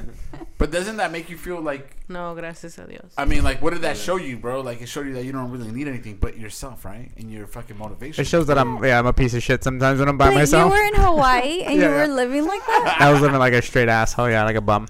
[0.59, 1.97] But doesn't that make you feel like?
[2.09, 3.13] No, gracias a Dios.
[3.19, 4.61] I mean, like, what did that show you, bro?
[4.61, 7.11] Like, it showed you that you don't really need anything but yourself, right?
[7.17, 8.23] And your fucking motivation.
[8.23, 10.37] It shows that I'm yeah I'm a piece of shit sometimes when I'm by Wait,
[10.37, 10.73] myself.
[10.73, 12.13] you were in Hawaii and Yeah, you were yeah.
[12.23, 12.97] living like that?
[13.01, 14.31] I was living like a straight asshole.
[14.31, 14.87] Yeah, like a bum.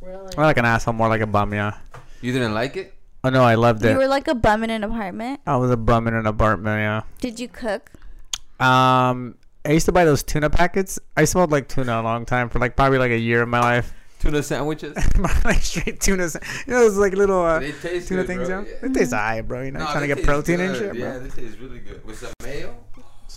[0.00, 0.22] Really?
[0.36, 1.52] Not like an asshole, more like a bum.
[1.52, 1.74] Yeah.
[2.20, 2.94] You didn't like it?
[3.24, 3.90] Oh no, I loved it.
[3.92, 5.40] You were like a bum in an apartment.
[5.46, 6.78] I was a bum in an apartment.
[6.80, 7.02] Yeah.
[7.20, 7.90] Did you cook?
[8.60, 10.98] Um, I used to buy those tuna packets.
[11.16, 13.60] I smelled like tuna a long time for like probably like a year of my
[13.60, 13.92] life.
[14.20, 14.96] Tuna sandwiches?
[15.44, 16.28] like straight tuna.
[16.28, 18.48] sa- You know those like little uh, taste tuna good, things.
[18.48, 18.60] bro.
[18.62, 18.66] Yeah.
[18.82, 18.86] Yeah.
[18.88, 19.62] It tastes alright, bro.
[19.62, 20.78] You know, No, trying to get taste protein and good.
[20.78, 21.12] shit, bro.
[21.12, 22.04] Yeah, they taste really good.
[22.04, 22.76] With some mayo?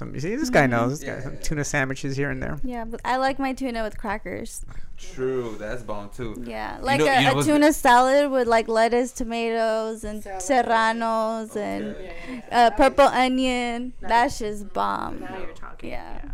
[0.02, 1.00] Some, you see, this guy knows.
[1.00, 1.40] This guy Yeah, some yeah.
[1.42, 2.58] tuna sandwiches here and there.
[2.64, 4.66] Yeah, but I like my tuna with crackers.
[4.98, 6.42] True, that's bomb too.
[6.44, 10.24] Yeah, like know- a, you know a what's- tuna salad with like lettuce, tomatoes, and
[10.24, 10.42] Salad.
[10.42, 12.04] serranos and Okay.
[12.28, 12.68] Yeah, yeah, yeah.
[12.68, 13.94] uh, purple onion.
[14.02, 15.20] Now- That's just bomb.
[15.20, 15.92] Now you're talking.
[15.92, 16.20] Yeah.
[16.24, 16.32] Yeah.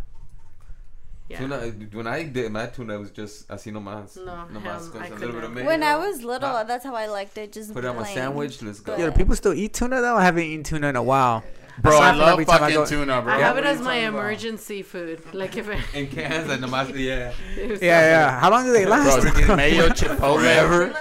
[1.30, 1.40] Yeah.
[1.40, 1.58] Tuna,
[1.92, 4.16] when I did my tuna, it was just así nomás.
[4.16, 5.66] No, nomás hell, con I a could little bit of mayo.
[5.66, 6.64] When I was little, Huh?
[6.64, 7.52] that's how I liked it.
[7.52, 8.94] Just Put it on a sandwich, let's go.
[8.94, 10.16] But- Yo, do people still eat tuna though?
[10.16, 11.44] I haven't eaten tuna in a while.
[11.82, 13.34] Bro, I Aside from love every time I fucking go- tuna, bro.
[13.34, 14.20] I have it as my talking about?
[14.20, 15.22] emergency food.
[15.34, 15.80] Like if it.
[15.94, 17.34] In cans, like nomás, yeah.
[17.56, 18.40] Yeah, yeah.
[18.40, 19.22] How long do they last?
[19.22, 20.38] drinking mayo, chipotle.
[20.40, 20.94] Forever.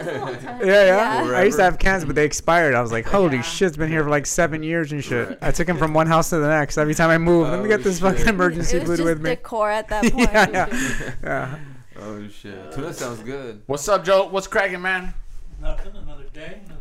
[0.64, 1.24] yeah, yeah.
[1.24, 1.36] Yeah.
[1.38, 2.26] I used to have cans, but they mm.
[2.26, 2.74] expired.
[2.74, 3.42] I was like, holy Yeah.
[3.42, 5.38] shit, it's been here for like seven years and shit.
[5.42, 6.78] I took them from one house to the next.
[6.78, 8.28] Every time I moved, let me get Oh, this fucking shit.
[8.28, 9.30] emergency It was food just with me.
[9.30, 10.30] decor at that point.
[10.32, 11.14] yeah, yeah.
[11.22, 11.58] yeah.
[11.98, 13.62] Oh shit, tuna sounds good.
[13.66, 14.26] What's up, Joe?
[14.28, 15.14] What's cracking, man?
[15.62, 15.92] Nothing.
[15.96, 16.60] Another day.
[16.66, 16.75] Another dollar.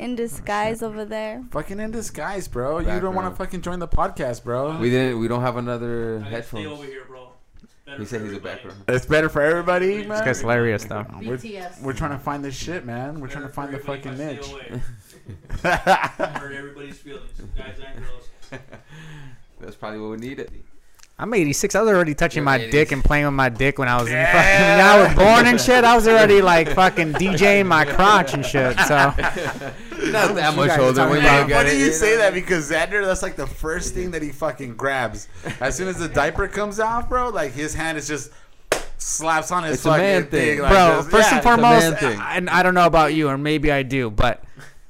[0.00, 1.44] In oh, disguise over there.
[1.50, 2.78] Fucking in disguise, bro.
[2.78, 4.78] You don't want to fucking join the podcast, bro.
[4.78, 5.20] We didn't.
[5.20, 7.28] We don't have another I gotta stay over here, bro.
[7.86, 8.72] It's He said he's a backer.
[8.88, 10.08] It's better for everybody, man.
[10.08, 11.04] This guy's hilarious though.
[11.22, 11.82] We're, BTS.
[11.82, 13.20] we're trying to find this shit, man.
[13.20, 14.40] We're trying to find the fucking niche.
[14.40, 14.80] I
[15.60, 15.68] stay.
[15.68, 18.28] Hurt everybody's feelings, guys and girls.
[19.60, 20.50] That's probably what we needed.
[21.20, 21.74] I'm 86.
[21.74, 22.70] I was already touching You're my 80s.
[22.70, 25.46] dick and playing with my dick when I was in fucking, when I was born
[25.46, 25.84] and shit.
[25.84, 28.78] I was already like fucking DJing my crotch and shit.
[28.80, 29.12] So
[30.12, 31.78] Not that You much guys are older talking when about- you got Funny it.
[31.80, 31.92] you know?
[31.92, 35.28] say that because Xander, that's like the first thing that he fucking grabs.
[35.60, 38.30] As soon as the diaper comes off, bro, like his hand is just
[38.98, 40.30] slaps on his It's a fucking man thing.
[40.30, 40.58] thing.
[40.60, 43.14] Like bro, just- first yeah, and it's a man foremost, and I don't know about
[43.14, 44.42] you, or maybe I do, but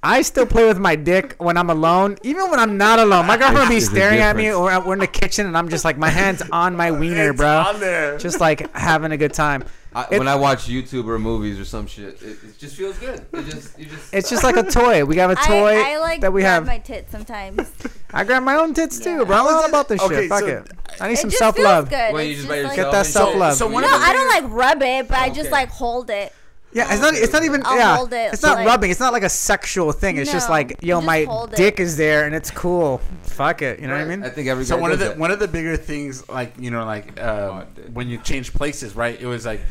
[0.02, 3.26] I still play with my dick when I'm alone, even when I'm not alone.
[3.26, 5.84] My girlfriend will be staring at me, or we're in the kitchen, and I'm just
[5.84, 8.16] like, my hands on my wiener, It's bro, on there.
[8.16, 9.62] just like having a good time.
[9.94, 12.96] I, It- when I watch YouTube or movies or some shit, it, it just feels
[12.98, 13.26] good.
[13.34, 14.14] It just, you just.
[14.14, 15.04] It's just like a toy.
[15.04, 16.66] We have a toy I, I like that we grab have.
[16.66, 17.70] my tits sometimes.
[18.14, 19.24] I grab my own tits too, Yeah.
[19.24, 19.36] bro.
[19.36, 20.28] I'm all about this Okay, shit.
[20.30, 20.72] Fuck so- it.
[20.98, 21.90] I need it some self love.
[21.90, 22.12] good.
[22.12, 22.76] You It's just by like- yourself.
[22.76, 23.54] Get that and- self-love.
[23.54, 26.32] So one No, I don't like rub it, but I just like hold it.
[26.72, 27.14] Yeah, it's not.
[27.14, 27.62] It's not even.
[27.64, 28.90] I'll yeah, hold it, it's not like- rubbing.
[28.92, 30.18] It's not like a sexual thing.
[30.18, 32.98] It's just like, yo, just my dick is there and it's cool.
[33.22, 33.80] Fuck it.
[33.80, 34.22] You know what I mean?
[34.22, 35.18] I think every So guy one of the that.
[35.18, 38.94] one of the bigger things, like you know, like um, Oh, when you change places,
[38.94, 39.20] right?
[39.20, 39.62] It was like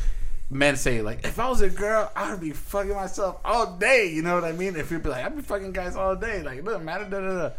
[0.49, 4.09] men say, like, if I was a girl, I would be fucking myself all day.
[4.11, 4.75] You know what I mean?
[4.75, 6.41] If you'd be like, I'd be fucking guys all day.
[6.43, 7.05] Like, it doesn't matter.
[7.05, 7.49] Da, da, da.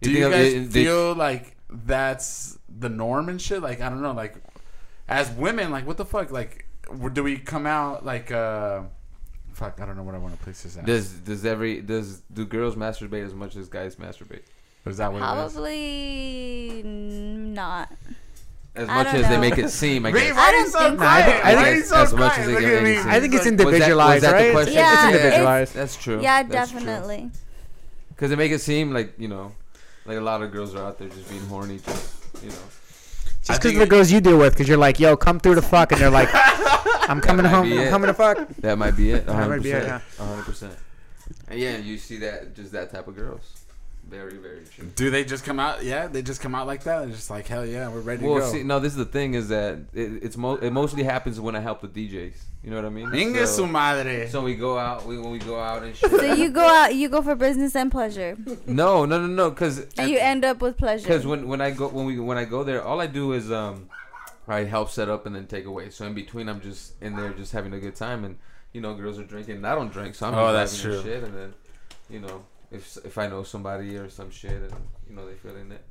[0.00, 3.62] Do You you, guys it- it- feel like that's the norm and shit?
[3.62, 4.12] Like, I don't know.
[4.12, 4.34] Like,
[5.08, 6.30] as women, like, what the fuck?
[6.30, 6.61] Like, w-
[7.12, 8.82] do we come out like, uh,
[9.54, 9.80] fuck?
[9.80, 10.84] I don't know what I want to place this at.
[10.86, 14.42] Does does every does do girls masturbate as much as guys masturbate?
[14.86, 15.52] is that what it is?
[15.52, 17.92] Probably not.
[18.74, 20.34] As I much don't as they make it seem, I Ray, guess.
[20.36, 21.22] why I are you don't so think quiet?
[21.22, 22.82] I think- I Why think are you so as much as they Look can at
[22.82, 23.10] make it seem.
[23.10, 24.52] I think it's Was that- individualized, was that the right?
[24.52, 24.72] question?
[24.74, 25.74] Yeah, it's it's- individualized.
[25.74, 26.22] That's true.
[26.22, 27.30] Yeah, That's definitely.
[28.08, 29.52] Because they make it seem like you know,
[30.06, 32.54] like a lot of girls are out there just being horny, just you know.
[33.42, 35.62] Just because of the girls you deal with, because you're like, yo, come through the
[35.62, 36.28] fuck, and they're like,
[37.08, 37.90] I'm coming home, be I'm it.
[37.90, 38.48] coming to fuck.
[38.58, 39.26] That might be it.
[39.26, 39.86] That might be it, 100%.
[39.86, 40.00] yeah.
[40.18, 40.76] 100%.
[41.48, 43.61] And yeah, you see that just that type of girls.
[44.08, 44.90] Very, very true.
[44.94, 45.82] Do they just come out?
[45.84, 47.00] Yeah, they just come out like that.
[47.00, 48.52] They're just like, hell yeah, we're ready Well, to go.
[48.52, 51.56] see, no, this is the thing is that it, it's mo- it mostly happens when
[51.56, 52.34] I help the DJs.
[52.62, 53.14] You know what I mean?
[53.14, 54.28] Inga su So, madre.
[54.28, 56.10] so we go out, we, when we go out and shit.
[56.10, 58.36] So you go out, you go for business and pleasure,
[58.66, 61.04] no, no, no, no, because and you end up with pleasure.
[61.06, 63.50] Because when, when I go when we when I go there, all I do is
[63.50, 63.88] um,
[64.46, 65.88] I help set up and then take away.
[65.90, 68.36] So in between, I'm just in there just having a good time, and
[68.74, 70.94] you know, girls are drinking, and I don't drink, so I'm Oh, just that's vibing
[70.96, 71.12] and true.
[71.12, 71.54] Shit, and then,
[72.10, 74.72] you know, if if I know somebody or some shit, and
[75.08, 75.84] you know they feeling it.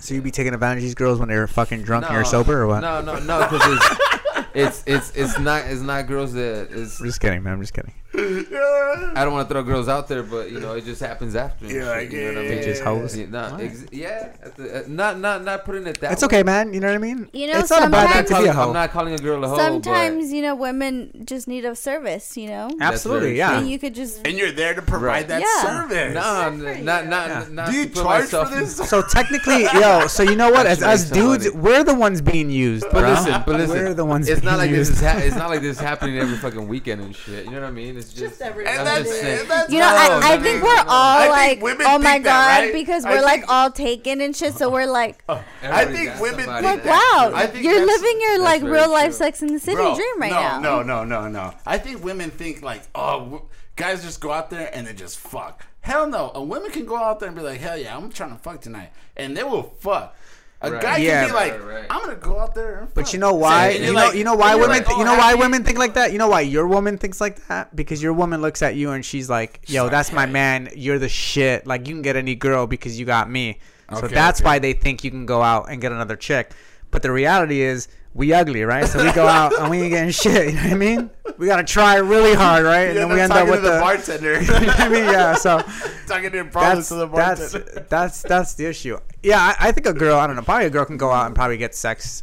[0.00, 2.62] So you'd be taking advantage of these girls when they're fucking drunk and you're sober,
[2.62, 2.80] or what?
[2.80, 7.00] No, no, no, because it's, it's it's it's not it's not girls that is.
[7.00, 7.54] I'm just kidding, man.
[7.54, 7.92] I'm just kidding.
[8.14, 11.64] I don't want to throw girls out there, but you know, it just happens after.
[11.64, 12.62] and Yeah, shit, like, you know what I yeah, mean?
[12.62, 13.16] Just hoes?
[13.16, 13.62] Yeah, nah, Why?
[13.62, 16.12] ex- yeah at the, uh, not not not putting it that.
[16.12, 16.26] It's way.
[16.26, 16.74] okay, man.
[16.74, 17.30] You know what I mean?
[17.32, 18.90] You know, it's not a bad I'm thing not, to be a calling, I'm not
[18.90, 19.56] calling a girl a hoe.
[19.56, 22.36] Sometimes you know women just need a service.
[22.36, 23.58] You know, Absolutely, yeah.
[23.58, 25.28] and you could just and you're there to provide Right.
[25.28, 25.62] that Yeah.
[25.62, 26.14] service.
[26.14, 27.44] But, no, n- not not Yeah.
[27.50, 27.70] not.
[27.70, 28.76] Do you charge myself for in- this?
[28.76, 30.06] So technically, yo.
[30.06, 30.66] So you know what?
[30.66, 32.84] As, Actually, as dudes, we're the ones being used.
[32.92, 33.10] But bro.
[33.10, 34.28] listen, but listen, we're the ones.
[34.28, 37.00] It's not like this is ha- it's not like this is happening every fucking weekend
[37.00, 37.44] and shit.
[37.44, 37.96] You know what I mean?
[37.96, 40.42] It's just, Just every And that's, just and that's You know, No, I, I no,
[40.42, 42.72] think we're all I like, think women oh my god, that, right?
[42.72, 44.54] because we're like all taken and shit.
[44.54, 48.38] So we're like, I think got women somebody like that- wow, think you're living your
[48.40, 49.12] like real life true.
[49.12, 50.58] Sex in the City Bro, dream right no, now.
[50.60, 51.54] No, no, no, no.
[51.66, 53.42] I think women think like, oh,
[53.76, 55.64] guys just go out there and they just fuck.
[55.80, 56.30] Hell no.
[56.34, 58.60] A woman can go out there and be like, hell yeah, I'm trying to fuck
[58.60, 60.16] tonight, and they will fuck.
[60.64, 60.80] A Right.
[60.80, 61.20] guy Yeah.
[61.22, 61.84] can be like, Right, right.
[61.90, 62.94] I'm gonna go out there and.
[62.94, 63.70] But you know why?
[63.70, 64.70] And You you're know, like- you know why women?
[64.70, 65.38] like, th- you oh, know why happy?
[65.40, 66.12] women think like that?
[66.12, 67.74] You know why your woman thinks like that?
[67.74, 70.68] Because your woman looks at you and she's like, "Yo, like, that's my man.
[70.76, 71.66] You're the shit.
[71.66, 73.58] Like you can get any girl because you got me."
[73.90, 74.46] So Okay, that's okay.
[74.48, 76.52] why they think you can go out and get another chick.
[76.90, 78.86] But the reality is, we ugly, right?
[78.86, 80.48] So we go out and we ain't getting shit.
[80.48, 81.10] You know what I mean?
[81.38, 82.88] We gotta try really hard, right?
[82.88, 83.80] And Yeah, then we end up with to the, the.
[83.80, 84.32] bartender.
[84.42, 85.34] you know what I mean, yeah.
[85.34, 85.58] So
[86.06, 87.86] talking to your problems to the that's bartender.
[87.88, 88.98] that's that's the issue.
[89.22, 90.18] Yeah, I, I think a girl.
[90.18, 90.42] I don't know.
[90.42, 92.22] Probably a girl can go out and probably get sex,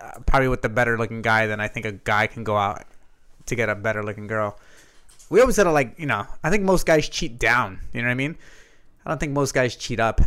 [0.00, 2.84] uh, probably with the better looking guy than I think a guy can go out
[3.46, 4.58] to get a better looking girl.
[5.30, 6.26] We always said like you know.
[6.44, 7.80] I think most guys cheat down.
[7.92, 8.36] You know what I mean?
[9.04, 10.20] I don't think most guys cheat up.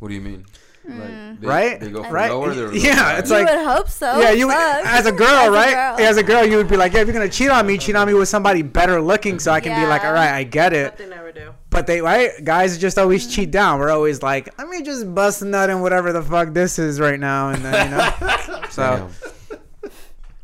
[0.00, 0.44] What do you mean?
[0.88, 1.40] Like, mm-hmm.
[1.42, 1.80] they, Right?
[1.80, 2.30] They go from Right?
[2.30, 2.54] lower.
[2.54, 3.18] They're Yeah, higher?
[3.18, 4.20] it's you like- would hope so.
[4.20, 4.86] yeah, you Fuck.
[4.86, 5.74] as a girl, As a right?
[5.74, 6.06] girl.
[6.06, 7.94] As a girl, you would be like, yeah, if you're gonna cheat on me, cheat
[7.94, 10.72] on me with somebody better looking, so I can be like, all right, I get
[10.72, 10.92] it.
[10.92, 11.52] But they never do.
[11.70, 13.32] But they right guys just always mm-hmm.
[13.32, 13.78] cheat down.
[13.78, 16.98] We're always like, let me just bust a nut in whatever the fuck this is
[16.98, 18.62] right now, and then you know.
[18.70, 19.90] so Damn.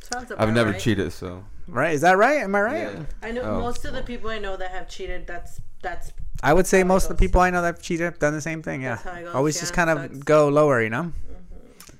[0.00, 0.80] Sounds about I've never right.
[0.80, 2.38] cheated, so right, is that right?
[2.42, 2.92] Am I right?
[2.92, 3.02] yeah.
[3.22, 3.60] I know Oh.
[3.60, 5.26] most of the people I know that have cheated.
[5.26, 6.12] That's that's
[6.44, 8.34] I would say How it most of the people I know that've cheated have done
[8.34, 8.82] the same thing.
[8.82, 11.12] Yeah, That's how it goes, always yeah, just kind of so go lower, you know.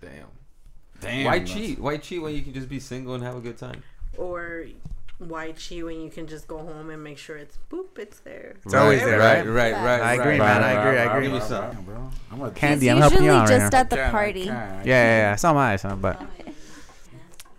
[0.01, 0.27] damn.
[1.01, 1.25] Damn.
[1.25, 1.79] Why cheat?
[1.81, 3.83] Why cheat when you can just be single and have a good time?
[4.19, 4.67] Or
[5.19, 8.57] why cheat when you can just go home and make sure it's boop, it's there.
[8.65, 9.47] It's always there, right?
[9.47, 9.73] right?
[9.73, 10.39] Right, right, I agree, right.
[10.39, 10.63] man.
[10.63, 10.99] I agree.
[10.99, 11.23] I agree.
[11.29, 12.11] Give me right, right, bro.
[12.33, 13.79] I'm a Kandi, He's I'm helping you usually out right just now.
[13.81, 14.45] at the party.
[14.45, 14.87] can, I Yeah, can.
[14.87, 15.33] yeah, yeah.
[15.35, 16.21] It's not my son, but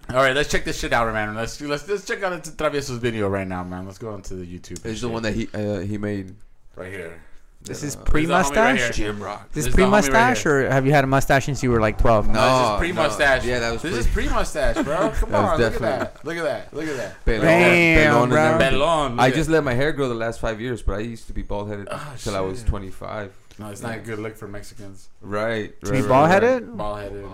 [0.10, 1.34] All right, let's check this shit out, man.
[1.34, 3.86] Let's let's let's check out Travieso's video right now, man.
[3.88, 4.86] Let's go onto the YouTube.
[4.86, 6.36] It's the one that he uh, he made.
[6.76, 7.22] Right here.
[7.64, 8.80] this is This is the homie right pre-mustache.
[8.80, 8.92] here.
[8.92, 9.48] Jim Rock.
[9.52, 10.68] This This is is the homie right pre-mustache, here.
[10.68, 12.28] or have you had a mustache since you were like 12?
[12.28, 13.44] No, No, this is pre-mustache.
[13.44, 13.50] no.
[13.50, 15.10] Yeah, that was This pre- is pre-mustache, bro.
[15.16, 16.26] Come That on, look at that.
[16.26, 16.74] Look at that.
[16.74, 17.26] Look at that.
[17.26, 18.42] Pelon, Damn, pelon bro.
[18.44, 18.74] everything.
[18.80, 19.20] Belon.
[19.20, 21.42] I just let my hair grow the last five years, but I used to be
[21.42, 23.32] bald headed Oh, ah, till I was 25.
[23.58, 25.08] No, it's not a good look for Mexicans.
[25.22, 25.80] Right.
[25.86, 26.44] To be right, right, bald right.
[26.44, 26.78] headed?
[26.78, 27.26] Ball headed.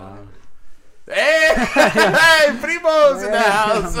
[1.04, 3.96] Hey, hey, primos in the house.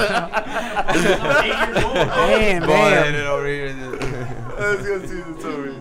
[1.42, 1.94] Eight years old.
[1.94, 3.74] Damn, Bald headed over here.
[4.62, 5.74] Let's go see the story.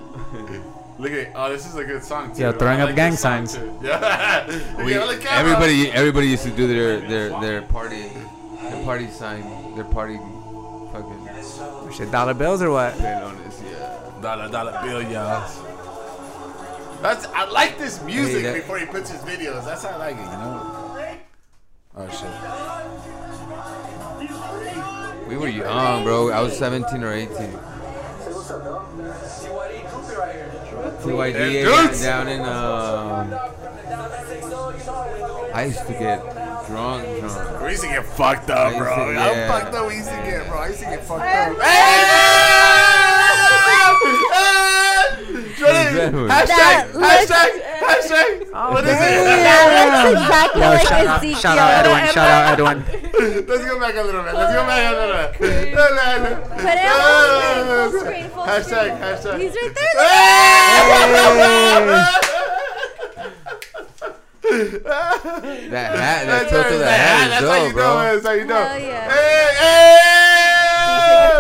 [1.00, 2.42] Look at oh, this is a good song too.
[2.42, 3.56] Yeah, throwing I up like gang signs.
[3.56, 3.78] too.
[3.82, 4.46] Yeah,
[4.84, 8.04] We, Yeah, look at everybody, everybody used to do their their their party,
[8.62, 9.42] their party sign,
[9.76, 10.18] their party
[10.94, 11.30] fucking
[11.94, 12.94] Shit, dollar bills or what?
[12.98, 13.62] pelones.
[13.64, 14.22] Yeah.
[14.22, 15.42] Dollar dollar bill, y'all.
[17.02, 19.66] That's I like this music Hey, that- before he puts his videos.
[19.66, 21.18] That's how I like it, you know.
[21.98, 22.32] Oh shit.
[25.28, 26.30] We were young, bro.
[26.32, 27.58] I was 17 or 18.
[31.02, 32.02] TYD Hey, down, dudes.
[32.02, 33.34] down in um.
[35.54, 36.22] I used to get
[36.68, 37.62] drunk, drunk.
[37.62, 38.88] We used to get fucked up, I bro.
[38.88, 39.60] used to- How yeah.
[39.60, 40.60] fucked up we used to get, bro.
[40.60, 41.52] I used to get fucked up.
[41.52, 42.71] Exactly.
[45.62, 47.52] That Hashtag, looks- hashtag,
[47.82, 48.38] hashtag.
[48.72, 49.44] What is Yeah, it?
[49.44, 51.40] that's exactly like shout out, Ezekiel.
[51.40, 52.78] shout out Edwin, shout out Edwin.
[53.48, 54.34] Let's go back a little bit.
[54.34, 55.74] Let's go back a little bit.
[55.74, 56.30] No, no, no.
[56.58, 59.40] Put it on full screen, full screen, Hashtag, hashtag.
[59.40, 61.02] He's right there.
[64.52, 67.98] That hat, that That's tilt of the hat is That's how you dope, know.
[67.98, 68.56] That's how you know.
[68.64, 69.10] Hell yeah.
[69.12, 70.41] Hey, hey!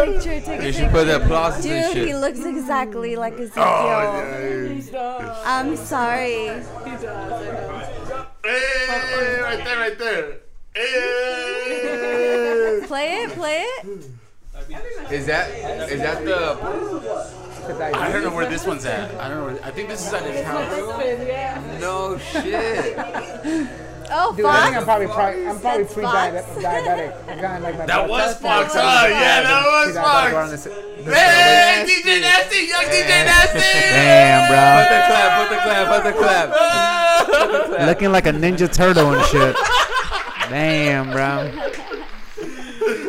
[0.06, 0.91] Picture, take a You should picture.
[0.91, 3.64] put the applauses and Dude, he looks exactly like oh, Ezekiel.
[3.64, 5.43] Oh, yeah.
[5.45, 6.47] I'm sorry.
[8.43, 10.34] Hey, right there, right there.
[10.76, 12.82] Hey.
[12.88, 13.86] Play it, play it.
[15.12, 15.49] Is that
[15.91, 16.58] is that the?
[17.95, 19.14] I don't know where this one's at.
[19.16, 19.45] I don't know.
[19.54, 21.80] Where, I think this is at his house.
[21.80, 22.97] No shit.
[24.14, 26.43] Oh, Dude, I think I'm probably, probably I'm probably pre-diabetic.
[26.43, 26.66] Fox.
[27.30, 28.41] I'm kind of like my That blood was test.
[28.41, 28.80] Fox, huh?
[28.84, 30.51] Ah, yeah, that was Pre-diabetic around Fox.
[30.51, 33.59] this- this- Hey, DJ Nasty, young DJ Nasty.
[33.59, 34.62] Damn, bro.
[34.78, 37.88] Put the clap, put the clap, put the clap.
[37.88, 39.55] Looking like a Ninja Turtle and shit.
[40.49, 41.49] Damn, bro.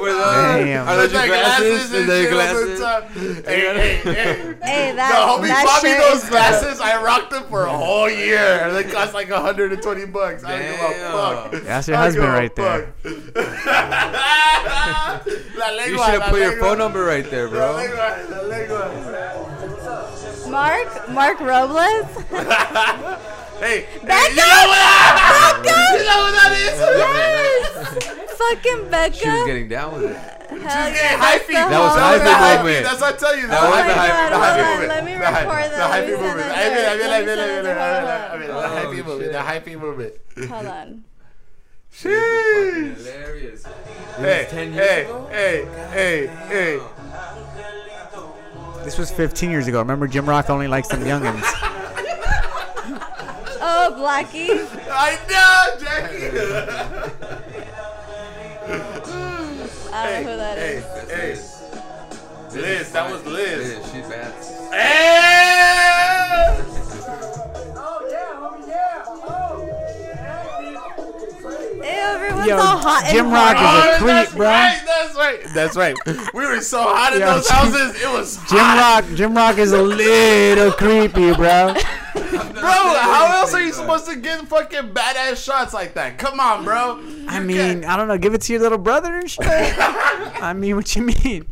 [0.02, 0.88] With, uh, Damn.
[0.88, 1.92] Are those With your the glasses?
[1.92, 2.78] and Is that your shit on glasses?
[2.78, 3.02] the top.
[3.46, 4.54] Hey, hey, hey.
[4.62, 6.80] Hey, The that, homie that bought me those is glasses.
[6.80, 8.70] I rocked them for a whole year.
[8.72, 10.42] They cost like 120 bucks.
[10.44, 11.12] I don't give a Damn.
[11.12, 11.62] fuck.
[11.62, 12.92] That's your husband give a right there.
[13.02, 13.12] fuck.
[15.56, 17.76] La You should have la put your phone number right there, La bro.
[17.76, 18.90] lengua, la lengua.
[20.48, 22.06] Mark, Mark Robles.
[23.62, 24.30] Hey, Becca!
[24.34, 25.62] you know what?
[25.62, 25.78] Becca!
[25.92, 26.74] You know what that is?
[26.98, 28.34] Yes!
[28.42, 29.14] Fucking Becca.
[29.14, 30.16] She was getting down with it.
[30.16, 31.54] Hell She's yeah, getting that's hyphy.
[31.54, 32.56] That was whole- hyphy the hyphy.
[32.58, 32.82] movement.
[32.84, 33.46] That's what I tell you.
[33.46, 34.88] That the was hyphy- the hyphy- the hold hyphy on, movement.
[34.88, 35.70] let me The hype- record that.
[35.72, 36.50] The Let me hyphy send movement.
[36.50, 38.68] I mean, I mean, I mean, I mean, I mean, the her.
[38.82, 39.30] hyphy movement.
[39.32, 40.12] The hyphy movement.
[40.50, 41.04] Hold on.
[41.94, 42.96] Sheesh.
[42.96, 43.62] Hilarious.
[44.18, 45.28] Hey, 10 years hey, ago?
[45.30, 45.56] hey,
[45.92, 46.80] hey, hey.
[48.84, 49.78] This was 15 years ago.
[49.78, 51.42] Remember, Jim Rock only likes them youngins.
[53.64, 54.50] Oh, Blackie.
[54.90, 56.26] I know, Jackie.
[59.94, 60.84] I don't know who that hey, is.
[61.10, 61.36] hey.
[62.60, 63.78] Liz, that was Liz.
[63.78, 64.32] Liz, she's bad.
[64.72, 66.58] Hey!
[67.76, 67.80] Oh,
[69.28, 69.68] oh.
[71.42, 73.78] Ew, everyone's Yo, all hot Jim and Rock is horny.
[73.78, 74.46] a Oh, creep, that's bro.
[74.46, 75.40] right, that's right.
[75.54, 75.96] That's right.
[76.34, 78.02] We were so hot in Yo, those Jim- houses.
[78.02, 79.04] It was Jim hot.
[79.04, 81.74] Rock, Jim Rock is a little creepy, bro.
[82.32, 86.18] Bro, how else are you supposed to get fucking badass shots like that?
[86.18, 87.00] Come on, bro.
[87.28, 88.18] I mean, I don't know.
[88.18, 89.46] Give it to your little brother and shit.
[89.48, 91.46] I mean, what you mean?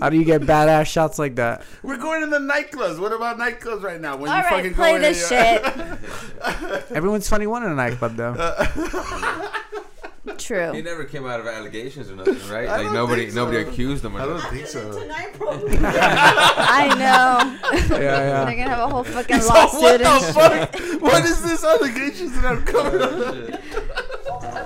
[0.00, 1.64] How do you get badass shots like that?
[1.82, 2.98] We're going to the nightclubs.
[2.98, 4.16] What about nightclubs right now?
[4.16, 6.90] When All you right, fucking play go in this and shit.
[6.96, 8.34] Everyone's 21 in a nightclub, though.
[10.40, 12.68] He never came out of allegations or nothing, right?
[12.68, 14.80] I Like don't nobody, think nobody accused him or I don't think so.
[15.10, 17.58] I know.
[18.02, 20.34] Yeah, They're gonna have a whole fucking So what lawsuit the and shit.
[20.92, 21.02] fuck?
[21.02, 23.10] What is this allegations that I'm coming up?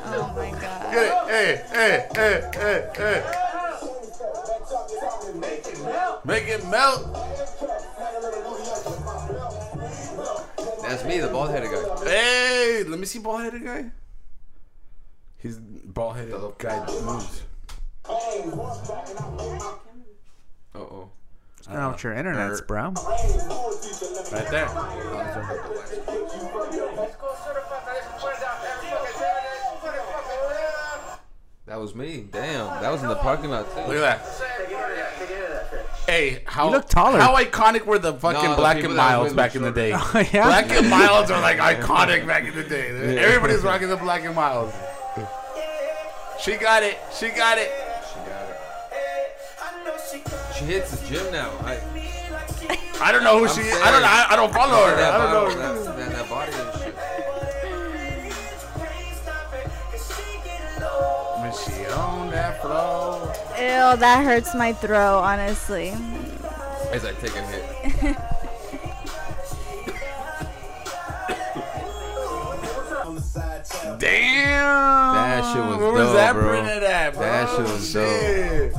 [0.09, 0.93] Oh my god.
[0.93, 3.23] Hey, hey, hey, hey, hey.
[6.25, 7.13] Make it melt.
[10.83, 12.05] That's me, the bald headed guy.
[12.05, 13.91] Hey, let me see bald headed guy.
[15.47, 17.43] He's bald headed guy moves.
[18.05, 18.11] Uh
[20.75, 21.11] oh.
[21.69, 22.89] I don't know what your internet's, bro.
[24.33, 24.67] Right there.
[31.67, 32.27] That was me.
[32.33, 32.83] Damn.
[32.83, 33.83] That was in the parking lot too.
[33.83, 34.27] Look at that.
[36.09, 37.21] Hey, how You look taller.
[37.21, 39.71] How iconic were the fucking No, Black people and that Miles were back in the
[39.71, 39.93] day?
[39.95, 40.47] Oh, yeah?
[40.47, 43.17] Black and Milds are like iconic back in the day.
[43.19, 44.75] Everybody's rocking the Black and Milds.
[46.41, 46.99] She got it.
[47.19, 47.71] She got it.
[48.13, 48.57] She got it.
[50.57, 51.51] She hits the gym now.
[51.65, 51.79] I,
[53.01, 53.75] I don't know who I'm she is.
[53.81, 54.09] I don't know.
[54.09, 54.97] I, I don't follow her.
[54.97, 55.85] that, I don't body, know.
[55.85, 56.95] that, that, that body and shit.
[61.41, 63.33] When she on that flow.
[63.59, 65.91] Ew, that hurts my throat, honestly.
[66.93, 68.17] As I take a hit.
[73.99, 75.15] Damn.
[75.15, 76.49] That shit was Where was dope, that bro.
[76.49, 77.23] printed at, bro?
[77.23, 78.73] That shit was Shit.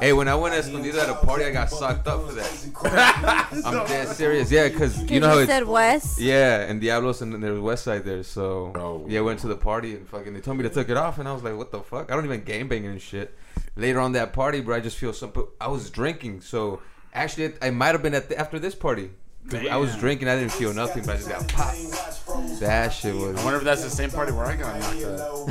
[0.00, 3.52] Hey, when I went to Escondido at a party, I got socked up for that.
[3.64, 4.50] I'm dead serious.
[4.50, 5.50] Yeah, because you know how you it's.
[5.50, 6.18] said West.
[6.20, 9.04] Yeah, and Diablos and then there's West Side there, so Oh.
[9.08, 11.28] yeah, went to the party and fucking they told me to take it off, and
[11.28, 12.10] I was like, what the fuck?
[12.10, 13.36] I don't even game banging and shit.
[13.76, 15.32] Later on that party, bro, I just feel some.
[15.60, 16.80] I was drinking, so
[17.14, 19.10] actually I might have been at the, after this party.
[19.48, 22.28] 'Cause I was drinking, I didn't feel nothing, but I just got popped.
[22.60, 23.36] That shit was.
[23.36, 25.46] I wonder if that's the same party where I got knocked out.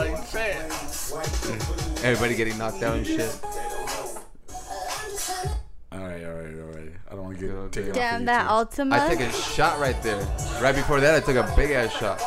[0.00, 0.56] like shit.
[2.04, 3.38] Everybody getting knocked out and shit.
[5.92, 6.92] All right, all right, all right.
[7.08, 8.96] I don't want to get taken Damn, that of Ultima.
[8.96, 10.20] I took a shot right there.
[10.60, 12.20] Right before that, I took a big ass shot.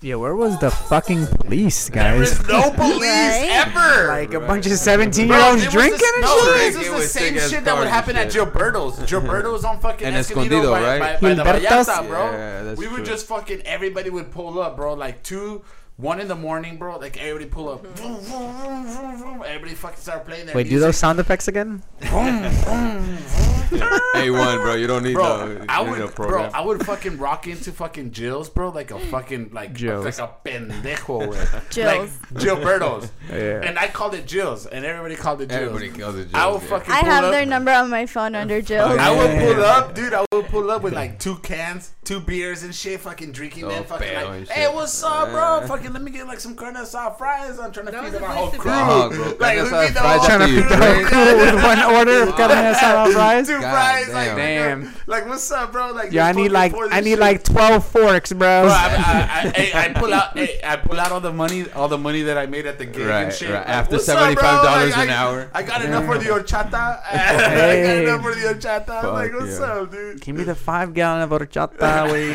[0.00, 2.30] Yeah, where was the fucking police, There guys?
[2.38, 3.66] is no police Right?
[3.66, 4.06] ever.
[4.06, 6.54] Like a bunch of 17 year Bro, olds it was drinking the, and no, shit?
[6.54, 8.32] this It is the was same sick as shit that would cars happen and at
[8.32, 8.42] shit.
[8.46, 8.98] Gilberto's.
[9.10, 11.20] Gilberto's on fucking And Escondido, Escondido, by, right?
[11.20, 11.88] by, by the Gilberto's?
[11.88, 12.30] Vallarta, bro.
[12.30, 13.04] Yeah, that's we would true.
[13.06, 14.94] just fucking everybody would pull up, bro.
[14.94, 15.62] Like two,
[15.98, 16.96] one in the morning, bro.
[16.96, 17.82] Like everybody pull up.
[17.84, 17.94] Mm-hmm.
[17.94, 19.42] Vroom, vroom, vroom, vroom, vroom.
[19.44, 21.82] Everybody fucking start playing their Wait, do those sound effects again?
[22.00, 24.14] A1,
[24.62, 24.74] bro.
[24.74, 25.64] You don't need Bro, no.
[25.68, 26.44] I you need a would, bro.
[26.54, 30.04] I would fucking rock into fucking Jill's, bro, like a fucking like Jill's.
[30.04, 31.70] like a pendejo, güey.
[31.70, 32.18] Jill's.
[32.32, 33.62] like Gilberto's, Yeah.
[33.62, 35.62] and I called it Jill's, and everybody called it Jill's.
[35.62, 36.30] Everybody kills it.
[36.30, 36.34] Jill's.
[36.34, 36.68] I would yeah.
[36.68, 36.92] fucking.
[36.92, 37.32] I have up.
[37.32, 38.86] their number on my phone under oh, Jill.
[38.86, 40.14] I would pull up, dude.
[40.14, 43.68] I would pull up with like two cans, two beers and shit, fucking drinking Oh,
[43.70, 44.74] them, fucking like, and hey, shit.
[44.74, 45.60] what's up, bro?
[45.60, 45.66] Yeah.
[45.88, 47.58] Fucking let me get like some carne asada fries.
[47.58, 48.70] I'm trying to That feed was my the whole place crew.
[48.70, 49.08] go.
[49.08, 49.24] Fuck, bro.
[49.24, 50.94] Like, Carne we asada feed the fries whole Trying to after you feed the whole
[50.94, 51.08] drink.
[51.08, 53.46] crew with one order of carne asada fries?
[53.46, 54.14] Two God fries, damn.
[54.14, 54.94] like Damn.
[55.06, 55.92] like what's up, bro?
[55.92, 57.18] Like Yeah, I need like I need shit.
[57.18, 58.62] like 12 forks, bro.
[58.64, 61.70] Bro, I, I, I, hey, I pull out, hey, I pull out all the money,
[61.72, 63.50] all the money that I made at the gig Right, and shit.
[63.50, 63.60] right.
[63.60, 65.50] Like, After "What's up, bro?" $75 Like, an I- hour.
[65.54, 67.00] I got enough for the horchata.
[67.10, 69.04] I got enough for the horchata.
[69.04, 70.20] I'm like, what's up, dude?
[70.20, 72.34] Give me the five gallon of horchata, wey.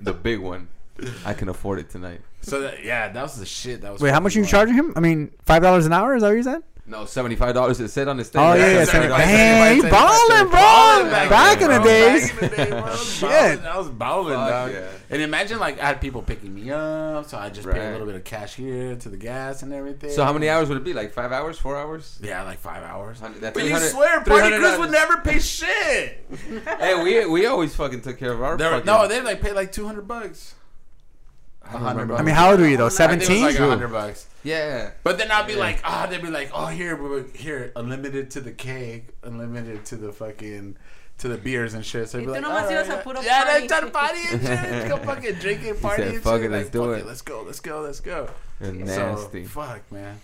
[0.00, 0.68] the big one.
[1.24, 2.20] I can afford it tonight.
[2.42, 3.80] So that, yeah, that was the shit.
[3.82, 4.00] That was.
[4.02, 4.92] Wait, how much fucking you charging him?
[4.96, 6.14] I mean, five dollars an hour?
[6.14, 6.62] Is that what you said?
[6.88, 7.80] No, seventy-five dollars.
[7.80, 8.40] It said on his thing.
[8.40, 9.18] Oh, yeah, yeah, That's seventy- $75.
[9.18, 11.10] Hey, Seventy-five, ballin', seventy-five, bro.
[11.10, 12.30] ballin' Back in the days.
[12.30, 12.96] Back in the day, bro.
[12.96, 13.60] Shit.
[13.64, 14.70] I was balling, dog.
[14.72, 14.88] yeah.
[15.10, 17.88] And imagine like I had people picking me up, so I just pay Right.
[17.88, 20.10] a little bit of cash here to the gas and everything.
[20.10, 20.92] So how many hours would it be?
[20.94, 21.58] Like five hours?
[21.58, 22.20] Four hours?
[22.22, 23.18] Yeah, like five hours.
[23.18, 26.24] Hundred- that But you 300 swear, party 300 crews would never pay shit.
[26.78, 28.52] Hey, we we always fucking took care of our.
[28.52, 30.54] Were, fucking, no, they like pay like two hundred bucks.
[31.68, 32.14] I don't remember.
[32.16, 32.86] I mean, how old were you though?
[32.86, 33.44] I think it Seventeen.
[33.44, 34.26] was like hundred bucks.
[34.44, 34.90] Yeah.
[35.02, 35.58] But then I'd be Yeah.
[35.60, 39.84] like, ah, they'd be like, oh, here, we- we- here, unlimited to the cake, unlimited
[39.86, 40.76] to the fucking,
[41.18, 42.08] to the beers and shit.
[42.08, 43.86] So I'd be like, tú nomás "All ibas a right, yeah, party." they try to
[43.90, 44.88] party and shit.
[44.88, 46.44] Go fucking drinking, party said, and "Fuck shit.
[46.44, 48.28] it, let's Like, do fuck it." Let's go, let's go, let's go.
[48.60, 49.44] You're So, nasty.
[49.44, 50.20] fuck, man.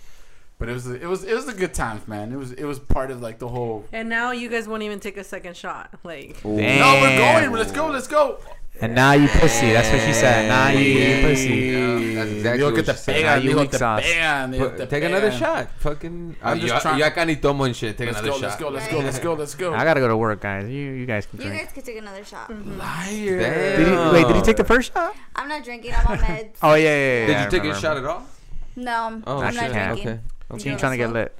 [0.58, 2.30] But it was, it was, it was a good times, man.
[2.30, 3.84] It was, it was part of like the whole.
[3.92, 5.90] And now you guys won't even take a second shot.
[6.04, 7.50] Like, No, we're going.
[7.50, 7.88] Let's go.
[7.88, 8.38] Let's go.
[8.80, 9.70] And now you pussy.
[9.72, 10.48] That's what she said.
[10.48, 11.22] Now you Yeah.
[11.28, 11.54] pussy.
[11.54, 13.14] Yeah, that's exactly Digo what que te she said.
[13.14, 14.02] pegan, Now you digo weak te sauce.
[14.02, 15.68] pegan, digo te take another shot.
[15.78, 16.36] Fucking.
[16.42, 17.96] I'm Uh, just you, trying- you acá ni tomo and shit.
[17.96, 19.74] Take Let's another go, let's go, let's go, let's go, let's go.
[19.74, 20.66] I gotta go to work, guys.
[20.68, 21.62] You you guys can You drink.
[21.62, 22.50] guys could take another shot.
[22.50, 23.38] Liar.
[23.38, 23.76] Damn.
[23.78, 25.14] Did he, wait, did he take the first shot?
[25.36, 25.94] I'm not drinking.
[25.94, 26.56] I'm on meds.
[26.62, 26.90] Oh yeah, yeah.
[26.90, 28.26] yeah Did yeah, you I take a shot at all?
[28.74, 29.62] No, I'm, Oh, I'm shit.
[29.62, 30.20] not Yeah, drinking.
[30.50, 30.58] Okay.
[30.64, 31.30] So you trying to get lit?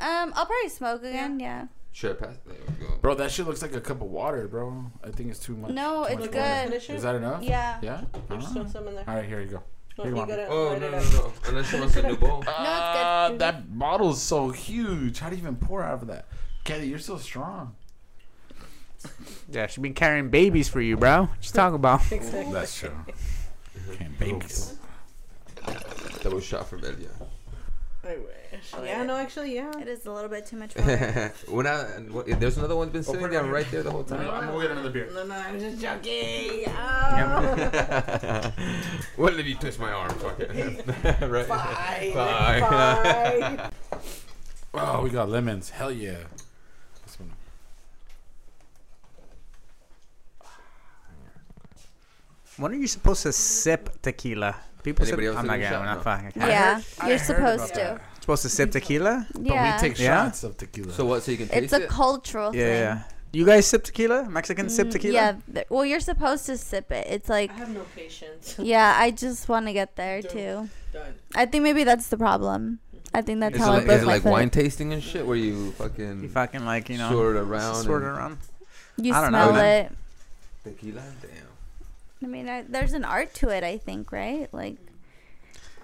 [0.00, 1.38] Um, I'll probably smoke again.
[1.40, 1.66] Yeah.
[1.98, 2.36] Sure, pass.
[2.46, 2.92] There we go.
[3.02, 4.84] Bro, that shit looks like a cup of water, bro.
[5.02, 5.72] I think it's too much.
[5.72, 6.38] No, too it's much good.
[6.38, 6.62] water.
[6.68, 6.94] finish it?
[6.94, 7.42] Is that enough?
[7.42, 7.78] Yeah.
[7.82, 8.04] Yeah?
[8.28, 8.48] There's Ah.
[8.50, 9.04] still some in there.
[9.08, 9.62] All right, here you go.
[9.98, 11.32] No, Here you you Oh light no no no!
[11.48, 12.44] Unless she wants a new bowl.
[12.46, 13.40] Ah, good.
[13.40, 15.18] that bottle's so huge.
[15.18, 16.26] How do you even pour out of that?
[16.62, 17.74] Kelly, you're so strong.
[19.50, 21.22] Yeah, she's been carrying babies for you, bro.
[21.22, 22.12] What you talking about?
[22.12, 22.52] Exactly.
[22.52, 22.92] That's true.
[23.98, 24.76] Can't babies.
[26.22, 27.10] Double shot for Belia.
[28.04, 28.37] I wish.
[28.82, 29.78] Yeah, no, actually, yeah.
[29.78, 31.32] It is a little bit too much water.
[31.48, 31.86] when I,
[32.26, 34.28] there's another one been oh, sitting put it there right there the whole time.
[34.30, 35.10] I'm gonna get another beer.
[35.12, 36.64] No, no, I'm just joking.
[36.80, 38.52] Oh.
[39.16, 40.10] what if you twist my arm?
[40.10, 40.86] Fuck it.
[41.22, 41.48] right.
[41.48, 42.10] Bye.
[42.14, 43.70] Bye.
[44.72, 44.80] Bye.
[44.80, 45.70] Oh, we got lemons.
[45.70, 46.18] Hell yeah.
[47.04, 47.30] This one.
[52.56, 54.56] When are you supposed to sip tequila?
[54.82, 55.14] People sip.
[55.14, 55.88] Anybody else I'm not taking a getting.
[55.88, 56.42] I'm not fucking.
[56.42, 57.80] I yeah, heard- you're supposed to.
[57.80, 58.17] that.
[58.28, 59.26] Supposed to sip tequila?
[59.40, 59.78] Yeah.
[59.78, 60.24] But we take Yeah?
[60.26, 60.92] shots of tequila.
[60.92, 61.22] So what?
[61.22, 61.88] So you can taste it's taste a it.
[61.88, 62.72] cultural Yeah, thing.
[62.82, 63.02] yeah.
[63.32, 64.28] You guys sip tequila?
[64.28, 65.14] Mexicans sip Mm, tequila?
[65.14, 65.32] Yeah.
[65.54, 67.06] th- Well, you're supposed to sip it.
[67.08, 68.56] It's like, I have no patience.
[68.62, 70.30] yeah, I just want to get there Done.
[70.32, 70.68] too.
[70.92, 71.14] Done.
[71.34, 72.80] I think maybe that's the problem.
[73.14, 74.32] I think that's Is it how I like, broke is it my like foot.
[74.32, 77.08] wine tasting and shit where you fucking You fucking like, you know.
[77.10, 77.76] swirl it around?
[77.76, 78.38] Swirl it and- around.
[78.98, 79.84] You I don't know, smell man.
[79.86, 79.92] it.
[80.64, 81.02] Tequila?
[81.22, 81.48] Damn.
[82.24, 83.64] I mean, I, there's an art to it.
[83.64, 84.52] I think, right?
[84.52, 84.76] Like,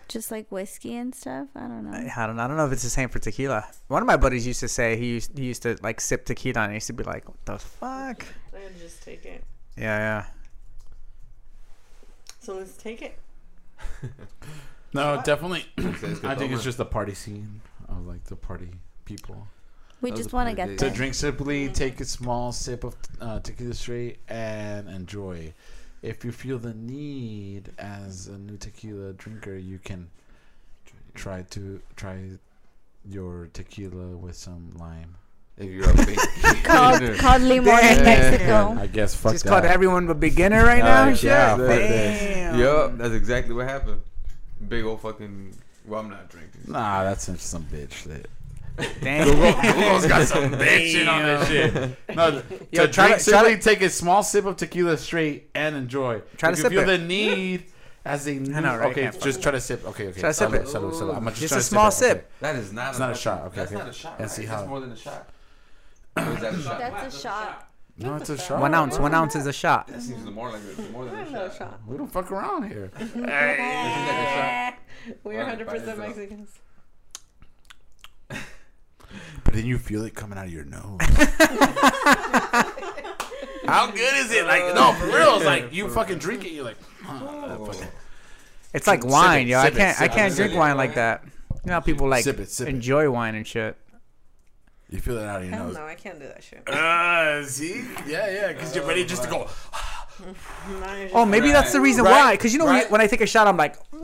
[0.09, 1.49] just like whiskey and stuff.
[1.55, 1.97] I don't know.
[2.17, 2.43] I don't know.
[2.43, 3.67] I don't know if it's the same for tequila.
[3.89, 6.63] One of my buddies used to say he used he used to like sip tequila
[6.63, 8.25] and he used to be like, "What the fuck?"
[8.55, 9.45] I just take it.
[9.77, 10.25] Yeah, yeah.
[12.41, 13.19] So let's take it.
[14.93, 15.67] no, definitely.
[16.25, 18.69] I think it's just the party scene of like the party
[19.05, 19.47] people.
[20.01, 22.95] We That just want to get good- To drink simply, take a small sip of
[23.21, 25.55] uh, tequila straight and enjoy.
[26.05, 30.11] If you feel the need as a new tequila drinker, you can
[31.15, 32.29] try to try
[33.09, 35.15] your tequila with some lime.
[35.57, 36.19] If you're a big
[36.65, 38.77] called called limon in Mexico.
[38.79, 39.51] I guess fuck Just that.
[39.51, 41.09] called everyone a beginner right Uh, now.
[41.09, 41.69] yeah, shit.
[41.69, 42.59] Damn.
[42.59, 44.03] Yup, that's exactly what happened.
[44.69, 45.55] Big old fucking.
[45.87, 46.63] Well, I'm not drinking.
[46.67, 48.29] Nah, that's just some bitch shit.
[49.01, 49.27] Damn.
[49.29, 51.97] Google's got some bitch shit on this shit.
[52.17, 52.43] No,
[52.73, 55.77] Yo, to try drink to- try simply take a small sip of tequila straight and
[55.77, 56.23] enjoy.
[56.37, 56.87] Try if to you sip feel it.
[56.87, 57.65] the need
[58.05, 58.91] as a new, know, right?
[58.91, 59.85] okay, Can't just try to sip.
[59.87, 60.21] Okay, okay.
[60.21, 60.63] Try to sip it.
[60.65, 61.17] salud, salud.
[61.17, 62.17] I'm Just try a to small sip.
[62.17, 62.33] it, sip.
[62.41, 62.89] That is not.
[62.91, 63.79] It's a not a shot, okay, That's okay.
[63.81, 64.13] not a shot.
[64.13, 64.31] And right?
[64.31, 65.29] see That's more than a shot.
[66.17, 66.79] Or that a shot?
[66.79, 67.69] That's a shot.
[67.97, 68.61] No, it's a shot.
[68.61, 68.99] One ounce.
[68.99, 69.87] One ounce is a shot.
[69.87, 71.57] That seems more like a, more than a No shot.
[71.59, 71.81] shot.
[71.87, 72.91] We don't fuck around here.
[72.99, 74.75] This is like a
[75.23, 76.51] We're 100% Mexicans.
[79.45, 80.99] But then you feel it coming out of your nose.
[83.67, 84.45] How good is it?
[84.47, 85.37] Like no, for real.
[85.37, 86.53] It's like you fucking drink it.
[86.53, 87.89] You're like, huh, that fucking-
[88.75, 89.59] It's like Sip wine, it, yo.
[89.59, 89.97] I sip it, can't.
[89.97, 90.59] I sip it, can't sip drink it.
[90.59, 91.23] wine like that.
[91.25, 92.71] You know how people like Sip it, sip it.
[92.71, 93.77] enjoy wine and shit.
[94.91, 95.77] you feel it out of your Hell nose.
[95.77, 96.69] no, I can't do that shit.
[96.69, 97.85] Uh, see?
[98.07, 99.49] Yeah, yeah, because you're ready just to go.
[101.13, 102.33] Oh, maybe that's the reason Right, why.
[102.35, 102.91] Because you know, when, right.
[102.91, 103.99] when I take a shot, I'm like, Yeah,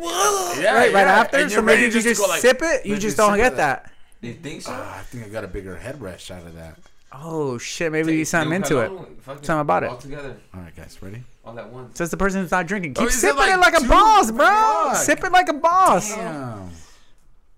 [0.75, 1.37] right, right yeah, after.
[1.39, 3.03] and So you're maybe ready if you to just go like- sip it, you Maybe
[3.03, 3.93] just don't it get like- that.
[4.21, 4.71] You think so?
[4.73, 6.77] Ah, I think I got a bigger headrest out of that.
[7.13, 8.91] Oh shit, maybe something into it.
[9.25, 9.91] Something about it.
[9.91, 11.25] All together, All right, guys, ready?
[11.45, 11.99] all at once.
[11.99, 12.95] Says the person who's not drinking.
[12.97, 13.89] Oh, Keep is it sipping like it like a two?
[13.89, 14.45] boss, bro.
[14.47, 14.97] Fuck.
[14.97, 16.15] Sip it like a boss.
[16.15, 16.71] Damn.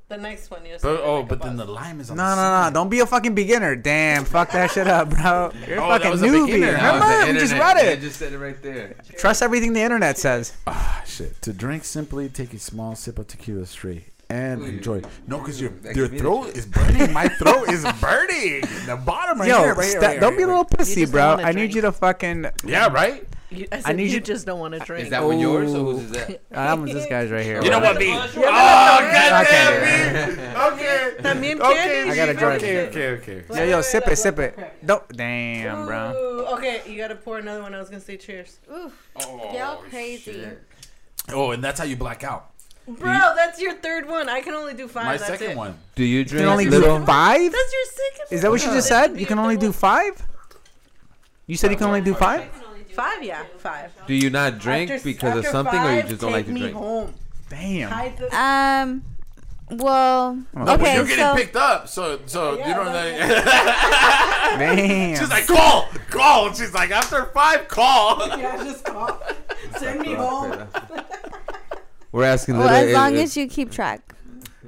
[0.09, 2.43] The next one you But, oh, but then the lime is on No, the no,
[2.43, 2.49] no!
[2.65, 2.75] side.
[2.75, 3.75] Don't be a fucking beginner.
[3.77, 5.51] Damn, fuck that shit up, bro.
[5.67, 6.47] You're a Oh, that fucking was a newbie.
[6.47, 6.73] beginner.
[6.73, 8.01] That was Remember, we just read I it.
[8.01, 8.95] just said it right there.
[9.17, 10.53] Trust everything the internet says.
[10.67, 11.41] Ah, shit.
[11.43, 15.03] To drink simply, take a small sip of tequila straight and Ooh, enjoy.
[15.27, 17.12] No, because your your could be throat is burning.
[17.20, 18.62] My throat is burning.
[18.86, 21.03] The bottom right Yo, here, right here, sta- right here, don't be a little pussy,
[21.03, 21.20] just bro.
[21.23, 21.74] don't wanna I need drink.
[21.77, 22.47] you to fucking.
[22.65, 23.27] Yeah, right.
[23.51, 25.05] You, I, I said need you you- just don't want to drink.
[25.05, 25.93] Is that one yours or Ooh.
[25.93, 26.31] whose is that?
[26.31, 27.62] Uh, I'm this guy's right here.
[27.62, 28.07] You know what, B?
[28.09, 30.43] Oh, Yeah, goddamn, B.
[30.73, 31.15] Okay.
[31.20, 32.11] También Okay, Kandi?
[32.11, 32.53] I gotta join.
[32.57, 33.09] Okay, okay,
[33.43, 33.44] okay.
[33.55, 34.59] Yo, yo, sip it, sip it.
[34.86, 35.07] Don't.
[35.15, 36.15] Damn, bro.
[36.16, 37.74] Ooh, okay, you gotta pour another one.
[37.74, 38.59] I was gonna say cheers.
[38.73, 38.90] Ooh.
[39.53, 40.47] Y'all crazy.
[41.31, 42.52] Oh, and that's how you black out.
[42.87, 44.29] Bro, that's your third one.
[44.29, 45.05] I can only do five.
[45.05, 45.57] My that's second it.
[45.57, 45.79] one.
[45.95, 46.99] Do you You drink can only little?
[46.99, 47.53] do five.
[47.53, 49.19] That's your second Is that what you just said?
[49.21, 50.21] You can only do five.
[51.47, 52.49] You said you can only do five.
[52.93, 53.91] Five, yeah, five.
[54.07, 56.47] Do you not drink After- because of after something, or you just don't like take
[56.49, 56.77] to me drink?
[56.77, 57.15] home.
[57.49, 57.93] Damn.
[58.33, 59.03] Um.
[59.71, 60.35] Well.
[60.55, 60.97] No, No, okay.
[60.97, 61.35] you're getting So.
[61.35, 62.93] picked up, so so Yeah, you don't.
[62.93, 65.17] that's- Damn.
[65.17, 66.53] She's like, call, call.
[66.53, 68.27] She's like, after five, call.
[68.39, 69.23] yeah, just call.
[69.79, 70.67] Send me home.
[72.13, 72.89] We're asking Well, little.
[72.89, 74.15] as long as you keep track.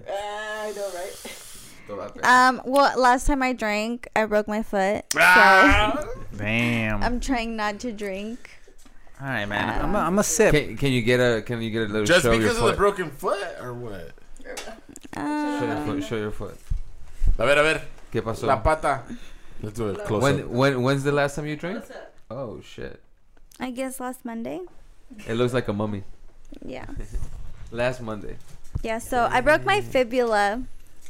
[0.08, 2.24] Uh, I know, right?
[2.24, 2.62] Um.
[2.64, 5.04] Well, last time I drank, I broke my foot.
[5.12, 6.04] So Ah.
[6.36, 7.02] Damn.
[7.02, 8.50] I'm trying not to drink.
[9.20, 9.84] All right, man.
[9.84, 10.52] I'm a, I'm a sip.
[10.54, 12.72] Can, can you get a Can you get a little Just show because of the
[12.72, 14.12] broken foot, or what?
[14.42, 16.04] Show your Um, foot.
[16.04, 16.58] Show your foot.
[17.38, 17.82] A ver, a ver.
[18.12, 18.46] ¿Qué pasó?
[18.46, 19.02] La pata.
[19.62, 20.46] Let's do it close When up.
[20.48, 21.84] when when's the last time you drank?
[22.30, 23.00] Oh shit!
[23.60, 24.60] I guess last Monday.
[25.28, 26.02] It looks like a mummy.
[26.64, 26.86] Yeah.
[27.74, 28.36] Last Monday.
[28.82, 28.98] Yeah.
[28.98, 30.62] So I broke my fibula.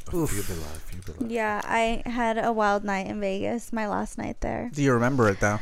[0.05, 0.25] Fibula,
[0.85, 1.29] fibula.
[1.31, 3.71] Yeah, I had a wild night in Vegas.
[3.71, 4.69] My last night there.
[4.73, 5.59] Do you remember it though?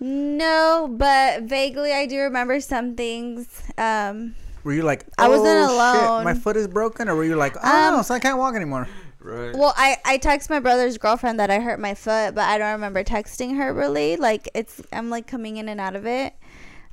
[0.00, 3.62] No, but vaguely I do remember some things.
[3.76, 4.34] Um,
[4.64, 7.34] Were you like, I wasn't "Oh, shit, alone." my foot is broken, or were you
[7.36, 8.88] like, oh, Um, so I can't walk anymore?
[9.20, 9.54] Right.
[9.54, 12.72] Well, I I text my brother's girlfriend that I hurt my foot, but I don't
[12.72, 14.16] remember texting her really.
[14.16, 16.32] Like it's I'm like coming in and out of it.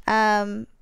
[0.07, 0.74] Um, Did you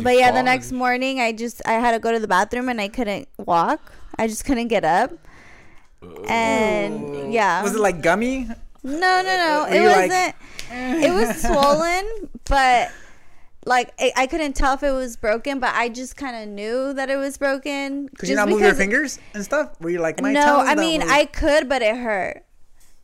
[0.00, 0.44] but yeah, the fall?
[0.44, 3.92] next morning I just I had to go to the bathroom and I couldn't walk.
[4.18, 5.12] I just couldn't get up.
[6.28, 8.48] And yeah, Was it like gummy?
[8.82, 9.66] no, no, no.
[9.70, 10.34] Were It wasn't.
[11.04, 12.04] it was swollen,
[12.44, 12.90] but
[13.64, 15.60] like I, I couldn't tell if it was broken.
[15.60, 18.08] But I just kind of knew that it was broken.
[18.18, 19.80] Could you not move your fingers and stuff?
[19.80, 21.10] Were you like, my no, toes I mean move?
[21.10, 22.44] I could, but it hurt.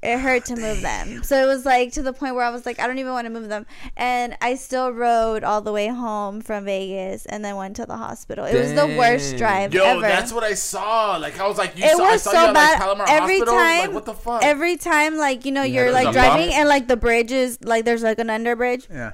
[0.00, 1.24] It hurt to move them.
[1.24, 3.24] So it was like to the point where I was like, I don't even want
[3.26, 3.66] to move them.
[3.96, 7.96] And I still rode all the way home from Vegas and then went to the
[7.96, 8.44] hospital.
[8.44, 10.00] It was the worst drive Yo, ever.
[10.02, 11.16] that's what I saw.
[11.16, 12.98] Like I was like, you it saw, I was saw so you at, bad.
[12.98, 13.54] like every Hospital.
[13.58, 14.44] time, like, what the fuck?
[14.44, 16.58] every time, like you know, you're there's like driving bump.
[16.60, 18.88] and like the bridge is like there's like an underbridge.
[18.88, 19.12] yeah.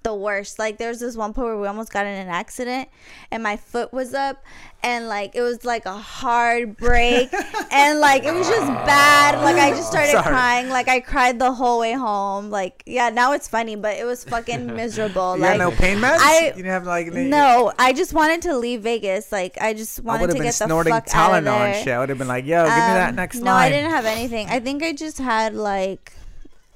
[0.00, 0.58] The worst.
[0.58, 2.88] Like there was this one point where we almost got in an accident
[3.30, 4.42] and my foot was up
[4.82, 7.28] and like it was like a hard break
[7.70, 9.42] and like it was just bad.
[9.42, 10.24] Like I just started Sorry.
[10.26, 10.68] crying.
[10.68, 12.50] Like I cried the whole way home.
[12.50, 15.36] Like yeah, now it's funny, but it was fucking miserable.
[15.36, 16.16] You like had no pain meds?
[16.20, 19.30] I- you didn't have like any- no, I just wanted to leave Vegas.
[19.30, 21.96] Like I just wanted would to get the fuck out of there.
[21.96, 23.66] I would have been like, yo, give me that Um, next no, line.
[23.66, 24.48] I didn't have anything.
[24.48, 26.12] I think I just had like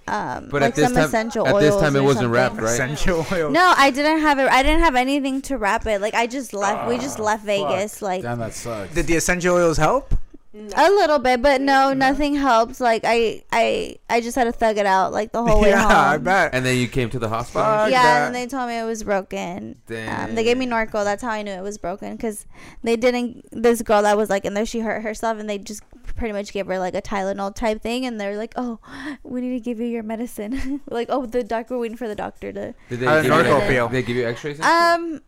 [0.06, 2.30] um But like at this some time, essential at this time, it wasn't something.
[2.30, 2.72] wrapped, right?
[2.72, 3.50] Essential oil.
[3.50, 4.48] No, I didn't have it.
[4.48, 6.00] I didn't have anything to wrap it.
[6.00, 6.88] Like I just left.
[6.88, 8.02] we Ah, just left Vegas.
[8.02, 8.94] Like Damn, that sucks.
[8.94, 10.14] Did the essential oils help?
[10.56, 12.80] a little bit, but no, nothing helped.
[12.80, 15.82] Like I, I, I just had to thug it out like the whole way yeah,
[15.82, 15.90] home.
[16.14, 16.54] I bet.
[16.54, 17.64] And then you came to the hospital.
[17.64, 17.90] Fuck.
[17.90, 18.26] yeah, that.
[18.26, 19.80] and they told me it was broken.
[19.88, 20.28] Damn.
[20.30, 21.02] Um, they gave me Norco.
[21.02, 22.46] That's how I knew it was broken because
[22.84, 23.44] they didn't.
[23.50, 25.82] This girl that was like in there, she hurt herself, and they just
[26.16, 28.78] pretty much gave her like a Tylenol type thing, and they're like, "Oh,
[29.22, 32.14] we need to give you your medicine." like, "Oh, the doctor, we're waiting for the
[32.14, 33.92] doctor to." Did they How did give you, Norco like.
[33.92, 34.60] They give you X-rays.
[34.60, 35.20] Um,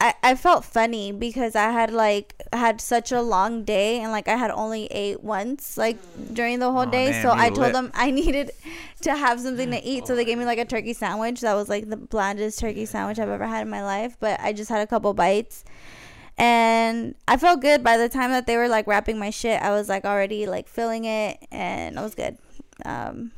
[0.00, 4.26] I, I felt funny because I had like had such a long day and like
[4.26, 5.96] I had only ate once like
[6.34, 7.12] during the whole Oh, day.
[7.12, 7.54] damn, so you I lit.
[7.54, 8.50] told them I needed
[9.02, 10.08] to have something to eat.
[10.08, 13.20] So they gave me like a turkey sandwich that was like the blandest turkey sandwich
[13.20, 14.16] I've ever had in my life.
[14.18, 15.64] But I just had a couple bites.
[16.38, 19.60] And I felt good by the time that they were like wrapping my shit.
[19.60, 22.38] I was like already like feeling it and I was good.
[22.84, 23.32] Um,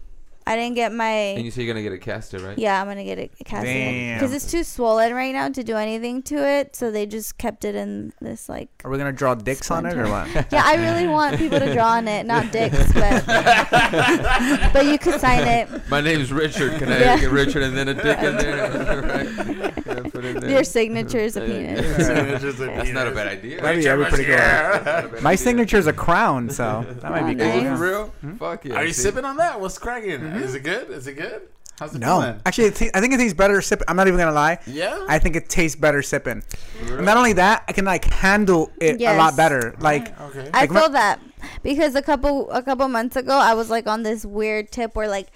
[0.47, 2.59] I didn't get my and you say you're gonna get it casted, right?
[2.59, 4.16] yeah, I'm gonna get it casted Damn.
[4.19, 6.77] because it's too swollen right now to do anything to it.
[6.77, 8.69] So they just kept it in this like.
[8.85, 10.29] Are we gonna draw dicks on it or what?
[10.53, 13.25] Yeah, I really want people to draw on it, not dicks, but
[14.73, 15.69] but you could sign it.
[15.89, 16.79] My name's Richard.
[16.79, 17.21] Can I Yeah.
[17.21, 19.03] get Richard and then a dick in there?
[19.03, 19.87] right?
[19.87, 20.51] Yeah, put it there.
[20.51, 21.47] Your signature is a Yeah.
[21.47, 22.59] penis.
[22.59, 23.61] That's not a bad idea.
[23.61, 24.37] That'd be, that'd be pretty cool.
[24.37, 25.39] Not a bad My idea.
[25.45, 27.47] signature is a crown, so that might be cool.
[27.47, 27.79] Is it nice.
[27.79, 28.07] for real?
[28.21, 28.37] Hmm?
[28.37, 28.75] Fuck yeah.
[28.77, 29.03] Are you see?
[29.03, 29.61] sipping on that?
[29.61, 30.21] What's cracking?
[30.35, 30.44] Mm-hmm.
[30.44, 30.90] Is it good?
[30.90, 31.43] Is it good?
[31.78, 32.40] How's it No, feeling?
[32.47, 33.85] actually, it ta- I think it tastes better sipping.
[33.89, 34.59] I'm not even gonna lie.
[34.66, 35.05] Yeah.
[35.09, 36.44] I think it tastes better sipping.
[36.89, 39.74] Not only that, I can like handle it a lot better.
[39.81, 40.39] Like, mm-hmm.
[40.39, 40.51] okay.
[40.55, 41.19] I Like, my- feel that
[41.65, 45.09] because a couple a couple months ago I was like on this weird tip where
[45.09, 45.28] like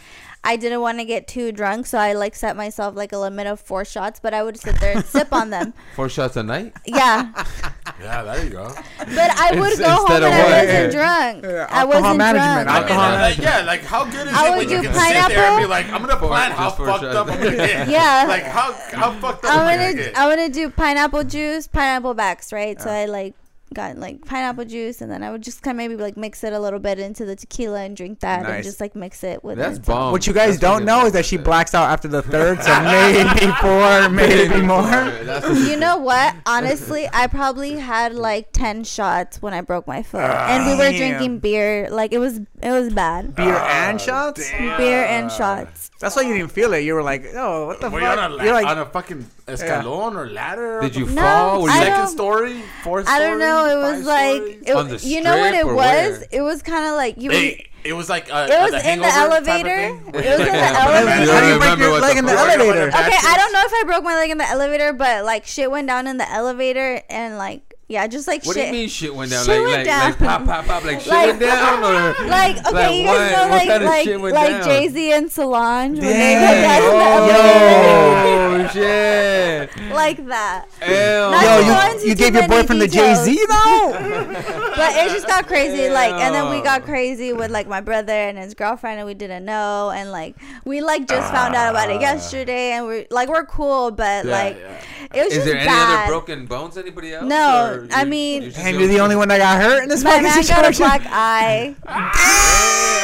[0.44, 3.47] I didn't want to get too drunk, so I like set myself like a limit
[3.47, 5.74] of four shots, but I would sit there and sip on them.
[5.97, 6.73] Four shots a night?
[6.86, 7.32] Yeah,
[8.01, 8.73] Yeah, there you go.
[8.98, 11.44] but I would Ins- go home and of I wasn't drunk.
[11.44, 12.69] Yeah, I wasn't management, drunk.
[12.69, 13.48] I mean, Alcohol uh, management.
[13.48, 15.66] yeah, like how good is I it when you do can sit there and be
[15.66, 17.16] like, I'm gonna plan how just fucked shots.
[17.16, 17.89] up I'm gonna get.
[17.98, 18.24] Yeah.
[18.28, 20.19] Like how how fucked up I'm am I gonna gonna get?
[20.19, 22.81] I'm gonna do pineapple juice, pineapple backs, right?
[22.81, 23.35] So I like
[23.74, 26.53] got like pineapple juice, and then I would just kind of maybe like mix it
[26.53, 29.59] a little bit into the tequila and drink that, and just like mix it with.
[29.59, 29.86] That's it.
[29.86, 30.12] bomb.
[30.12, 32.81] what you guys That's don't know is that she blacks out after the third, so
[32.82, 34.82] maybe four, maybe more.
[34.82, 35.24] there.
[35.24, 36.35] That's what You know what?
[36.47, 40.73] Honestly, I probably had like ten shots when I broke my foot, ah, and we
[40.74, 40.97] were Damn.
[41.19, 41.89] drinking beer.
[41.90, 43.35] Like it was, it was bad.
[43.35, 44.51] Beer ah, and shots.
[44.51, 45.90] Beer and shots.
[46.01, 46.81] That's why you didn't feel it.
[46.81, 48.39] You were like, oh, what the Were you on a, fuck?
[48.39, 50.81] la- You're like, on a fucking escalon or ladder?
[50.81, 51.62] Did you No, fall?
[51.62, 53.58] Were you I second story, fourth I don't know.
[53.67, 55.77] It was like, it, On the you know what it was?
[55.77, 56.25] where?
[56.31, 57.31] It was kind of like you.
[57.31, 59.79] Hey, it was like uh, It was the in the Hangover type of elevator.
[59.79, 61.33] It was in the elevator.
[61.33, 62.89] how do you break your leg in the elevator?
[62.89, 65.71] Okay, I don't know if I broke my leg in the elevator, but like shit
[65.71, 68.66] went down in the elevator and like yeah, just like What do shit.
[68.69, 69.47] you mean shit went down?
[69.47, 70.44] Shit like, went like, like down.
[70.47, 71.82] pop, pop, pop, like shit Like- went down?
[71.85, 73.16] Or Like okay, Like you what?
[73.19, 74.65] guys know What like kind of like like?
[74.65, 76.43] Jay Z and Solange when they Damn.
[76.43, 79.70] went down in the oh, shit.
[79.93, 80.66] like that.
[80.81, 84.55] Hell Not Yo, to you, you gave your many boyfriend the Jay Z, though.
[84.78, 88.12] But it just got crazy, like, and then we got crazy with like my brother
[88.12, 91.90] and his girlfriend, and we didn't know, and like we like just found out about
[91.90, 92.01] it ah.
[92.01, 95.15] yesterday, and we're like we're cool, but Yeah, like yeah.
[95.20, 96.02] it was Is just there any bad.
[96.02, 96.77] other broken bones?
[96.78, 97.24] Anybody else?
[97.27, 100.03] No, Or I mean- you're And you're the only one that got hurt in this
[100.05, 100.85] My fucking man got a situation.
[100.87, 101.75] black eye.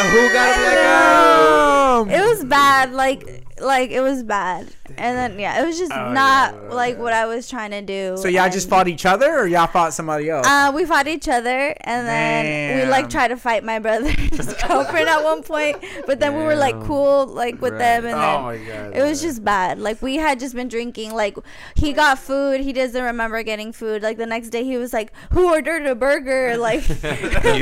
[0.04, 2.04] Who got a black eye?
[2.06, 2.10] Damn.
[2.10, 4.68] It was bad, like like it was bad.
[4.98, 6.74] And then yeah, it was just Oh, not yeah.
[6.74, 8.16] like what I was trying to do.
[8.18, 10.46] So y'all just fought each other, or y'all fought somebody else?
[10.46, 14.14] Uh, we fought each other, and then we like tried to fight my brother's
[14.68, 15.78] girlfriend at one point.
[16.06, 17.78] But then we were like cool, like with Right.
[17.78, 18.96] them, and Oh then god.
[18.96, 19.78] it was just bad.
[19.78, 21.14] Like we had just been drinking.
[21.14, 21.38] Like
[21.76, 24.02] he got food, he doesn't remember getting food.
[24.02, 26.94] Like the next day, he was like, "Who ordered a burger?" Like You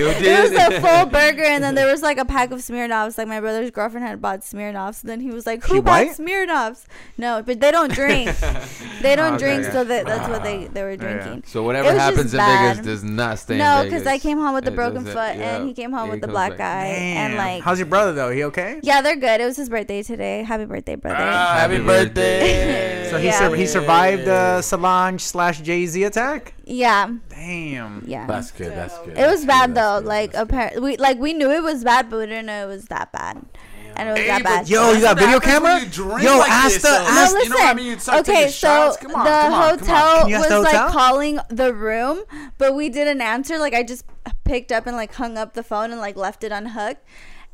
[0.08, 3.16] it was a full burger, and then there was like a pack of Smirnoffs.
[3.16, 5.02] Like my brother's girlfriend had bought Smirnoffs.
[5.02, 6.10] And then he was like, "Who She bought white?
[6.16, 6.84] Smirnoffs?"
[7.18, 8.34] No, but they don't drink.
[9.02, 9.72] they don't Okay, drink, yeah.
[9.72, 10.96] so that, that's what they they were Yeah.
[10.96, 11.44] drinking.
[11.46, 12.76] So whatever happens in bad.
[12.78, 15.56] Vegas does not stay No, because I came home with a broken foot, yeah.
[15.56, 16.58] and he came home Yeah, with a the comes black back.
[16.58, 18.30] guy, and like, how's your brother though?
[18.30, 18.80] He okay?
[18.82, 19.40] yeah, they're good.
[19.40, 20.42] It was his birthday today.
[20.42, 21.18] Happy birthday, brother.
[21.20, 23.08] Ah, happy Happy birthday.
[23.10, 23.38] So he Yeah.
[23.38, 26.54] sur- he survived the Solange slash Jay Z attack.
[26.64, 28.04] yeah, Damn.
[28.06, 28.26] yeah.
[28.26, 28.72] That's good.
[28.72, 29.18] That's good.
[29.18, 29.98] It was bad good, though.
[30.00, 32.68] good, Like apparently, we like we knew it was bad, but we didn't know it
[32.68, 33.44] was that bad.
[33.96, 34.68] And it was Hey, that bad.
[34.68, 35.80] Yo, you got video camera?
[35.80, 36.94] you drink Yo, like ask this, the- though.
[36.96, 37.42] ask- No, Ask- listen.
[37.44, 37.86] You know what I mean?
[37.86, 38.96] You start okay, so shots.
[38.98, 39.78] Come on, the come on, come on.
[39.78, 42.22] hotel Can you ask was the like calling the room,
[42.58, 43.58] but we didn't answer.
[43.58, 44.04] Like I just
[44.44, 47.04] picked up and like hung up the phone and like left it unhooked.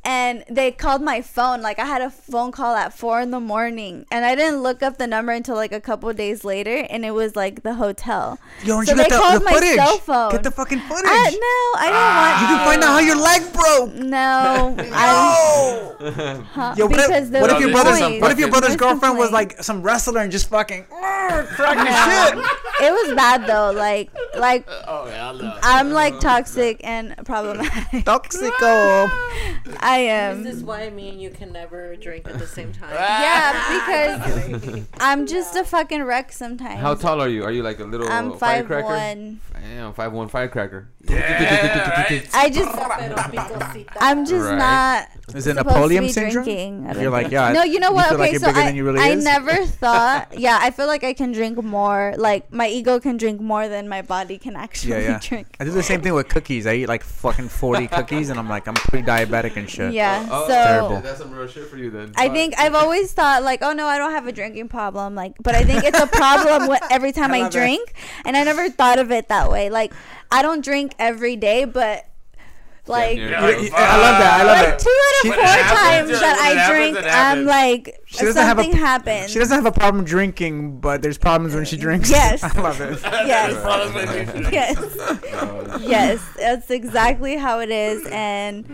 [0.05, 1.61] And they called my phone.
[1.61, 4.83] Like I had a phone call at four in the morning, and I didn't look
[4.83, 8.39] up the number until like a couple days later, and it was like the hotel.
[8.65, 9.75] Yo, aren't So you they got the, called the my footage?
[9.77, 10.31] cell phone.
[10.33, 11.05] Get the fucking footage.
[11.05, 12.23] I, no, I don't ah.
[12.25, 12.41] want.
[12.41, 13.95] you can find out how your leg broke.
[14.09, 15.09] No, I
[16.01, 16.45] Oh.
[16.53, 18.69] huh, Yo, what if, because there what if your brother's some what if your brother's
[18.71, 22.43] There's some girlfriend was like some wrestler and just fucking cracking No.
[22.43, 22.87] shit?
[22.89, 23.73] it was bad though.
[23.73, 25.59] Like, like Oh yeah, I love.
[25.63, 28.05] I'm like toxic and problematic.
[28.05, 29.11] Toxico.
[29.89, 30.43] I am.
[30.43, 32.91] this is why me and you can never drink at the same time?
[32.99, 36.81] Yeah, because I'm just a fucking wreck sometimes.
[36.81, 37.45] How tall are you?
[37.45, 38.85] Are you like a little I'm five firecracker?
[38.85, 39.41] one.
[39.55, 40.89] Damn, five one firecracker.
[41.11, 42.77] I just,
[44.01, 44.59] I'm just Right.
[44.59, 45.09] not.
[45.35, 46.45] Is it Napoleon syndrome?
[46.45, 47.01] drinking.
[47.01, 47.53] You're like, yeah.
[47.53, 48.09] No, you know what?
[48.09, 50.39] feel okay, like so I, really I never thought.
[50.39, 52.15] Yeah, I feel like I can drink more.
[52.17, 55.19] Like my ego can drink more than my body can actually Yeah, yeah.
[55.23, 55.57] drink.
[55.61, 56.67] I do the same thing with cookies.
[56.67, 59.78] I eat like fucking 40 cookies and I'm like, I'm pretty diabetic and shit.
[59.79, 60.27] Yeah.
[60.31, 61.01] Oh, so Terrible.
[61.01, 62.13] That's some real shit for you then.
[62.17, 65.15] I think I've always thought like, oh no, I don't have a drinking problem.
[65.15, 67.59] Like, but I think it's a problem with every time I I, love that.
[67.59, 67.95] drink,
[68.25, 69.71] and I never thought of it that way.
[69.71, 69.93] Like,
[70.31, 72.05] I don't drink every day, but
[72.87, 73.19] like.
[73.19, 74.41] Yeah, You- you- I love that.
[74.41, 74.79] I love Like it.
[74.79, 78.01] two out She- of When four it happens, times that I happens, drink, I'm like
[78.07, 79.31] She doesn't have a- something happens.
[79.31, 82.11] She doesn't have a problem drinking, but there's problems when she drinks.
[82.19, 82.43] Yes.
[82.57, 82.99] I love it.
[83.03, 86.25] yes, yes, yes.
[86.39, 88.65] That's exactly how it is, and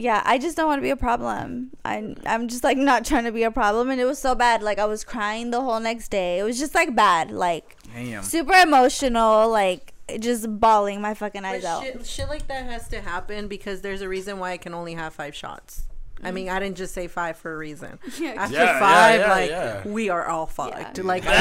[0.00, 1.72] yeah, I just don't want to be a problem.
[1.84, 4.62] I I'm just like not trying to be a problem, and it was so bad.
[4.62, 6.38] Like I was crying the whole next day.
[6.38, 8.22] It was just like bad, like Damn.
[8.22, 11.82] super emotional, like just bawling my fucking eyes But out.
[11.82, 14.94] shit, shit like that has to happen because there's a reason why I can only
[14.94, 15.82] have five shots.
[16.22, 17.98] I mean, I didn't just say five for a reason.
[18.06, 19.86] After Yeah, yeah, five, yeah, like yeah.
[19.88, 20.98] we are all fucked.
[20.98, 21.04] Yeah.
[21.04, 21.24] Like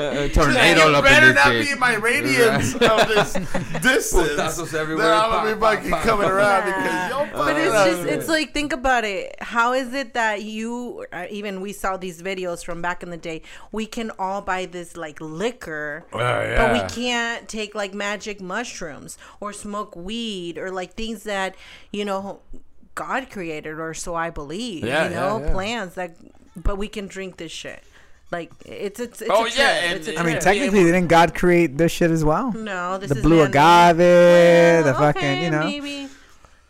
[0.00, 1.68] Uh, tornado you up better not shit.
[1.68, 3.32] be my radiance of this
[3.82, 4.70] distance.
[4.70, 5.12] Then everywhere.
[5.14, 6.32] I'm gonna be fucking coming pop.
[6.32, 6.66] around Nah.
[6.66, 7.38] because yo.
[7.38, 11.60] but it's just it's like think about it how is it that you uh, even
[11.60, 13.42] we saw these videos from back in the day
[13.72, 19.52] we can all buy this like liquor but we can't take like magic mushrooms or
[19.52, 21.54] smoke weed or like things that
[21.92, 22.40] you know
[23.04, 25.52] god created or so i believe Yeah, you know yeah, yeah.
[25.52, 26.10] plants that
[26.66, 27.82] but we can drink this shit
[28.36, 29.66] like it's it's, it's Oh, a yeah, trip.
[29.90, 30.42] and- it's a I mean, trip.
[30.44, 32.52] technically, didn't God create this shit as well?
[32.52, 33.50] no this The is blue man-made.
[33.50, 35.64] agave, the fucking, okay, you know.
[35.64, 36.08] maybe.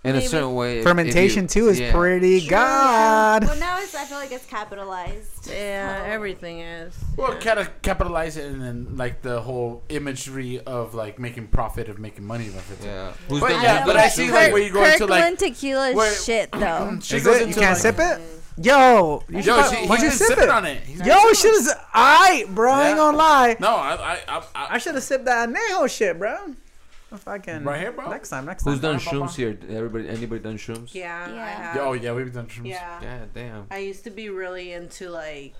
[0.03, 0.71] In a certain way.
[0.73, 1.93] if- if Fermentation you- too is yeah.
[1.93, 3.45] pretty God.
[3.45, 5.30] Well, now it's I feel like it's capitalized.
[5.51, 10.95] Yeah everything is Well, kind of capitalize it and then like the whole imagery of
[10.95, 12.87] like making profit of making money with it.
[12.87, 13.13] Yeah.
[13.29, 15.39] Who's But done yeah, but I see Kirk- like where you go into like Kirkland
[15.39, 16.99] tequila is where- shit though.
[17.03, 17.49] she Is goes it?
[17.49, 18.21] You can't like, sip it?
[18.63, 20.49] Yo, you Yo, should- she, why he's you been sip it?
[20.51, 20.83] on it.
[20.83, 22.73] He's Yo, sipping shit is alright, bro.
[22.73, 22.97] I ain't Yeah.
[22.97, 23.57] gonna lie.
[23.59, 26.37] No, I, I, I, I I should have sipped that anejo shit, bro.
[27.13, 27.65] If I can.
[27.65, 28.09] Right here, bro?
[28.11, 28.73] Next time, next time.
[28.73, 29.59] Who's done Blah, blah, shrooms here?
[29.69, 30.95] Everybody, anybody done shrooms?
[30.95, 31.73] yeah, I Yeah.
[31.73, 31.77] have.
[31.83, 32.67] Oh yeah, we've done shrooms.
[32.69, 33.01] Yeah.
[33.03, 33.67] Yeah, damn.
[33.71, 35.55] I used to be really into like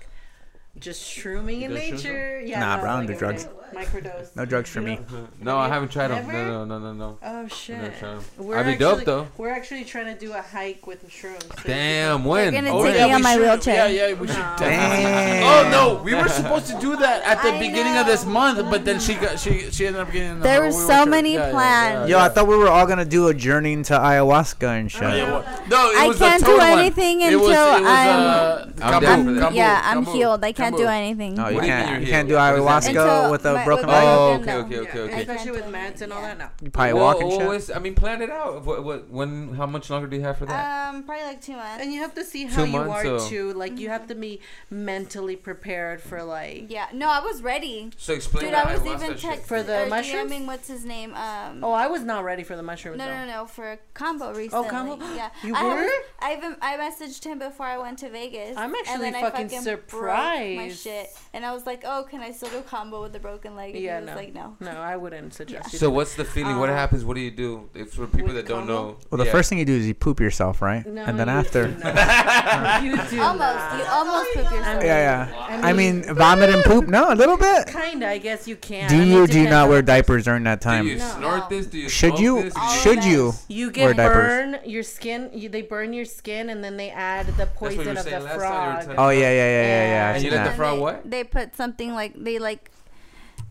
[0.79, 2.41] just shrooming in done shrooms, nature.
[2.45, 3.47] Yeah, Nah, bro, I don't like do a drugs.
[3.73, 4.35] Microdose.
[4.35, 4.99] No drugs for me.
[5.41, 6.27] No, I haven't tried them.
[6.27, 6.45] Never?
[6.45, 7.17] No, no, no, no, no.
[7.23, 7.77] Oh shit.
[7.81, 8.23] Never tried 'em.
[8.37, 9.27] We're I'd be actually, dope though.
[9.37, 11.43] We're actually trying to do a hike with shrooms.
[11.43, 12.53] So Damn, We're when?
[12.53, 13.89] gonna Oh, take yeah, me on we my should- wheelchair.
[13.89, 14.37] Yeah, yeah, we should.
[14.37, 14.55] No.
[14.59, 15.43] Damn.
[15.43, 18.69] Oh no, we were supposed to do that at the I beginning of this month,
[18.69, 20.31] but then she got she she ended up getting.
[20.31, 22.09] in the There were so many Yeah, yeah, plans.
[22.09, 25.01] Yo, I thought we were all gonna do a journey into ayahuasca and shit.
[25.03, 26.79] Yeah, no, it I was the can't do toad one.
[26.79, 29.51] anything until I'm- uh, I'm Kambo, down for that.
[29.51, 30.43] Kambo, yeah, I'm healed.
[30.43, 31.35] I can't do anything.
[31.35, 32.01] No, you What do you mean can't.
[32.01, 32.63] you're can't do healed?
[32.65, 34.03] What does ayahuasca Until with a my my- broken with leg?
[34.03, 35.21] Oh, broken okay, okay, okay, I okay.
[35.21, 36.27] Especially with can't meds and all yeah.
[36.35, 36.37] that.
[36.37, 36.47] No.
[36.65, 37.75] You probably Well, walk and well, shit.
[37.75, 38.65] I mean, plan it out.
[38.65, 40.89] What, what, when, how much longer do you have for that?
[40.93, 41.83] Um, probably like two months.
[41.83, 43.53] And you have to see Two how you months, are so- too.
[43.53, 44.39] Like you have to be
[44.69, 46.65] mentally prepared for like.
[46.69, 47.91] Yeah, no, I was ready.
[47.97, 49.29] so explain Dude, that I was ayahuasca even shit.
[49.41, 50.31] texting For the or mushrooms?
[50.31, 51.13] DMing, what's his name?
[51.15, 52.97] Um, Oh, I was not ready for the mushrooms.
[52.97, 53.25] no, though.
[53.25, 54.67] no, no, for a kambo recently.
[54.67, 54.99] Oh, kambo?
[55.15, 55.89] Yeah, You I were?
[56.19, 58.55] I even I messaged him before I went to Vegas.
[58.57, 60.11] I'm actually fucking broke
[60.57, 63.50] My shit, and I was like, "Oh, can I still do kambo with the broken
[63.55, 64.15] leg?" And Yeah, he was no.
[64.15, 65.79] like, "No." No, I wouldn't suggest you.
[65.79, 66.57] So what's the feeling?
[66.59, 67.03] what Uh, happens?
[67.05, 67.69] What do you do?
[67.73, 68.97] If for people that don't know.
[69.09, 69.31] Well, the yeah.
[69.31, 70.85] first thing you do is you poop yourself, right?
[70.85, 71.67] No, and then you after.
[71.67, 71.71] do
[72.87, 73.77] you do Almost, not.
[73.79, 74.83] you almost poop yourself.
[74.83, 75.59] Yeah, yeah.
[75.63, 76.87] I mean, vomit and poop?
[76.87, 77.67] No, a little bit.
[77.67, 78.89] Kinda, I guess you can.
[78.89, 80.85] Do you do you not wear diapers during that time?
[80.85, 81.07] Do time?
[81.07, 81.67] you snort this?
[81.67, 82.43] Do you Should smoke you?
[82.43, 82.53] This?
[82.55, 83.33] All of Should you?
[83.47, 84.15] You get diapers.
[84.15, 85.29] burn your skin.
[85.51, 88.27] They burn your skin, and then they add the poison of the last time you
[88.27, 88.95] were frog.
[88.97, 89.91] Oh yeah, yeah, yeah, yeah, yeah.
[89.91, 90.13] Yeah.
[90.15, 91.09] And you let the frog what?
[91.09, 92.70] They put something like they like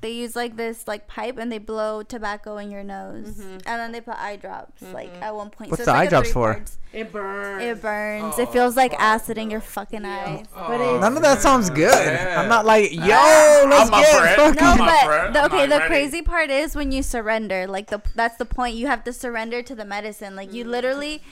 [0.02, 3.52] they use like this like pipe and they blow tobacco in your nose Mm-hmm.
[3.52, 5.70] and then they put eye drops like at one point.
[5.70, 6.54] What's so the it's eye drops for?
[6.54, 6.78] parts.
[6.92, 7.62] It burns.
[7.62, 8.34] It burns.
[8.38, 10.46] Oh, it feels like acid in your fucking eyes.
[10.54, 11.92] But it's- None of that sounds good.
[11.92, 12.40] Yeah.
[12.40, 14.60] I'm not like, yo, Ah, let's I'm get fucking.
[14.64, 15.66] No, I'm up for but the, okay.
[15.66, 15.86] The ready.
[15.86, 17.66] crazy part is when you surrender.
[17.68, 18.74] Like the that's the point.
[18.76, 20.34] You have to surrender to the medicine.
[20.34, 21.22] Like you literally,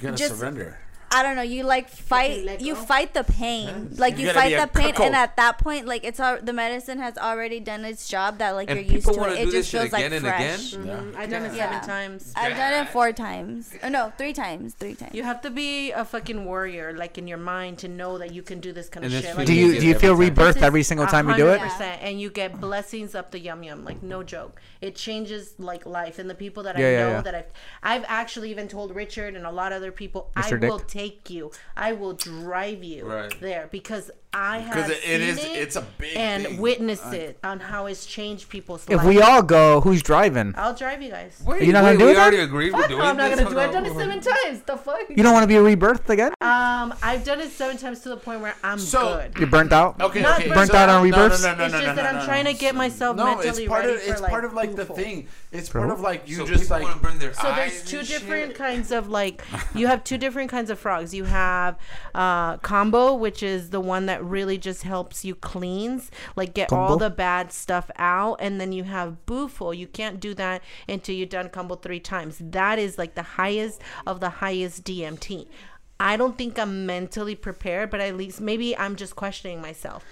[0.00, 0.78] You gotta just- surrender.
[1.12, 1.42] I don't know.
[1.42, 2.44] You like fight.
[2.44, 3.90] let You fight the pain.
[3.96, 5.06] Like You you, fight the pain, cuckold.
[5.08, 8.38] and at that point, like it's all the medicine has already done its job.
[8.38, 9.38] That like And you're used to it.
[9.48, 10.72] It just shit feels like and fresh.
[10.72, 10.86] again?
[10.86, 11.16] Mhm.
[11.16, 11.70] I've done it Yeah.
[11.70, 12.32] seven times.
[12.36, 13.70] I've done it four times.
[13.82, 14.74] Oh no, three times.
[14.74, 15.14] Three times.
[15.14, 18.42] You have to be a fucking warrior, like in your mind, to know that you
[18.42, 19.36] can do this kind And of shit.
[19.36, 20.20] Like, Do you do you feel time.
[20.20, 21.60] rebirth every single time you do it?
[22.00, 24.60] and you get blessings up the yum yum, like no joke.
[24.80, 27.50] It changes like life, and the people that I know that I've,
[27.82, 31.50] I've actually even told Richard and a lot of other people, I will take you,
[31.76, 33.34] I will drive you Right.
[33.40, 36.56] there because I have Because it, it seen is, it it's a big and thing.
[36.58, 39.04] witnessed it on how it's changed people's If lives.
[39.08, 40.54] we all go, who's driving?
[40.56, 41.42] I'll drive you guys.
[41.44, 42.46] Wait, You're not gonna wait, do we it already then?
[42.46, 43.62] agreed we're Fuck doing no, I'm not gonna do it.
[43.62, 44.62] I've done it seven times.
[44.62, 45.00] The fuck?
[45.10, 46.32] You don't want to be rebirthed again?
[46.40, 49.38] Um, I've done it seven times to the point where I'm So- good.
[49.38, 50.00] You're burnt out.
[50.00, 50.48] Okay, Not okay.
[50.48, 51.42] burnt so- out on no, no, rebirths?
[51.42, 52.52] No, no, no, it's no, just no, that I'm no, trying no.
[52.52, 54.84] to get myself No, mentally it's part ready of for it's part of like the
[54.86, 55.28] thing.
[55.52, 58.92] It's part of like you just like wanna burn their So there's two different kinds
[58.92, 59.42] of like
[59.74, 61.12] you have two different kinds of frogs.
[61.12, 61.76] You have
[62.14, 66.96] uh, kambo, which is the one that really just helps you cleanse, like get all
[66.96, 69.70] the bad stuff out, and then you have bufo.
[69.70, 72.38] You can't do that until you've done kambo three times.
[72.40, 75.46] That is like the highest of the highest DMT.
[76.00, 80.04] I don't think I'm mentally prepared, but at least maybe I'm just questioning myself.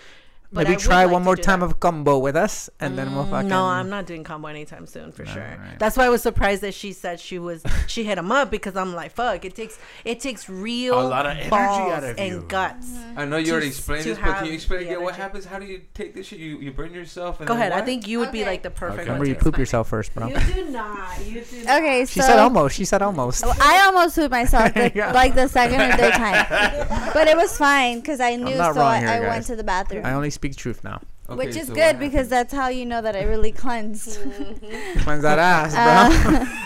[0.52, 1.66] But Maybe would try like one more time that.
[1.66, 3.48] of kambo with us, and then we'll mm, fucking.
[3.48, 5.43] No, I'm not doing kambo anytime soon for sure.
[5.43, 5.78] Alright.
[5.78, 8.74] That's why I was surprised that she said she was she hit him up because
[8.77, 12.24] I'm like, fuck, it takes it takes real A lot of energy out of you
[12.24, 12.44] and you.
[12.48, 12.89] guts.
[12.89, 13.18] Mm-hmm.
[13.20, 15.14] I know you to- already explained to this, but can you explain the again what
[15.14, 15.44] happens?
[15.44, 16.40] How do you take this shit?
[16.40, 17.72] You you burn yourself and Go then ahead.
[17.81, 19.09] I think you would be like the perfect Okay.
[19.09, 20.27] Remember, you poop yourself first, bro.
[20.27, 21.24] You do not.
[21.24, 21.81] You do not.
[21.81, 22.74] Okay, She said almost.
[22.74, 23.44] She said almost.
[23.44, 25.12] Well, I almost pooped myself the, Yeah.
[25.12, 26.47] like the second or third time,
[27.14, 28.56] but it was fine because I knew.
[28.56, 29.28] So I, here, I guys.
[29.28, 31.03] went to the bathroom, I only speak truth now.
[31.29, 34.19] Okay, which is so good because that's how you know that I really cleansed.
[35.05, 36.09] Cleanse that ass, bro.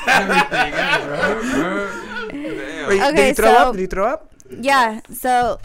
[0.07, 2.29] Uh, Damn.
[2.89, 3.73] Wait, did Okay, you throw so- up?
[3.75, 4.33] Did you throw up?
[4.61, 5.01] yeah.
[5.13, 5.59] So,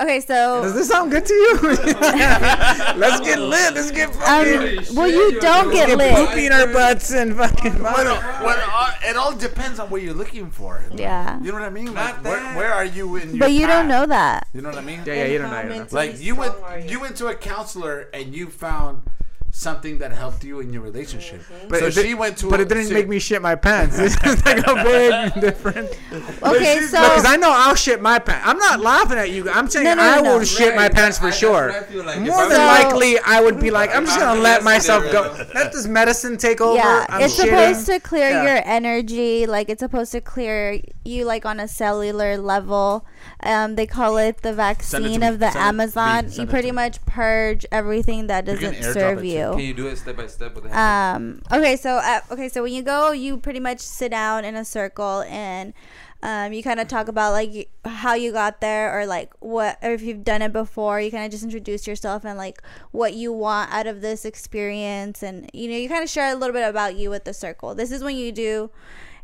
[0.00, 0.20] okay.
[0.20, 1.58] So does this sound good to you?
[1.62, 3.74] Let's get lit.
[3.74, 4.94] Let's get um, fucking.
[4.94, 6.14] well, you don't get get lit.
[6.14, 7.82] poopy in our butts and fucking.
[7.82, 7.94] Well,
[8.44, 10.84] well, uh, it all depends on what you're looking for.
[10.94, 11.38] Yeah.
[11.40, 11.86] You know what I mean?
[11.86, 12.56] Not Like, where, that.
[12.56, 14.48] where are you in your But you don't know that.
[14.54, 15.02] You know what I mean?
[15.06, 15.62] Yeah, yeah, you don't know.
[15.62, 15.96] You don't know.
[15.96, 16.54] Like you went,
[16.88, 19.02] you went to a counselor and you found
[19.54, 21.42] something that helped you in your relationship.
[21.42, 21.68] Mm-hmm.
[21.68, 22.48] But so it did, went to.
[22.50, 23.96] But a, it didn't she- make me shit my pants.
[24.02, 25.90] This is like a big difference.
[26.42, 28.44] Okay, so Because I know I'll shit my pants.
[28.48, 29.48] I'm not laughing at you.
[29.50, 30.44] I'm saying No, no, I no, will no.
[30.44, 31.66] shit my pants for I- sure.
[31.68, 32.20] what I feel like.
[32.20, 35.32] More than likely, I would be like, I'm just gonna let myself go.
[35.34, 35.52] scenario.
[35.54, 36.76] Let this medicine take over.
[36.78, 37.44] yeah, I'm it's shitting.
[37.74, 38.42] supposed to clear Yeah.
[38.54, 39.46] your energy.
[39.46, 43.06] Like it's supposed to clear you like on a cellular level.
[43.42, 46.30] Um, they call it the Send it vaccine of the Send Amazon.
[46.32, 49.50] You pretty much purge everything that doesn't airdrop serve you.
[49.50, 51.42] Can you do it step by step with a hand?
[51.50, 51.58] Um.
[51.58, 51.76] Okay.
[51.76, 51.96] So.
[51.96, 52.48] Uh, okay.
[52.48, 55.74] So when you go, you pretty much sit down in a circle and.
[56.24, 59.90] Um, you kind of talk about like how you got there or like what or
[59.90, 62.62] if you've done it before you kind of just introduce yourself and like
[62.92, 66.36] what you want out of this experience and you know you kind of share a
[66.36, 68.70] little bit about you with the circle this is when you do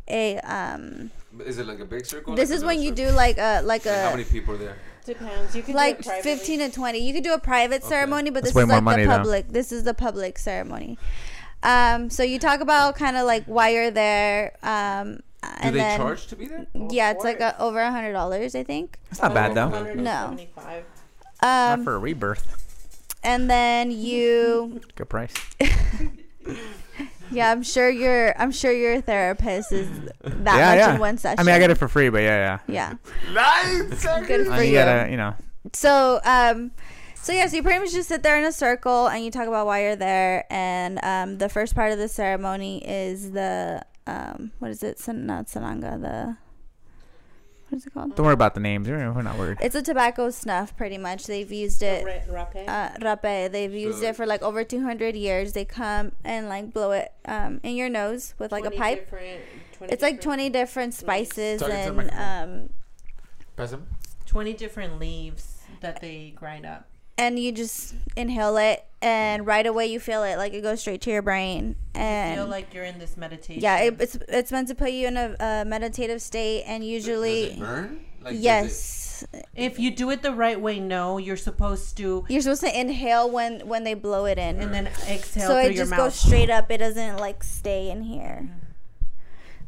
[0.08, 1.12] a um
[1.44, 2.34] Is it like a big circle?
[2.34, 3.10] this like is when you circle?
[3.10, 4.76] do like a like Like, how many people are there?
[5.04, 5.56] Depends.
[5.56, 7.88] You can like 15 to 20 you could do a private Okay.
[7.88, 9.16] ceremony but That's this is like money, the though.
[9.16, 10.98] public this is the public ceremony
[11.62, 15.78] um so you talk about kind of like why you're there um Do and they
[15.80, 16.66] then charge to be there?
[16.90, 19.68] yeah it's like a, over a hundred dollars i think It's not bad though.
[19.94, 20.04] No.
[20.04, 20.84] Seventy-five.
[21.42, 22.44] Not um for a rebirth.
[23.24, 25.32] and then you Good price.
[27.30, 29.88] yeah i'm sure your i'm sure your therapist is
[30.22, 30.94] that yeah, much yeah.
[30.94, 32.94] in one session I mean, I get it for free, but yeah, yeah
[33.32, 33.32] Yeah.
[33.32, 34.02] Nice.
[34.26, 35.34] good for you you gotta, you know.
[35.72, 36.70] so um
[37.14, 39.48] so yeah so you pretty much just sit there in a circle and you talk
[39.48, 44.52] about why you're there and um the first part of the ceremony is the um
[44.58, 46.36] what is it San- not sananga the
[47.68, 48.88] what is it called Don't worry about the names.
[48.88, 49.58] We're we're not worried.
[49.60, 52.68] it's a tobacco snuff pretty much they've used it Rape.
[52.68, 53.52] uh, rape.
[53.52, 55.52] They've used it for like over 200 years.
[55.52, 59.12] They come and like blow it um, in your nose with like a pipe.
[59.82, 62.70] It's like 20 different spices Talk into the and um,
[63.54, 63.74] Press
[64.26, 66.88] 20 different leaves that they grind up.
[67.18, 71.00] And you just inhale it and right away you feel it like it goes straight
[71.02, 73.62] to your brain and you feel like you're in this meditation.
[73.62, 76.90] yeah it, it's it's meant to put you in a, a meditative state and Does
[76.90, 78.00] usually it burn?
[78.22, 79.04] Like, does yes
[79.56, 83.28] if you do it the right way, no, you're supposed to, you're supposed to inhale
[83.28, 85.98] when when they blow it in and then exhale so through it your just mouth.
[85.98, 88.67] goes straight up it doesn't like stay in here it-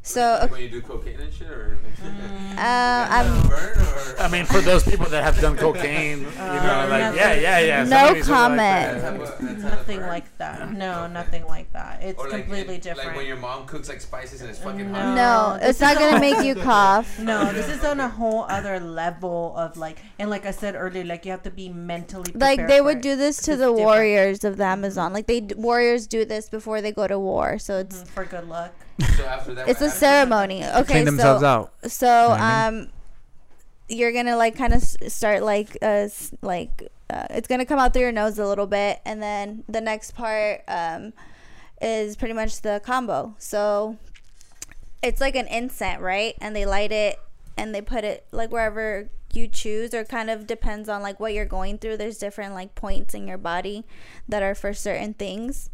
[0.03, 4.45] so like when you do cocaine and shit, or uh, I'm burn, or I mean,
[4.47, 7.17] for those people that have done cocaine, you know, like nothing.
[7.19, 7.85] yeah, yeah, yeah.
[7.85, 8.59] No somebody- somebody like comment.
[8.59, 9.19] that.
[9.19, 10.73] That's how- that's how it nothing like that.
[10.73, 12.03] No, nothing like that.
[12.03, 13.09] It's like, completely it- different.
[13.09, 14.99] Like when your mom cooks like spices and it's fucking No.
[14.99, 15.15] hot.
[15.61, 19.55] no it's not gonna make you cough no, this is on a whole other level
[19.57, 22.81] of like, and like I said earlier, like you have to be mentally like they
[22.81, 23.03] would it.
[23.03, 23.77] do this to It's the different.
[23.79, 27.79] warriors of the amazon like they warriors do this before they go to war so
[27.79, 28.73] it's Mhm, for good luck.
[29.01, 29.95] So after that, it's a happens?
[29.95, 30.65] ceremony.
[30.65, 31.73] Okay Clean themselves so out.
[31.87, 32.89] so know what I um
[33.89, 36.09] you're gonna like kind of start like uh
[36.43, 39.81] like uh, it's gonna come out through your nose a little bit and then the
[39.81, 41.13] next part um
[41.81, 43.35] is pretty much the kambo.
[43.39, 43.97] So
[45.03, 46.35] it's like an incense right?
[46.41, 47.19] And they light it
[47.57, 51.33] and they put it like wherever you choose or kind of depends on like what
[51.33, 51.97] you're going through.
[51.97, 53.85] There's different like points in your body
[54.29, 55.71] that are for certain things.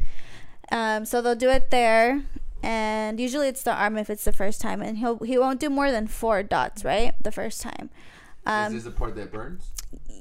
[0.70, 2.22] Um, so they'll do it there
[2.66, 5.70] and usually it's the arm if it's the first time and he'll he won't do
[5.70, 7.86] more than four dots right the first time.
[8.44, 9.70] Um, Is this the part that burns?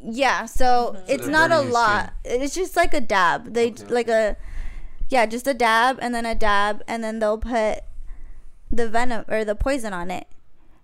[0.03, 0.69] yeah so
[1.07, 2.13] it's they're not a burning your lot.
[2.23, 3.53] It's just like a dab.
[3.53, 4.37] They Okay, like a
[5.09, 7.81] yeah just a dab and then a dab and then they'll put
[8.71, 10.27] the venom or the poison on it.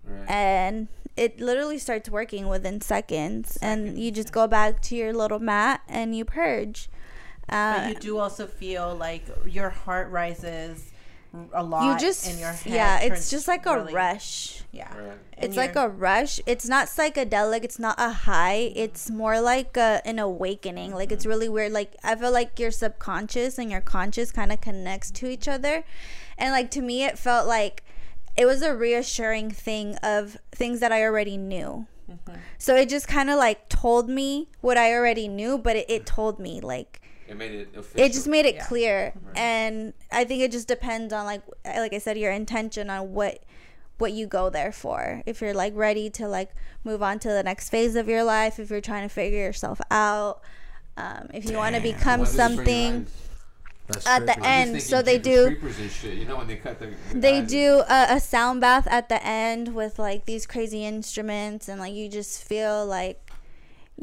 [0.04, 0.30] Right.
[0.30, 5.40] and it literally starts working within seconds, and you just go back to your little
[5.40, 6.90] mat and you purge.
[7.50, 10.91] Uh, But you do also feel like your heart rises
[11.53, 11.84] a lot.
[11.86, 14.64] you just in your head yeah it's just like a really- rush.
[14.74, 15.18] Yeah, Right.
[15.38, 16.40] It's like a rush.
[16.45, 17.66] It's not psychedelic.
[17.66, 18.72] It's not a high.
[18.74, 20.94] It's more like a, an awakening.
[20.94, 21.30] Like it's mm-hmm.
[21.30, 21.74] really weird.
[21.74, 25.84] Like i feel like your subconscious and your conscious kind of connects to each other.
[26.38, 27.84] And like to me it felt like
[28.38, 31.88] it was a reassuring thing of things that i already knew.
[32.10, 32.40] Mm-hmm.
[32.58, 36.06] So it just kind of like told me what i already knew but it, it
[36.06, 37.01] told me like
[37.32, 38.06] It made it official.
[38.06, 38.66] it just made it Yeah.
[38.66, 43.14] clear and i think it just depends on like like i said your intention on
[43.14, 43.40] what
[43.99, 46.49] what you go there for if you're like ready to like
[46.84, 49.80] move on to the next phase of your life if you're trying to figure yourself
[49.90, 50.41] out
[50.98, 53.08] um, if you want to become Why does it burn your something?
[53.88, 54.38] That's at the.
[54.40, 55.58] I'm end so they do
[55.90, 56.18] shit.
[56.18, 56.44] You know
[57.14, 61.80] they do a, a sound bath at the end with like these crazy instruments and
[61.80, 63.31] like you just feel like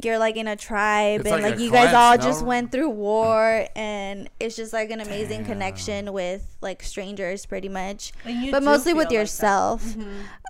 [0.02, 2.44] you're like in a tribe It's and like like a you guys all cleanse, just
[2.46, 8.12] went through war and it's just like an amazing connection with like strangers pretty much
[8.52, 9.14] but mostly feel with like that.
[9.14, 9.96] yourself.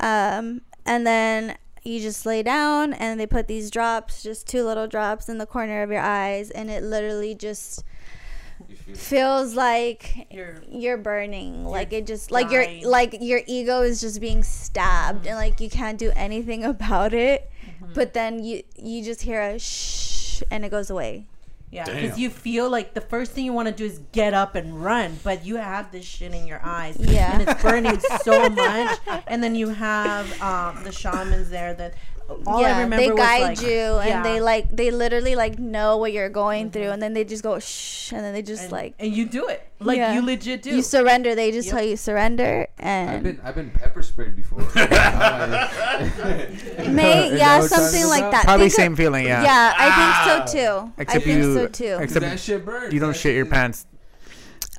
[0.02, 4.86] Um and then you just lay down and they put these drops just two little
[4.86, 7.84] drops in the corner of your eyes and it literally just
[8.68, 11.64] You feels like You're you're burning.
[11.64, 15.70] like it just like your like your ego is just being stabbed and like you
[15.70, 17.50] can't do anything about it
[17.94, 21.26] but then you you just hear a shh and it goes away
[21.70, 24.54] Yeah, because you feel like the first thing you want to do is get up
[24.54, 27.32] and run, but you have this shit in your eyes, Yeah.
[27.32, 28.98] and it's burning so much.
[29.26, 31.92] And then you have um, the shamans there that
[32.46, 34.22] all I remember they was guide like, you and yeah.
[34.22, 36.72] they like they literally like know what you're going mm-hmm.
[36.72, 39.24] through and then they just go shh and then they just and, like and you
[39.26, 40.12] do it like Yeah.
[40.14, 40.70] you legit do.
[40.76, 41.74] you surrender they just Yep.
[41.76, 44.60] tell you surrender I've and been I've been pepper sprayed before.
[46.90, 48.32] may yeah something like about?
[48.32, 49.42] that Probably Think of- same feeling, yeah.
[49.42, 52.92] yeah i think so too Except i think you- so too Except that shit burns.
[52.92, 53.86] you don't shit your pants.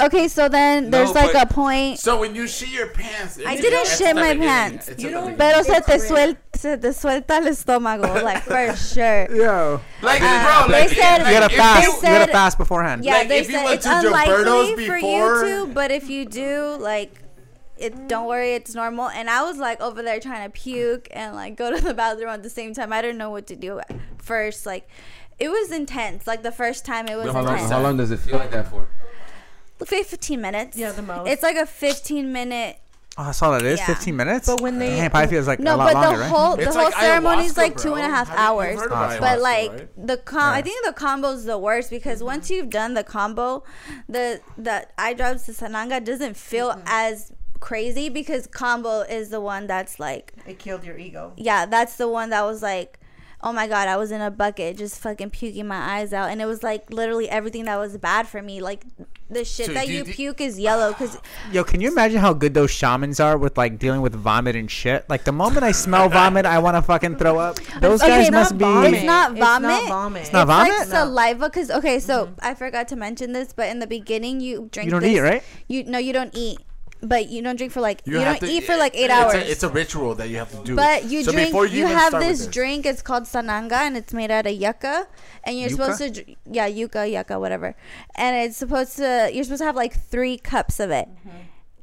[0.01, 3.55] Okay so then there's No, like a point So when you shit your pants, I
[3.55, 4.87] didn't it's shit my pants.
[4.87, 5.37] You at the don't- beginning.
[5.37, 6.01] Pero se It's te, real.
[6.01, 9.27] suel, se te suelta el estómago, like for sure.
[9.35, 11.83] Yo, Like, Uh, bro, they said- if- you gotta if fast.
[11.87, 13.03] you- You, gotta said- fast beforehand.
[13.05, 15.73] Yeah, Like, they if you said went it's to unlikely Gilberto's for before- you to,
[15.73, 17.11] but if you do, like,
[17.77, 19.07] it don't worry, it's normal.
[19.09, 22.27] And I was like over there trying to puke and like go to the bathroom
[22.29, 22.91] at the same time.
[22.91, 23.89] I didn't know what to do at
[24.21, 24.65] first.
[24.65, 24.85] Like
[25.39, 26.27] it was intense.
[26.27, 27.71] Like the first time it was How long, intense.
[27.71, 28.85] how long does it feel like that for?
[29.85, 30.77] 15 minutes.
[30.77, 31.27] Yeah, the most.
[31.29, 32.77] It's like a 15 minute.
[33.17, 33.79] Oh, that's all it is.
[33.79, 33.85] Yeah.
[33.87, 34.47] 15 minutes.
[34.47, 36.29] But when they- Damn, it probably feels like No, a lot but longer, the right?
[36.31, 37.95] whole the It's whole like ceremony is like two bro.
[37.97, 38.79] and a half Have you- you've hours.
[38.79, 40.07] heard of but ayahuasca, like right?
[40.07, 43.63] the com, I think the kambo is the worst because once you've done the kambo,
[44.07, 46.81] the the eye drops, the sananga doesn't feel mm-hmm.
[46.87, 51.33] as crazy because kambo is the one that's like It killed your ego.
[51.35, 52.99] yeah, that's the one that was like,
[53.41, 56.41] oh my god, I was in a bucket just fucking puking my eyes out, and
[56.41, 58.83] it was like literally everything that was bad for me, like
[59.29, 61.17] the shit So that do you- you do- puke is yellow because
[61.51, 64.69] Yo, can you imagine how good those shamans are with like dealing with vomit and
[64.69, 65.07] shit?
[65.09, 67.57] Like the moment I smell vomit, I want to fucking throw up.
[67.79, 68.63] Those Okay, guys must not be.
[68.65, 68.93] vomit.
[68.95, 69.87] It's not vomit It's not vomit.
[69.89, 70.21] vomit.
[70.23, 70.67] It's not vomit?
[70.71, 71.15] it's like vomit?
[71.15, 72.33] saliva because okay so mm-hmm.
[72.41, 75.19] i forgot to mention this but in the beginning you drink You don't this- eat,
[75.21, 75.43] right?
[75.67, 76.59] you no you don't eat
[77.01, 79.13] but you don't drink for like you, have don't to- eat for like eight it's
[79.13, 79.33] hours.
[79.35, 80.75] A, it's a ritual that you have to do.
[80.75, 84.13] but you So drink before you, have with this, drink it's called sananga and it's
[84.13, 85.07] made out of yucca
[85.43, 85.93] and you're Yucca?
[85.95, 87.75] supposed to yeah yucca yucca whatever.
[88.15, 91.07] And it's supposed to you're supposed to have like three cups of it.
[91.07, 91.37] Mm-hmm.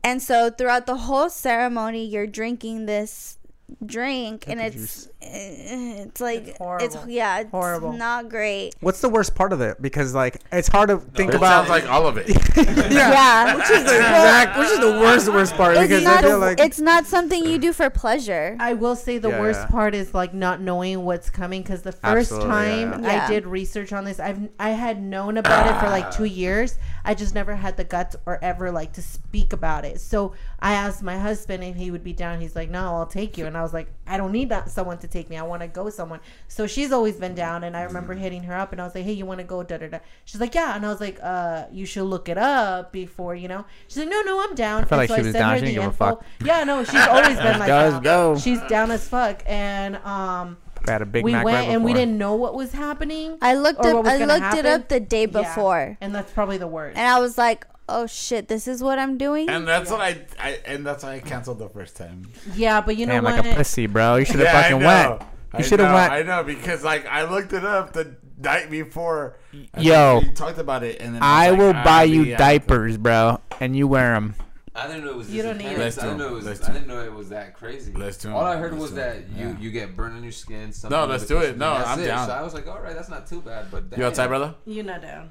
[0.04, 3.38] And so throughout the whole ceremony you're drinking this
[3.84, 7.04] drink and it's Eh, it's like it's, horrible.
[7.08, 7.92] yeah it's Horrible.
[7.92, 9.80] not great What's the worst part of it?
[9.82, 11.66] Because like it's hard to think It about.
[11.66, 12.28] sounds like all of it.
[12.92, 16.28] yeah, which is the exact, which is the worst worst part it's because not I
[16.28, 18.56] feel like it's not something you do for pleasure.
[18.60, 19.66] I will say the Yeah, worst yeah.
[19.66, 23.12] part is like not knowing what's coming because the first Absolutely, time yeah.
[23.12, 23.24] Yeah.
[23.26, 26.78] I did research on this, I've I had known about it for like two years.
[27.04, 30.00] I just never had the guts or ever like to speak about it.
[30.00, 32.40] So I asked my husband if he would be down.
[32.40, 34.98] He's like, "No, I'll take you." And I was like, "I don't need that someone
[34.98, 35.36] to take me.
[35.36, 38.42] I want to go with someone." So she's always been down, and I remember hitting
[38.44, 39.98] her up, and I was like, "Hey, you want to go?" Da da da.
[40.24, 43.48] She's like, "Yeah," and I was like, "Uh, you should look it up before you
[43.48, 45.54] know." She's like, "No, no, I'm down." I felt And like she was sent down.
[45.56, 46.24] She the didn't give a fuck.
[46.44, 48.02] Yeah, no, she's always been like Let's that.
[48.02, 48.36] go.
[48.38, 50.56] She's down as fuck, and um,
[50.86, 53.38] I had a Big we Mac went right and we didn't know what was happening.
[53.42, 55.42] I looked up I gonna looked it up the day Yeah.
[55.42, 56.96] before, and that's probably the worst.
[56.96, 60.24] and I was like, "Oh shit, this is what I'm doing." And that's what I,
[60.38, 62.28] I and that's why I canceled the first time.
[62.54, 63.36] yeah, but you know Damn, what?
[63.44, 64.16] like a pussy, bro.
[64.16, 64.86] You should have Yeah, fucking know.
[65.18, 65.22] went.
[65.58, 66.12] You should have know, went.
[66.12, 69.38] I know because like I looked it up the night before.
[69.78, 70.20] Yo.
[70.22, 73.40] we talked about it, and then I was will buy ah, you yeah, diapers, bro,
[73.60, 74.34] and you wear them.
[74.74, 75.32] I didn't know it was.
[75.32, 75.96] You don't need intense.
[75.96, 76.02] it.
[76.02, 76.60] I didn't know it Let's was.
[76.60, 76.72] do I it.
[76.74, 77.94] didn't know it was that crazy.
[77.94, 78.32] Let's do it.
[78.32, 79.58] All I heard Let's was that you Yeah.
[79.58, 80.70] you get burned on your skin.
[80.72, 81.56] Something No, let's do it.
[81.56, 82.06] No, I'm it.
[82.06, 82.26] down.
[82.28, 83.70] So I was like, all right, that's not too bad.
[83.70, 84.54] But You outside, brother?
[84.66, 85.30] You're not down.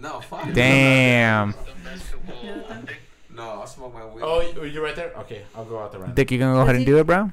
[0.00, 0.52] No, fuck.
[0.52, 1.54] Damn.
[3.34, 4.22] No, I'll smoke my weed.
[4.24, 5.12] Oh, you you right there?
[5.18, 7.30] Okay, I'll go out there right Dick, you gonna go ahead and do it, bro?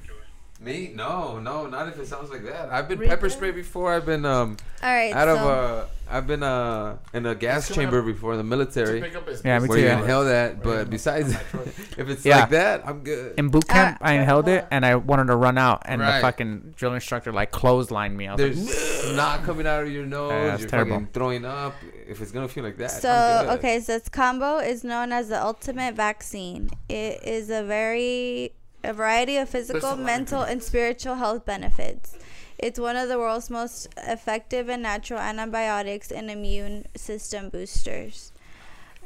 [0.62, 0.92] Me?
[0.96, 2.70] No, no, not if it sounds like that.
[2.72, 3.10] I've been Really?
[3.10, 3.94] pepper sprayed before.
[3.94, 7.68] I've been um All right, out of so uh I've been uh in a gas
[7.68, 9.02] He's coming chamber up before in the military.
[9.02, 10.00] To pick up his Yeah, me Where too, you yeah.
[10.00, 11.62] inhale that, but on besides, my
[11.98, 12.42] if it's Yeah.
[12.42, 13.38] like that, I'm good.
[13.38, 16.06] In boot camp, Uh, I inhaled it, and I wanted to run out, and the
[16.22, 18.28] fucking drill instructor like clotheslined me.
[18.28, 20.30] I was There's like, snot coming out of your nose.
[20.32, 20.94] that's you're terrible.
[20.96, 21.74] fucking throwing up.
[22.08, 23.60] If it's gonna feel like that, So I'm good.
[23.60, 26.70] okay, so this kambo is known as the ultimate vaccine.
[26.90, 28.54] It is a very
[28.84, 32.16] a variety of physical, There's a lot of mental, and spiritual health benefits.
[32.58, 38.32] It's one of the world's most effective and natural antibiotics and immune system boosters.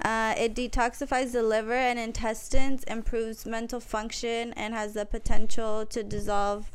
[0.04, 6.04] Uh, it detoxifies the liver and intestines, improves mental function, and has the potential to
[6.04, 6.72] dissolve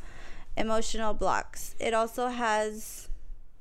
[0.57, 1.75] emotional blocks.
[1.79, 3.09] It also has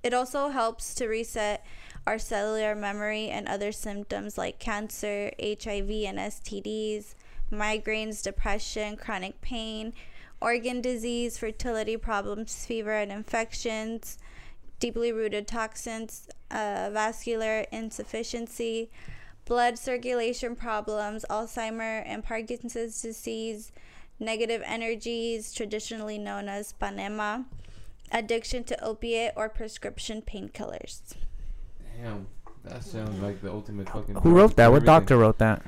[0.02, 1.64] it also helps to reset
[2.06, 7.14] our cellular memory and other symptoms like cancer, HIV and STDs,
[7.50, 9.92] migraines, depression, chronic pain,
[10.40, 14.18] organ disease, fertility problems, fever and infections,
[14.78, 18.90] deeply rooted toxins, uh, vascular insufficiency,
[19.46, 23.72] blood circulation problems, Alzheimer and Parkinson's disease,
[24.18, 27.44] negative energies, traditionally known as panema,
[28.12, 31.14] addiction to opiate or prescription painkillers.
[32.04, 32.26] Damn,
[32.64, 34.14] that sounds like the ultimate fucking.
[34.16, 34.70] Who wrote that?
[34.70, 35.62] What doctor wrote that?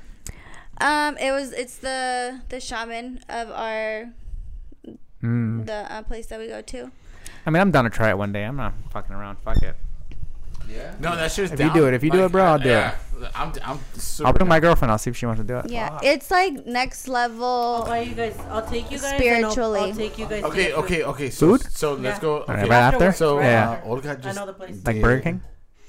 [0.80, 4.10] Um, it was it's the the shaman of our
[5.24, 5.64] Mm.
[5.64, 6.90] the uh, place that we go to.
[7.46, 8.44] I mean, I'm down to try it one day.
[8.44, 9.38] I'm not fucking around.
[9.38, 9.74] Fuck it.
[10.68, 10.94] Yeah.
[11.00, 11.54] No, that's just.
[11.54, 12.94] If you do it- if you do it, bro, I'll do it.
[13.34, 13.78] I'm, I'm
[14.24, 14.92] I'll bring my girlfriend.
[14.92, 15.70] I'll see if she wants to do it.
[15.70, 17.84] Yeah, it's like next I'll level.
[17.86, 18.36] buy you guys.
[18.50, 19.14] I'll take you guys.
[19.16, 19.80] Spiritually.
[19.80, 20.44] I'll, I'll take you guys.
[20.44, 21.30] Okay, okay, okay.
[21.30, 21.62] So, Food?
[21.72, 22.20] so let's Yeah.
[22.20, 22.40] go.
[22.40, 22.68] All right, Okay.
[22.70, 23.12] right after.
[23.12, 23.70] So, right Yeah.
[23.70, 23.88] uh, after.
[23.88, 24.76] Olga just I know the place.
[24.84, 25.40] Like did- Burger King.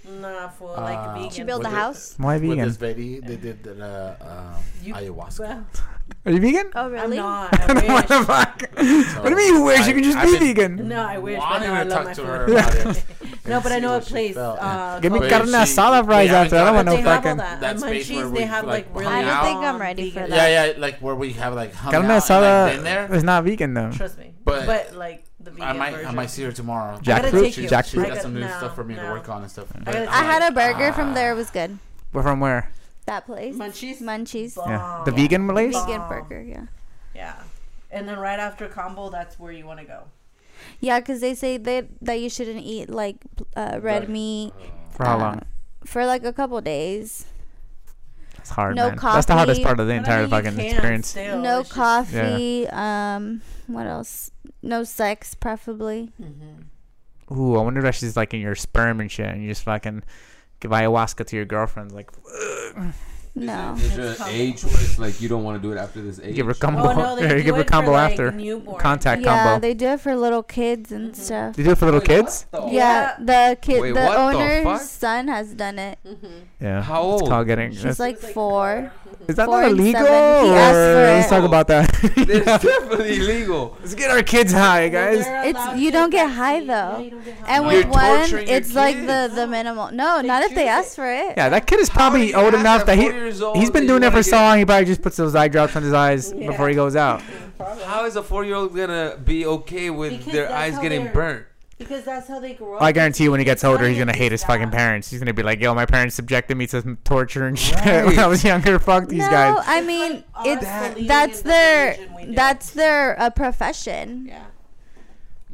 [0.07, 1.29] Nah, for Uh, like vegan.
[1.31, 2.15] She built With a it- house.
[2.17, 5.65] Why With this lady, they did the uh, uh, You- ayahuasca.
[6.25, 6.71] Are you vegan?
[6.75, 7.17] Oh I'm really?
[7.17, 7.51] not.
[7.67, 8.27] what the wish.
[8.27, 8.55] fuck?
[8.71, 9.83] What do you mean you wish?
[9.87, 10.87] You can just I've be been vegan.
[10.87, 11.35] No, I wish.
[11.37, 12.27] But Wanting no, I to love talk my to food.
[12.27, 13.03] her about it.
[13.47, 14.35] No, but I know a place.
[14.35, 16.55] Uh, Give me But called- carne she- asada we fries after.
[16.57, 17.59] I don't got want no they have all fucking that.
[17.61, 19.05] that space where we, they have like, like really.
[19.05, 20.29] hung I don't think I'm ready for that.
[20.29, 23.13] Yeah, yeah, like where we have like hung carne out and like asada been there.
[23.15, 23.91] is not vegan though.
[23.91, 24.33] Trust me.
[24.43, 26.07] But- But, like the vegan I might, version.
[26.07, 26.97] I might see her tomorrow.
[26.97, 27.05] Jackfruit?
[27.05, 27.69] gotta take you.
[27.69, 27.85] Jackfruit?
[27.85, 29.67] She's I got got- some new no, stuff for me to work on and stuff.
[29.71, 30.95] gotta But I had like, a burger ah.
[30.95, 31.31] from there.
[31.31, 31.79] It was good.
[32.13, 32.71] We're from where?
[33.05, 33.55] That place.
[33.55, 34.01] Munchies?
[34.01, 34.57] Munchies.
[34.57, 35.73] Yeah, the vegan place.
[35.73, 36.09] Vegan Bomb.
[36.09, 36.41] burger.
[36.41, 36.65] Yeah.
[37.15, 37.35] Yeah.
[37.89, 40.03] And then right after kambo, that's where you want to go.
[40.81, 43.17] Yeah, because they say that that you shouldn't eat like
[43.55, 44.51] uh, red meat
[44.91, 45.41] For how uh, long?
[45.85, 47.25] for like a couple days.
[48.47, 48.95] It's hard, no man.
[49.01, 49.63] That's the hardest coffee.
[49.65, 51.07] part of the But I entire mean, fucking can experience.
[51.09, 52.67] still, no it's just- coffee.
[52.69, 54.31] Um, what else?
[54.63, 56.13] No sex, preferably.
[56.21, 57.35] Mhm.
[57.37, 60.03] Ooh, I wonder if she's like in your sperm and shit, and you just fucking
[60.61, 61.91] give ayahuasca to your girlfriend.
[61.91, 62.09] Like,
[63.39, 63.75] No.
[63.77, 66.19] Is there an age where it's like you don't want to do it after this
[66.19, 66.35] age?
[66.35, 66.85] give her a kambo.
[66.85, 68.31] Oh no, they do give her it for, kambo like, after.
[68.31, 68.79] newborn.
[68.79, 69.61] Contact Yeah, kambo.
[69.61, 71.15] they do it for little kids and Mhm.
[71.15, 71.55] stuff.
[71.55, 72.45] They do it for little Wait, kids.
[72.51, 75.99] the- Yeah, the kid, Wait, the what the owner's son has done it.
[76.07, 76.17] Mhm.
[76.59, 76.81] Yeah.
[76.81, 77.29] How It's old?
[77.29, 77.71] called getting.
[77.71, 78.91] She's like It's like four.
[79.27, 80.07] is that four not illegal?
[80.07, 81.93] Or let's talk about that.
[82.17, 83.77] It's definitely illegal.
[83.79, 85.19] Let's get our kids high, guys.
[85.45, 86.97] It's- you don't get high, though.
[86.99, 87.55] you get high.
[87.55, 89.89] And You're with one, it's like the the minimal.
[89.91, 91.33] No, They not if they choose ask for it.
[91.37, 93.85] Yeah, that kid is probably old enough at that he 4 years old he's been
[93.87, 94.57] doing you it for so long.
[94.57, 96.47] He probably just puts those eye drops on his eyes Yeah.
[96.47, 97.21] before he goes out.
[97.57, 97.83] Probably.
[97.83, 101.45] How is a four-year-old gonna be okay with Because their eyes getting burnt?
[101.79, 102.81] Because that's how they grow up.
[102.81, 105.11] I guarantee you, when he gets older, he's gonna hate his fucking parents.
[105.11, 108.03] He's gonna be like, "Yo, my parents subjected me to torture and shit Right.
[108.07, 108.79] when I was younger.
[108.79, 112.15] Fuck these no, guys." I mean like it's us believing that's in the their religion
[112.15, 112.33] we do.
[112.33, 114.25] that's their uh, profession.
[114.27, 114.43] Yeah.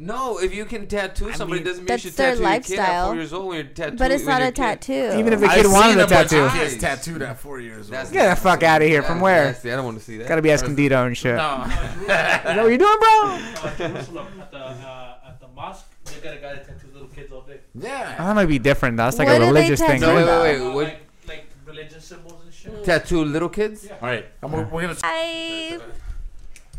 [0.05, 2.59] No, if you can tattoo somebody, mean, doesn't mean you that's should their tattoo your
[2.61, 3.05] kid at lifestyle.
[3.07, 3.97] four years old when you're tattooing.
[3.97, 4.81] But it's when not you're a kid.
[4.81, 5.19] tattoo.
[5.19, 7.39] Even if the I've kid wanted seen a a bunch tattoo, of kids tattooed at
[7.39, 7.93] four years old.
[7.93, 9.01] That's get the fuck out of here.
[9.01, 9.45] That's From where?
[9.45, 9.71] nasty.
[9.71, 10.27] I don't want to see that.
[10.27, 11.35] Gotta be Escondido and shit.
[11.35, 11.63] No.
[12.01, 13.09] Is that what you doing, bro?
[13.23, 17.07] Uh, Jerusalem at the uh, at the mosque, they got a guy that tattoos little
[17.09, 17.59] kids all day.
[17.73, 18.15] yeah.
[18.17, 18.97] That might be different.
[18.97, 20.01] That's like What a they religious thing.
[20.01, 20.05] tattoo?
[20.05, 20.41] No, wait, right?
[20.41, 20.67] wait, wait.
[20.69, 22.83] Uh, What, like like religion symbols and shit.
[22.83, 23.85] tattoo little kids?
[23.85, 23.93] Yeah.
[24.01, 24.25] All right.
[24.41, 24.95] And we're, we're gonna.
[25.03, 25.79] I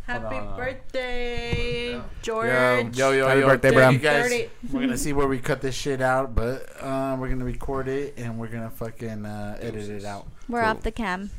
[0.07, 2.49] Happy birthday, George.
[2.97, 3.47] Yo, yo, Happy yo!
[3.49, 3.89] birthday, thank bro.
[3.91, 4.49] you guys.
[4.71, 8.15] We're gonna see where we cut this shit out, but uh, we're gonna record it
[8.19, 10.27] and we're gonna fucking uh, edit it out.
[10.49, 10.69] we're Cool.
[10.71, 11.31] off the cam.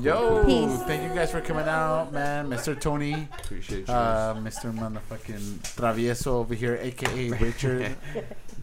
[0.00, 0.82] Yo, Peace.
[0.88, 2.48] thank you guys for coming out, man.
[2.50, 2.78] Mr.
[2.78, 3.94] Tony, Appreciate you.
[3.94, 4.76] uh, Mr.
[4.76, 7.94] Motherfucking Travieso over here, aka Richard.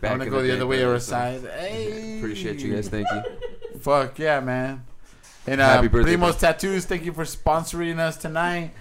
[0.02, 1.42] Back I'm gonna go the, day, other way brother, or so side.
[1.58, 2.90] Hey, Appreciate you guys.
[2.90, 3.80] Thank you.
[3.80, 4.84] Fuck yeah, man.
[5.48, 8.72] And uh, Happy birthday, Primo's Tattoos, thank you for sponsoring us tonight.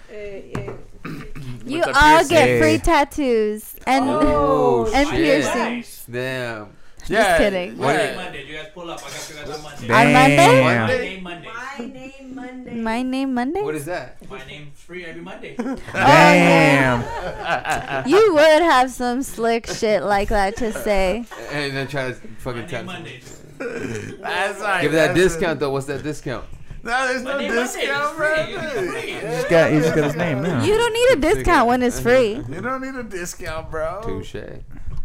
[1.66, 2.28] You all piercing.
[2.28, 5.16] get free tattoos and Oh, and shit.
[5.16, 6.06] piercings.
[6.10, 6.68] Damn.
[7.08, 7.70] Yeah, kidding.
[7.70, 7.76] yeah.
[7.78, 8.46] Monday, Monday.
[8.46, 8.98] You guys pull up.
[8.98, 9.90] I got you guys on Monday.
[9.90, 10.36] On Monday?
[10.36, 10.64] Damn.
[10.64, 10.98] My Monday?
[11.08, 11.48] name Monday.
[11.48, 12.74] My name Monday.
[12.74, 13.62] My name Monday.
[13.62, 14.28] What is that?
[14.30, 15.56] My name's free every Monday.
[15.92, 18.06] Damn.
[18.08, 21.24] You would have some slick shit like that to say.
[21.52, 23.39] And then try to My fucking name tattoo.
[23.60, 24.16] Mondays.
[24.20, 24.82] That's right.
[24.82, 25.70] Give that that's discount though.
[25.70, 26.44] What's that discount?
[26.82, 28.34] No, there's no discount, bro.
[28.34, 28.54] free.
[28.54, 29.14] It's free.
[29.14, 30.42] You just got, you just got his name.
[30.42, 30.64] Yeah.
[30.64, 32.36] You don't need a discount when it's free.
[32.36, 34.00] You don't need a discount, bro.
[34.02, 34.34] Touche.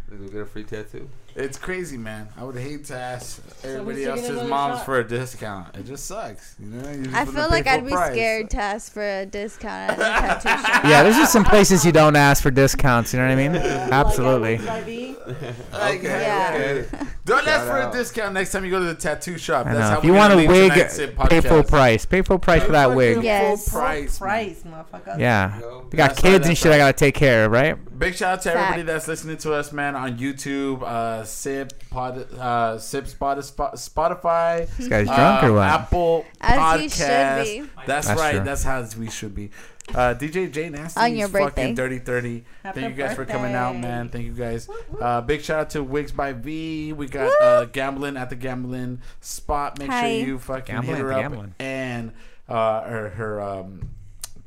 [0.10, 1.10] We'll get a free tattoo.
[1.38, 2.30] It's crazy, man.
[2.38, 4.86] I would hate to ask everybody taking else's moms shot?
[4.86, 5.76] for a discount.
[5.76, 6.90] It just sucks, you know.
[6.90, 8.14] You just I wanna feel like I'd be price.
[8.14, 10.84] scared to ask for a discount at a tattoo shop.
[10.86, 13.12] Yeah, there's just some places you don't ask for discounts.
[13.14, 13.56] You know what I mean?
[13.57, 14.60] Uh, Absolutely.
[14.60, 16.52] Like, Yeah.
[16.53, 16.86] okay.
[17.26, 19.66] Don't ask Shout for a discount next time you go to the tattoo shop.
[19.66, 22.06] That's how If you we're want gonna a leave wig, tonight's uh, pay full price.
[22.06, 23.24] Pay full price for that wig.
[23.24, 23.68] Yes.
[23.72, 24.20] Full price.
[24.20, 25.20] Price, motherfucker.
[25.20, 25.60] Yeah.
[25.60, 25.88] Yo.
[25.91, 27.78] We got kids and that's shit I gotta take care of, right?
[27.97, 32.17] Big shout out to everybody that's listening to us, man, on YouTube, uh, Sip, Pod,
[32.34, 35.63] uh, Sip, Spotify, Spotify This guy's drunk uh, or what?
[35.67, 37.43] Apple As we should Podcast.
[37.43, 37.59] be.
[37.85, 38.35] That's, That's right.
[38.35, 38.43] true.
[38.43, 39.51] That's how we should be.
[39.93, 41.61] Uh, DJ J Nasty On your birthday.
[41.61, 42.43] fucking dirty thirty.
[42.63, 44.09] Happy Thank you guys for coming out, man.
[44.09, 44.67] Thank you guys.
[44.99, 46.91] Uh, big shout out to Wigs by Vee.
[46.91, 49.77] We got uh, Gamblyn at the Gamblyn spot.
[49.77, 50.17] Make Hi.
[50.17, 51.53] sure you fucking Gamblyn hit her up Gamblyn.
[51.59, 52.13] and
[52.49, 53.89] uh, her her um,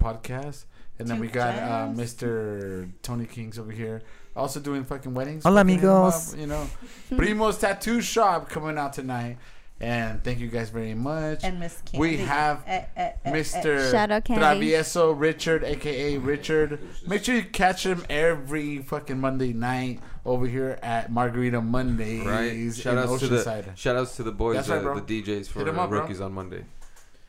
[0.02, 0.64] podcast.
[0.98, 1.88] And then Two we got uh.
[1.94, 2.88] Mr.
[3.02, 4.02] Tony Kings over here,
[4.34, 5.44] also doing fucking weddings.
[5.44, 6.32] Hola, Fucking hit him amigos.
[6.34, 6.68] up, You know,
[7.10, 9.38] Primo's Tattoo Shop coming out tonight.
[9.80, 11.44] And thank you guys very much.
[11.44, 11.98] And Miss Kandi.
[12.00, 13.30] We have Eh, eh, eh.
[13.32, 13.88] Mr.
[13.92, 14.38] Shout out Kandi.
[14.40, 16.80] Travieso Richard, aka Richard.
[17.06, 22.74] Make sure you catch him every fucking Monday night over here at Margarita Mondays Right.
[22.74, 23.76] Shout in outs to the Oceanside.
[23.76, 26.00] shout outs to the boys, right, uh, the DJs for Hit 'em uh, up, bro.
[26.00, 26.64] rookies on Monday.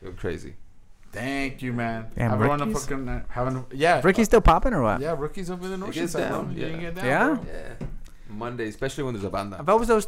[0.02, 0.54] You're crazy.
[1.12, 2.06] Thank you, man.
[2.16, 2.84] Damn, Everyone rookies?
[2.86, 4.00] fucking uh, having yeah.
[4.04, 5.00] Ricky's still popping or what?
[5.00, 6.28] Yeah, rookies over in It gets Oceanside.
[6.28, 6.42] bro.
[6.44, 6.76] down, You yeah.
[6.76, 7.38] get down, Yeah?
[7.46, 7.86] Yeah.
[8.28, 9.56] Monday, especially when there's a banda.
[9.58, 10.06] I've always those